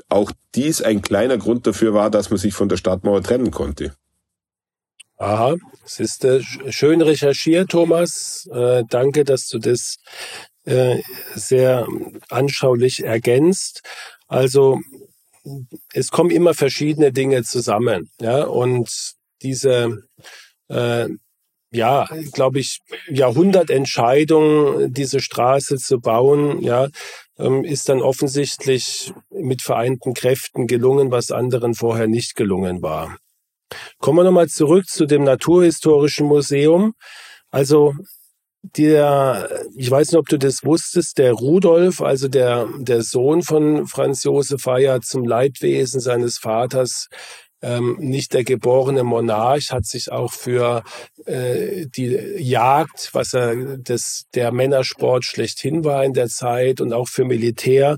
auch 0.10 0.32
dies 0.56 0.82
ein 0.82 1.02
kleiner 1.02 1.38
Grund 1.38 1.68
dafür 1.68 1.94
war, 1.94 2.10
dass 2.10 2.30
man 2.30 2.40
sich 2.40 2.54
von 2.54 2.70
der 2.70 2.78
Stadtmauer 2.78 3.22
trennen 3.22 3.52
konnte. 3.52 3.94
Aha, 5.18 5.56
es 5.86 6.00
ist 6.00 6.26
äh, 6.26 6.42
schön 6.70 7.02
recherchiert, 7.02 7.70
Thomas. 7.70 8.50
Äh, 8.52 8.84
danke, 8.90 9.24
dass 9.24 9.48
du 9.50 9.60
das 9.60 9.98
sehr 10.64 11.88
anschaulich 12.30 13.04
ergänzt. 13.04 13.82
Also 14.28 14.80
es 15.94 16.12
kommen 16.12 16.30
immer 16.30 16.54
verschiedene 16.54 17.12
Dinge 17.12 17.44
zusammen, 17.44 18.12
ja, 18.20 18.44
und 18.44 19.16
diese, 19.42 20.04
äh, 20.70 21.08
ja, 21.72 22.08
glaube 22.34 22.60
ich, 22.60 22.80
Jahrhundertentscheidung, 23.10 24.94
diese 24.94 25.20
Straße 25.20 25.78
zu 25.78 26.00
bauen, 26.00 26.62
ja, 26.62 26.90
ähm, 27.40 27.64
ist 27.64 27.90
dann 27.90 28.02
offensichtlich 28.02 29.14
mit 29.30 29.62
vereinten 29.62 30.14
Kräften 30.14 30.68
gelungen, 30.68 31.12
was 31.12 31.32
anderen 31.32 31.74
vorher 31.74 32.08
nicht 32.08 32.36
gelungen 32.36 32.82
war. 32.82 33.18
Kommen 34.00 34.20
wir 34.20 34.24
nochmal 34.26 34.50
zurück 34.50 34.88
zu 34.88 35.06
dem 35.06 35.24
Naturhistorischen 35.24 36.28
Museum. 36.28 36.94
Also 37.52 37.94
der, 38.64 39.50
ich 39.76 39.90
weiß 39.90 40.12
nicht, 40.12 40.20
ob 40.20 40.28
du 40.28 40.38
das 40.38 40.64
wusstest, 40.64 41.18
der 41.18 41.34
Rudolf, 41.34 42.02
also 42.02 42.28
der, 42.28 42.68
der 42.80 43.02
Sohn 43.02 43.42
von 43.42 43.88
Franz 43.88 44.24
Josef 44.24 44.66
war 44.66 44.80
ja 44.80 45.02
zum 45.02 45.26
Leidwesen 45.26 46.00
seines 46.00 46.38
Vaters 46.38 47.08
ähm, 47.64 47.98
nicht 48.00 48.34
der 48.34 48.44
geborene 48.44 49.04
Monarch, 49.04 49.72
hat 49.72 49.86
sich 49.86 50.12
auch 50.12 50.34
für 50.34 50.84
äh, 51.26 51.86
die 51.88 52.18
Jagd, 52.38 53.10
was 53.14 53.34
er 53.34 53.78
das, 53.78 54.24
der 54.34 54.52
Männersport 54.52 55.26
schlechthin 55.26 55.84
war 55.84 56.04
in 56.04 56.14
der 56.14 56.28
Zeit 56.28 56.82
und 56.82 56.94
auch 56.94 57.08
für 57.08 57.26
Militär 57.26 57.98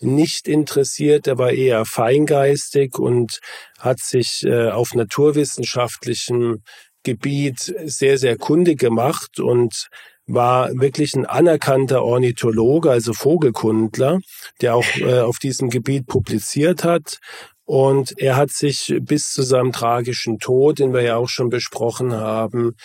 nicht 0.00 0.48
interessiert. 0.48 1.26
Er 1.26 1.38
war 1.38 1.52
eher 1.52 1.84
feingeistig 1.84 2.98
und 2.98 3.40
hat 3.78 4.00
sich 4.00 4.44
äh, 4.44 4.70
auf 4.70 4.94
naturwissenschaftlichen 4.94 6.62
Gebiet 7.02 7.74
sehr, 7.84 8.18
sehr 8.18 8.36
kundig 8.36 8.78
gemacht 8.78 9.40
und 9.40 9.88
war 10.26 10.70
wirklich 10.74 11.14
ein 11.14 11.26
anerkannter 11.26 12.02
Ornithologe, 12.02 12.90
also 12.90 13.12
Vogelkundler, 13.12 14.20
der 14.60 14.74
auch 14.76 14.86
äh, 14.96 15.20
auf 15.20 15.38
diesem 15.38 15.70
Gebiet 15.70 16.06
publiziert 16.06 16.84
hat. 16.84 17.18
Und 17.64 18.18
er 18.18 18.36
hat 18.36 18.50
sich 18.50 18.94
bis 19.00 19.32
zu 19.32 19.42
seinem 19.42 19.72
tragischen 19.72 20.38
Tod, 20.38 20.78
den 20.78 20.92
wir 20.92 21.02
ja 21.02 21.16
auch 21.16 21.28
schon 21.28 21.48
besprochen 21.48 22.12
haben, 22.12 22.76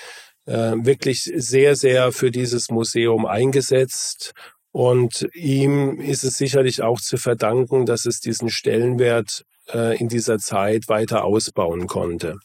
äh, 0.46 0.74
wirklich 0.78 1.32
sehr, 1.36 1.76
sehr 1.76 2.12
für 2.12 2.32
dieses 2.32 2.70
Museum 2.70 3.26
eingesetzt. 3.26 4.34
Und 4.72 5.28
ihm 5.34 6.00
ist 6.00 6.24
es 6.24 6.38
sicherlich 6.38 6.84
auch 6.84 7.02
zu 7.02 7.18
verdanken, 7.18 7.86
dass 7.86 8.06
es 8.06 8.20
diesen 8.20 8.50
Stellenwert 8.50 9.44
äh, 9.74 9.98
in 9.98 10.08
dieser 10.08 10.38
Zeit 10.38 10.88
weiter 10.88 11.24
ausbauen 11.24 11.88
konnte. 11.88 12.38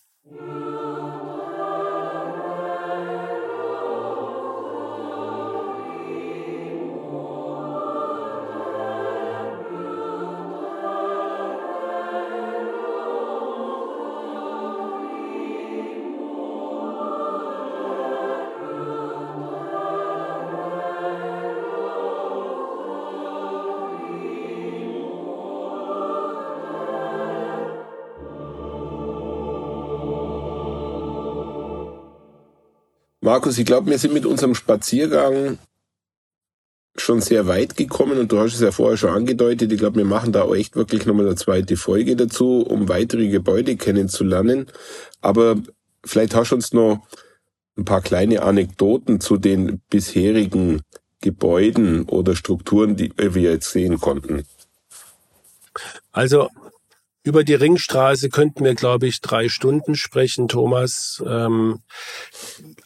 Markus, 33.32 33.56
ich 33.56 33.64
glaube, 33.64 33.88
wir 33.88 33.96
sind 33.96 34.12
mit 34.12 34.26
unserem 34.26 34.54
Spaziergang 34.54 35.56
schon 36.94 37.22
sehr 37.22 37.46
weit 37.46 37.78
gekommen 37.78 38.18
und 38.18 38.30
du 38.30 38.38
hast 38.38 38.52
es 38.52 38.60
ja 38.60 38.72
vorher 38.72 38.98
schon 38.98 39.08
angedeutet. 39.08 39.72
Ich 39.72 39.78
glaube, 39.78 39.96
wir 39.96 40.04
machen 40.04 40.32
da 40.32 40.42
auch 40.42 40.54
echt 40.54 40.76
wirklich 40.76 41.06
nochmal 41.06 41.24
eine 41.24 41.36
zweite 41.36 41.78
Folge 41.78 42.14
dazu, 42.14 42.60
um 42.60 42.90
weitere 42.90 43.28
Gebäude 43.28 43.78
kennenzulernen. 43.78 44.66
Aber 45.22 45.56
vielleicht 46.04 46.34
hast 46.34 46.50
du 46.50 46.56
uns 46.56 46.74
noch 46.74 47.06
ein 47.78 47.86
paar 47.86 48.02
kleine 48.02 48.42
Anekdoten 48.42 49.18
zu 49.18 49.38
den 49.38 49.80
bisherigen 49.88 50.82
Gebäuden 51.22 52.02
oder 52.10 52.36
Strukturen, 52.36 52.96
die 52.96 53.14
wir 53.16 53.50
jetzt 53.50 53.70
sehen 53.70 53.98
konnten. 53.98 54.44
Also 56.12 56.50
über 57.22 57.44
die 57.44 57.54
Ringstraße 57.54 58.28
könnten 58.28 58.64
wir, 58.64 58.74
glaube 58.74 59.06
ich, 59.06 59.20
drei 59.20 59.48
Stunden 59.48 59.94
sprechen, 59.94 60.48
Thomas. 60.48 61.22
Ähm, 61.26 61.80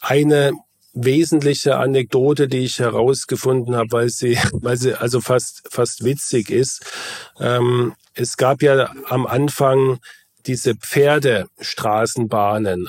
eine 0.00 0.52
wesentliche 0.92 1.76
Anekdote, 1.76 2.48
die 2.48 2.64
ich 2.64 2.78
herausgefunden 2.78 3.76
habe, 3.76 3.92
weil 3.92 4.08
sie, 4.08 4.38
weil 4.52 4.76
sie 4.76 4.98
also 4.98 5.20
fast, 5.20 5.62
fast 5.70 6.04
witzig 6.04 6.50
ist. 6.50 6.84
Ähm, 7.38 7.94
es 8.14 8.36
gab 8.36 8.62
ja 8.62 8.90
am 9.08 9.26
Anfang 9.26 9.98
diese 10.46 10.76
Pferdestraßenbahnen 10.76 12.88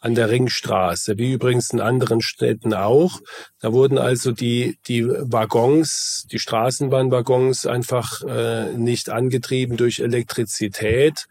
an 0.00 0.14
der 0.14 0.30
Ringstraße, 0.30 1.18
wie 1.18 1.32
übrigens 1.32 1.70
in 1.70 1.80
anderen 1.80 2.20
Städten 2.20 2.74
auch. 2.74 3.20
Da 3.60 3.72
wurden 3.72 3.98
also 3.98 4.32
die, 4.32 4.78
die 4.86 5.08
Waggons, 5.08 6.26
die 6.30 6.38
Straßenbahnwaggons 6.38 7.66
einfach 7.66 8.22
äh, 8.22 8.74
nicht 8.74 9.10
angetrieben 9.10 9.76
durch 9.76 9.98
Elektrizität, 10.00 11.26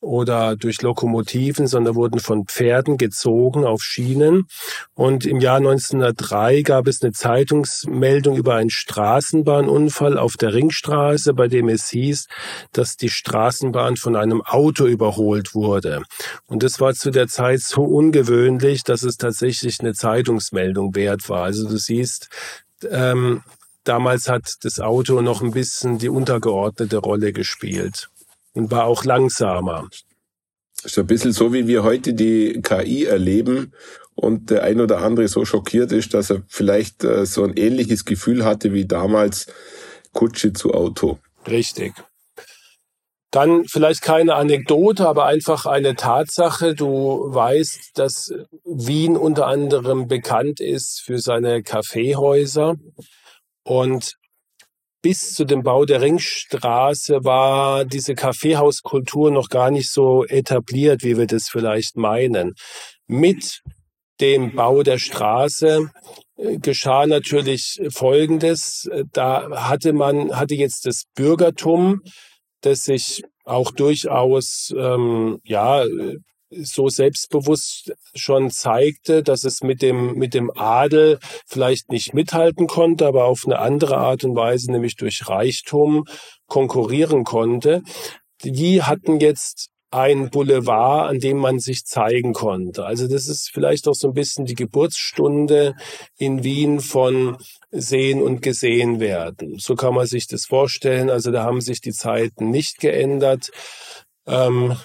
oder 0.00 0.56
durch 0.56 0.80
Lokomotiven, 0.82 1.66
sondern 1.66 1.94
wurden 1.94 2.20
von 2.20 2.46
Pferden 2.46 2.96
gezogen 2.96 3.64
auf 3.64 3.82
Schienen. 3.82 4.46
Und 4.94 5.26
im 5.26 5.40
Jahr 5.40 5.58
1903 5.58 6.62
gab 6.62 6.86
es 6.86 7.02
eine 7.02 7.12
Zeitungsmeldung 7.12 8.36
über 8.36 8.54
einen 8.54 8.70
Straßenbahnunfall 8.70 10.18
auf 10.18 10.36
der 10.36 10.54
Ringstraße, 10.54 11.34
bei 11.34 11.48
dem 11.48 11.68
es 11.68 11.88
hieß, 11.90 12.26
dass 12.72 12.96
die 12.96 13.10
Straßenbahn 13.10 13.96
von 13.96 14.16
einem 14.16 14.42
Auto 14.42 14.86
überholt 14.86 15.54
wurde. 15.54 16.02
Und 16.46 16.62
das 16.62 16.80
war 16.80 16.94
zu 16.94 17.10
der 17.10 17.28
Zeit 17.28 17.60
so 17.60 17.82
ungewöhnlich, 17.82 18.84
dass 18.84 19.02
es 19.02 19.18
tatsächlich 19.18 19.80
eine 19.80 19.92
Zeitungsmeldung 19.92 20.94
wert 20.94 21.28
war. 21.28 21.44
Also 21.44 21.68
du 21.68 21.76
siehst, 21.76 22.30
ähm, 22.90 23.42
damals 23.84 24.28
hat 24.28 24.54
das 24.62 24.80
Auto 24.80 25.20
noch 25.20 25.42
ein 25.42 25.50
bisschen 25.50 25.98
die 25.98 26.08
untergeordnete 26.08 26.96
Rolle 26.96 27.32
gespielt 27.32 28.08
und 28.54 28.70
war 28.70 28.84
auch 28.84 29.04
langsamer. 29.04 29.88
Das 30.82 30.92
ist 30.92 30.98
ein 30.98 31.06
bisschen 31.06 31.32
so, 31.32 31.52
wie 31.52 31.66
wir 31.66 31.82
heute 31.82 32.14
die 32.14 32.60
KI 32.62 33.04
erleben 33.04 33.72
und 34.14 34.50
der 34.50 34.64
ein 34.64 34.80
oder 34.80 35.02
andere 35.02 35.28
so 35.28 35.44
schockiert 35.44 35.92
ist, 35.92 36.14
dass 36.14 36.30
er 36.30 36.42
vielleicht 36.48 37.04
äh, 37.04 37.26
so 37.26 37.44
ein 37.44 37.56
ähnliches 37.56 38.04
Gefühl 38.04 38.44
hatte 38.44 38.72
wie 38.72 38.86
damals 38.86 39.46
Kutsche 40.12 40.52
zu 40.52 40.72
Auto. 40.72 41.18
Richtig. 41.46 41.94
Dann 43.30 43.64
vielleicht 43.66 44.02
keine 44.02 44.34
Anekdote, 44.34 45.06
aber 45.06 45.26
einfach 45.26 45.64
eine 45.64 45.94
Tatsache. 45.94 46.74
Du 46.74 47.26
weißt, 47.28 47.92
dass 47.94 48.32
Wien 48.64 49.16
unter 49.16 49.46
anderem 49.46 50.08
bekannt 50.08 50.60
ist 50.60 51.00
für 51.00 51.18
seine 51.18 51.62
Kaffeehäuser. 51.62 52.74
Und 53.62 54.16
bis 55.02 55.34
zu 55.34 55.44
dem 55.44 55.62
Bau 55.62 55.84
der 55.84 56.00
Ringstraße 56.00 57.24
war 57.24 57.84
diese 57.84 58.14
Kaffeehauskultur 58.14 59.30
noch 59.30 59.48
gar 59.48 59.70
nicht 59.70 59.90
so 59.90 60.24
etabliert, 60.24 61.02
wie 61.02 61.16
wir 61.16 61.26
das 61.26 61.48
vielleicht 61.48 61.96
meinen. 61.96 62.54
Mit 63.06 63.62
dem 64.20 64.54
Bau 64.54 64.82
der 64.82 64.98
Straße 64.98 65.90
äh, 66.36 66.58
geschah 66.58 67.06
natürlich 67.06 67.80
Folgendes. 67.88 68.88
Da 69.12 69.48
hatte 69.68 69.92
man, 69.92 70.36
hatte 70.36 70.54
jetzt 70.54 70.86
das 70.86 71.04
Bürgertum, 71.14 72.02
das 72.60 72.80
sich 72.80 73.22
auch 73.44 73.70
durchaus, 73.70 74.72
ähm, 74.76 75.38
ja, 75.44 75.84
so 76.50 76.88
selbstbewusst 76.88 77.92
schon 78.14 78.50
zeigte, 78.50 79.22
dass 79.22 79.44
es 79.44 79.62
mit 79.62 79.82
dem, 79.82 80.14
mit 80.14 80.34
dem 80.34 80.50
Adel 80.56 81.18
vielleicht 81.46 81.90
nicht 81.90 82.12
mithalten 82.12 82.66
konnte, 82.66 83.06
aber 83.06 83.24
auf 83.24 83.42
eine 83.46 83.58
andere 83.58 83.98
Art 83.98 84.24
und 84.24 84.36
Weise, 84.36 84.70
nämlich 84.70 84.96
durch 84.96 85.28
Reichtum, 85.28 86.04
konkurrieren 86.46 87.24
konnte. 87.24 87.82
Die 88.42 88.82
hatten 88.82 89.20
jetzt 89.20 89.70
ein 89.92 90.30
Boulevard, 90.30 91.10
an 91.10 91.18
dem 91.18 91.36
man 91.36 91.58
sich 91.58 91.84
zeigen 91.84 92.32
konnte. 92.32 92.84
Also 92.84 93.08
das 93.08 93.26
ist 93.26 93.50
vielleicht 93.52 93.88
auch 93.88 93.94
so 93.94 94.08
ein 94.08 94.14
bisschen 94.14 94.44
die 94.44 94.54
Geburtsstunde 94.54 95.74
in 96.16 96.44
Wien 96.44 96.80
von 96.80 97.36
sehen 97.72 98.22
und 98.22 98.40
gesehen 98.40 99.00
werden. 99.00 99.56
So 99.58 99.74
kann 99.74 99.94
man 99.94 100.06
sich 100.06 100.28
das 100.28 100.46
vorstellen. 100.46 101.10
Also 101.10 101.32
da 101.32 101.42
haben 101.42 101.60
sich 101.60 101.80
die 101.80 101.92
Zeiten 101.92 102.50
nicht 102.50 102.78
geändert. 102.78 103.50
Ähm, 104.26 104.76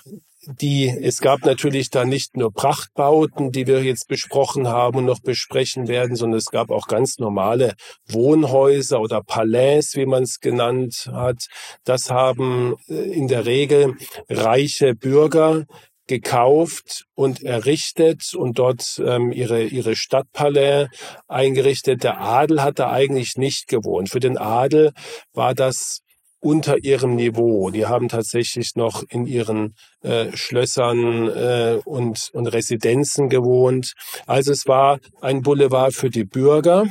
die, 0.47 0.87
es 0.87 1.19
gab 1.21 1.45
natürlich 1.45 1.89
da 1.89 2.05
nicht 2.05 2.37
nur 2.37 2.51
Prachtbauten, 2.51 3.51
die 3.51 3.67
wir 3.67 3.83
jetzt 3.83 4.07
besprochen 4.07 4.67
haben 4.67 4.99
und 4.99 5.05
noch 5.05 5.19
besprechen 5.19 5.87
werden, 5.87 6.15
sondern 6.15 6.37
es 6.37 6.51
gab 6.51 6.71
auch 6.71 6.87
ganz 6.87 7.19
normale 7.19 7.75
Wohnhäuser 8.07 9.01
oder 9.01 9.21
Palais, 9.21 9.95
wie 9.95 10.05
man 10.05 10.23
es 10.23 10.39
genannt 10.39 11.09
hat. 11.11 11.47
Das 11.83 12.09
haben 12.09 12.75
äh, 12.87 12.93
in 12.93 13.27
der 13.27 13.45
Regel 13.45 13.95
reiche 14.29 14.95
Bürger 14.95 15.65
gekauft 16.07 17.05
und 17.15 17.43
errichtet 17.43 18.35
und 18.35 18.59
dort 18.59 19.01
ähm, 19.03 19.31
ihre, 19.31 19.63
ihre 19.63 19.95
Stadtpalais 19.95 20.87
eingerichtet. 21.27 22.03
Der 22.03 22.21
Adel 22.21 22.61
hat 22.61 22.79
da 22.79 22.91
eigentlich 22.91 23.37
nicht 23.37 23.67
gewohnt. 23.67 24.09
Für 24.09 24.19
den 24.19 24.37
Adel 24.37 24.91
war 25.33 25.55
das 25.55 26.01
unter 26.45 26.83
ihrem 26.83 27.15
Niveau. 27.15 27.71
Die 27.71 27.87
haben 27.87 28.07
tatsächlich 28.07 28.75
noch 28.75 29.01
in 29.09 29.25
ihren 29.25 29.73
äh, 30.03 30.27
Schlössern 30.37 31.27
äh, 31.27 31.79
und, 31.85 32.29
und 32.33 32.45
Residenzen 32.45 33.29
gewohnt. 33.29 33.93
Also 34.27 34.51
es 34.51 34.67
war 34.67 34.99
ein 35.21 35.41
Boulevard 35.41 35.95
für 35.95 36.11
die 36.11 36.23
Bürger. 36.23 36.85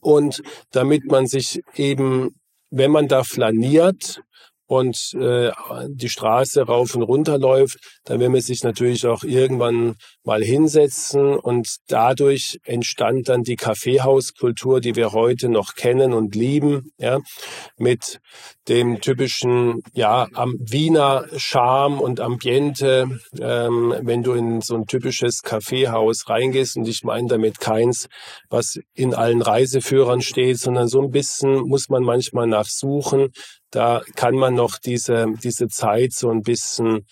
Und 0.00 0.42
damit 0.70 1.04
man 1.04 1.26
sich 1.26 1.60
eben, 1.74 2.34
wenn 2.70 2.90
man 2.90 3.08
da 3.08 3.24
flaniert, 3.24 4.22
und 4.72 5.12
äh, 5.20 5.50
die 5.88 6.08
Straße 6.08 6.62
rauf 6.62 6.94
und 6.94 7.02
runter 7.02 7.38
läuft, 7.38 7.76
dann 8.04 8.20
will 8.20 8.30
man 8.30 8.40
sich 8.40 8.64
natürlich 8.64 9.06
auch 9.06 9.22
irgendwann 9.22 9.96
mal 10.24 10.42
hinsetzen 10.42 11.36
und 11.36 11.76
dadurch 11.88 12.58
entstand 12.64 13.28
dann 13.28 13.42
die 13.42 13.56
Kaffeehauskultur, 13.56 14.80
die 14.80 14.96
wir 14.96 15.12
heute 15.12 15.50
noch 15.50 15.74
kennen 15.74 16.14
und 16.14 16.34
lieben, 16.34 16.90
ja, 16.96 17.20
mit 17.76 18.20
dem 18.66 19.02
typischen, 19.02 19.82
ja, 19.92 20.26
am 20.32 20.54
Wiener 20.58 21.26
Charme 21.36 22.00
und 22.00 22.20
Ambiente, 22.20 23.20
ähm, 23.38 23.94
wenn 24.00 24.22
du 24.22 24.32
in 24.32 24.62
so 24.62 24.74
ein 24.74 24.86
typisches 24.86 25.42
Kaffeehaus 25.42 26.30
reingehst 26.30 26.78
und 26.78 26.88
ich 26.88 27.04
meine 27.04 27.28
damit 27.28 27.60
keins, 27.60 28.08
was 28.48 28.78
in 28.94 29.12
allen 29.12 29.42
Reiseführern 29.42 30.22
steht, 30.22 30.58
sondern 30.58 30.88
so 30.88 31.02
ein 31.02 31.10
bisschen 31.10 31.68
muss 31.68 31.90
man 31.90 32.04
manchmal 32.04 32.46
nachsuchen, 32.46 33.32
da 33.72 34.02
kann 34.14 34.36
man 34.36 34.54
noch 34.54 34.78
diese, 34.78 35.26
diese 35.42 35.66
Zeit 35.68 36.12
so 36.12 36.30
ein 36.30 36.42
bisschen 36.42 37.06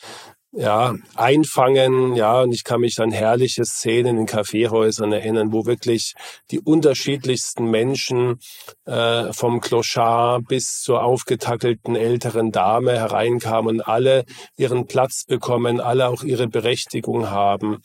ja, 0.53 0.97
einfangen, 1.15 2.17
ja, 2.17 2.43
und 2.43 2.53
ich 2.53 2.65
kann 2.65 2.81
mich 2.81 2.99
an 2.99 3.13
herrliche 3.13 3.65
Szenen 3.65 4.19
in 4.19 4.27
Kaffeehäusern 4.27 5.13
erinnern, 5.13 5.53
wo 5.53 5.65
wirklich 5.65 6.15
die 6.51 6.59
unterschiedlichsten 6.59 7.71
Menschen 7.71 8.41
äh, 8.85 9.33
vom 9.33 9.61
Clochard 9.61 10.49
bis 10.49 10.81
zur 10.83 11.05
aufgetackelten 11.05 11.95
älteren 11.95 12.51
Dame 12.51 12.93
hereinkamen 12.93 13.77
und 13.77 13.81
alle 13.83 14.25
ihren 14.57 14.89
Platz 14.89 15.25
bekommen, 15.25 15.81
alle 15.81 16.09
auch 16.09 16.25
ihre 16.25 16.49
Berechtigung 16.49 17.31
haben. 17.31 17.79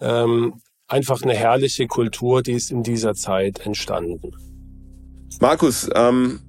Ähm, 0.00 0.60
einfach 0.86 1.22
eine 1.22 1.34
herrliche 1.34 1.88
Kultur, 1.88 2.42
die 2.42 2.52
ist 2.52 2.70
in 2.70 2.84
dieser 2.84 3.14
Zeit 3.14 3.66
entstanden. 3.66 4.30
Markus, 5.40 5.90
ähm, 5.94 6.40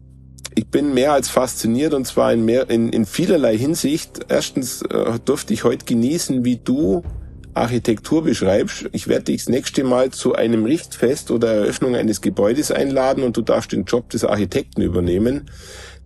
ich 0.56 0.68
bin 0.68 0.94
mehr 0.94 1.14
als 1.14 1.30
fasziniert 1.30 1.94
und 1.94 2.06
zwar 2.06 2.34
in, 2.34 2.46
mehr, 2.46 2.70
in, 2.70 2.90
in 2.90 3.06
vielerlei 3.06 3.58
Hinsicht. 3.58 4.20
Erstens 4.30 4.82
äh, 4.84 5.20
durfte 5.24 5.54
ich 5.54 5.64
heute 5.64 5.86
genießen, 5.86 6.46
wie 6.46 6.58
du 6.58 7.04
Architektur 7.54 8.24
beschreibst. 8.24 8.90
Ich 8.92 9.08
werde 9.08 9.26
dich 9.26 9.46
das 9.46 9.50
nächste 9.50 9.84
Mal 9.84 10.12
zu 10.12 10.34
einem 10.34 10.66
Richtfest 10.66 11.32
oder 11.32 11.54
Eröffnung 11.54 11.96
eines 11.96 12.22
Gebäudes 12.22 12.72
einladen 12.72 13.24
und 13.24 13.38
du 13.38 13.42
darfst 13.42 13.72
den 13.72 13.86
Job 13.86 14.10
des 14.10 14.26
Architekten 14.26 14.82
übernehmen, 14.82 15.50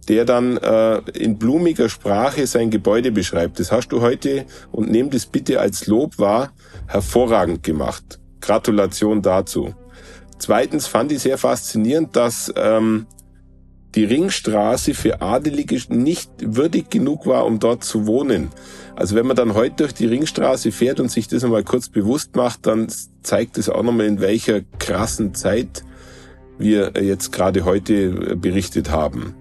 der 0.08 0.26
dann 0.26 0.58
äh, 0.58 0.98
in 1.14 1.38
blumiger 1.38 1.90
Sprache 1.90 2.48
sein 2.48 2.70
Gebäude 2.70 3.12
beschreibt. 3.12 3.60
Das 3.60 3.72
hast 3.72 3.90
du 3.90 4.02
heute 4.02 4.46
und 4.72 4.90
nimm 4.90 5.10
das 5.10 5.26
bitte 5.26 5.60
als 5.60 5.88
Lob 5.88 6.18
wahr, 6.20 6.54
hervorragend 6.88 7.64
gemacht. 7.64 8.20
Gratulation 8.42 9.22
dazu. 9.22 9.74
Zweitens 10.40 10.86
fand 10.88 11.12
ich 11.12 11.20
sehr 11.20 11.38
faszinierend, 11.38 12.16
dass 12.16 12.54
ähm, 12.56 13.08
die 13.96 14.06
Ringstraße 14.06 14.94
für 14.94 15.22
Adelige 15.22 15.80
nicht 15.90 16.30
würdig 16.42 16.90
genug 16.90 17.26
war, 17.26 17.46
um 17.46 17.60
dort 17.60 17.84
zu 17.84 18.06
wohnen. 18.06 18.50
Also 18.96 19.16
wenn 19.16 19.28
man 19.28 19.36
dann 19.36 19.54
heute 19.54 19.76
durch 19.78 19.94
die 19.94 20.08
Ringstraße 20.08 20.72
fährt 20.72 21.00
und 21.00 21.10
sich 21.10 21.28
das 21.28 21.44
einmal 21.44 21.64
kurz 21.64 21.90
bewusst 21.90 22.36
macht, 22.36 22.66
dann 22.66 22.88
zeigt 23.24 23.58
es 23.58 23.70
auch 23.70 23.84
nochmal, 23.84 24.08
in 24.08 24.20
welcher 24.20 24.62
krassen 24.80 25.34
Zeit 25.34 25.84
wir 26.58 26.94
jetzt 27.02 27.32
gerade 27.32 27.66
heute 27.66 27.94
äh, 27.94 28.36
berichtet 28.36 28.92
haben. 28.92 29.36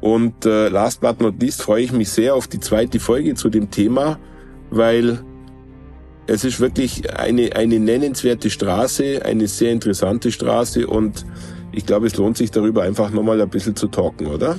Und 0.00 0.46
äh, 0.46 0.68
last 0.68 1.00
but 1.00 1.20
not 1.20 1.40
least 1.40 1.62
freue 1.62 1.84
ich 1.84 1.92
mich 1.92 2.10
sehr 2.10 2.34
auf 2.34 2.48
die 2.48 2.60
zweite 2.60 3.00
Folge 3.00 3.34
zu 3.34 3.48
dem 3.48 3.70
Thema, 3.70 4.18
weil 4.70 5.20
es 6.26 6.44
ist 6.44 6.60
wirklich 6.60 7.12
eine, 7.12 7.54
eine 7.56 7.78
nennenswerte 7.78 8.50
Straße, 8.50 9.24
eine 9.24 9.46
sehr 9.48 9.72
interessante 9.72 10.32
Straße 10.32 10.86
und 10.86 11.26
ich 11.72 11.86
glaube, 11.86 12.06
es 12.06 12.16
lohnt 12.16 12.36
sich 12.36 12.50
darüber 12.50 12.82
einfach 12.82 13.10
nochmal 13.10 13.40
ein 13.40 13.48
bisschen 13.48 13.76
zu 13.76 13.88
talken, 13.88 14.26
oder? 14.26 14.56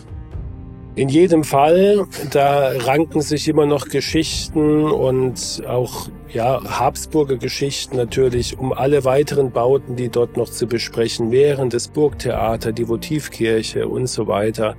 In 0.94 1.08
jedem 1.08 1.46
Fall, 1.46 2.06
da 2.32 2.74
ranken 2.86 3.22
sich 3.22 3.48
immer 3.48 3.66
noch 3.66 3.88
Geschichten 3.88 4.84
und 4.84 5.64
auch 5.66 6.10
ja, 6.34 6.62
Habsburger 6.66 7.38
Geschichten 7.38 7.96
natürlich 7.96 8.60
um 8.60 8.74
alle 8.74 9.06
weiteren 9.06 9.52
Bauten, 9.52 9.96
die 9.96 10.10
dort 10.10 10.36
noch 10.36 10.50
zu 10.50 10.68
besprechen 10.68 11.32
wären, 11.32 11.70
das 11.70 11.88
Burgtheater, 11.88 12.74
die 12.74 12.90
Votivkirche 12.90 13.88
und 13.88 14.08
so 14.08 14.28
weiter. 14.28 14.76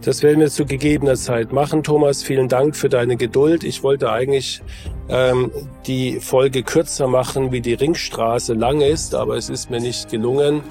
Das 0.00 0.22
werden 0.22 0.40
wir 0.40 0.48
zu 0.48 0.64
gegebener 0.64 1.14
Zeit 1.14 1.52
machen. 1.52 1.82
Thomas, 1.82 2.22
vielen 2.22 2.48
Dank 2.48 2.74
für 2.74 2.88
deine 2.88 3.16
Geduld. 3.16 3.64
Ich 3.64 3.82
wollte 3.82 4.10
eigentlich 4.10 4.62
ähm, 5.10 5.50
die 5.86 6.20
Folge 6.20 6.62
kürzer 6.62 7.06
machen, 7.06 7.52
wie 7.52 7.60
die 7.60 7.74
Ringstraße 7.74 8.54
lang 8.54 8.80
ist, 8.80 9.14
aber 9.14 9.36
es 9.36 9.50
ist 9.50 9.70
mir 9.70 9.80
nicht 9.80 10.10
gelungen 10.10 10.62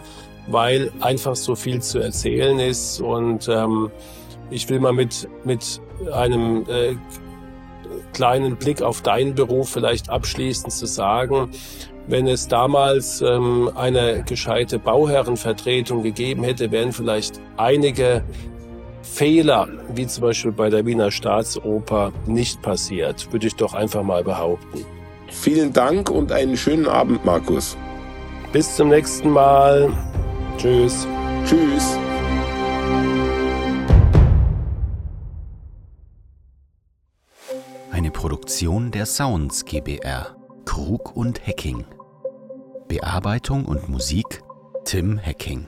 weil 0.47 0.91
einfach 0.99 1.35
so 1.35 1.55
viel 1.55 1.81
zu 1.81 1.99
erzählen 1.99 2.59
ist 2.59 3.01
und 3.01 3.47
ähm, 3.47 3.91
ich 4.49 4.69
will 4.69 4.79
mal 4.79 4.93
mit, 4.93 5.27
mit 5.43 5.81
einem 6.11 6.65
äh, 6.67 6.95
kleinen 8.13 8.57
Blick 8.57 8.81
auf 8.81 9.01
deinen 9.01 9.35
Beruf 9.35 9.69
vielleicht 9.69 10.09
abschließend 10.09 10.71
zu 10.71 10.85
sagen, 10.85 11.49
wenn 12.07 12.27
es 12.27 12.47
damals 12.47 13.21
ähm, 13.21 13.71
eine 13.75 14.23
gescheite 14.23 14.77
Bauherrenvertretung 14.77 16.03
gegeben 16.03 16.43
hätte, 16.43 16.71
wären 16.71 16.91
vielleicht 16.91 17.39
einige 17.55 18.23
Fehler, 19.01 19.67
wie 19.93 20.07
zum 20.07 20.23
Beispiel 20.23 20.51
bei 20.51 20.69
der 20.69 20.85
Wiener 20.85 21.11
Staatsoper, 21.11 22.11
nicht 22.25 22.61
passiert, 22.61 23.31
würde 23.31 23.47
ich 23.47 23.55
doch 23.55 23.73
einfach 23.73 24.03
mal 24.03 24.23
behaupten. 24.23 24.85
Vielen 25.29 25.71
Dank 25.73 26.09
und 26.09 26.31
einen 26.31 26.57
schönen 26.57 26.87
Abend, 26.87 27.23
Markus. 27.25 27.77
Bis 28.51 28.75
zum 28.75 28.89
nächsten 28.89 29.29
Mal. 29.29 29.91
Tschüss. 30.57 31.07
Tschüss. 31.45 31.97
Eine 37.91 38.11
Produktion 38.11 38.91
der 38.91 39.05
Sounds 39.05 39.65
GBR. 39.65 40.35
Krug 40.65 41.15
und 41.15 41.45
Hacking. 41.45 41.85
Bearbeitung 42.87 43.65
und 43.65 43.89
Musik 43.89 44.41
Tim 44.85 45.19
Hacking. 45.19 45.67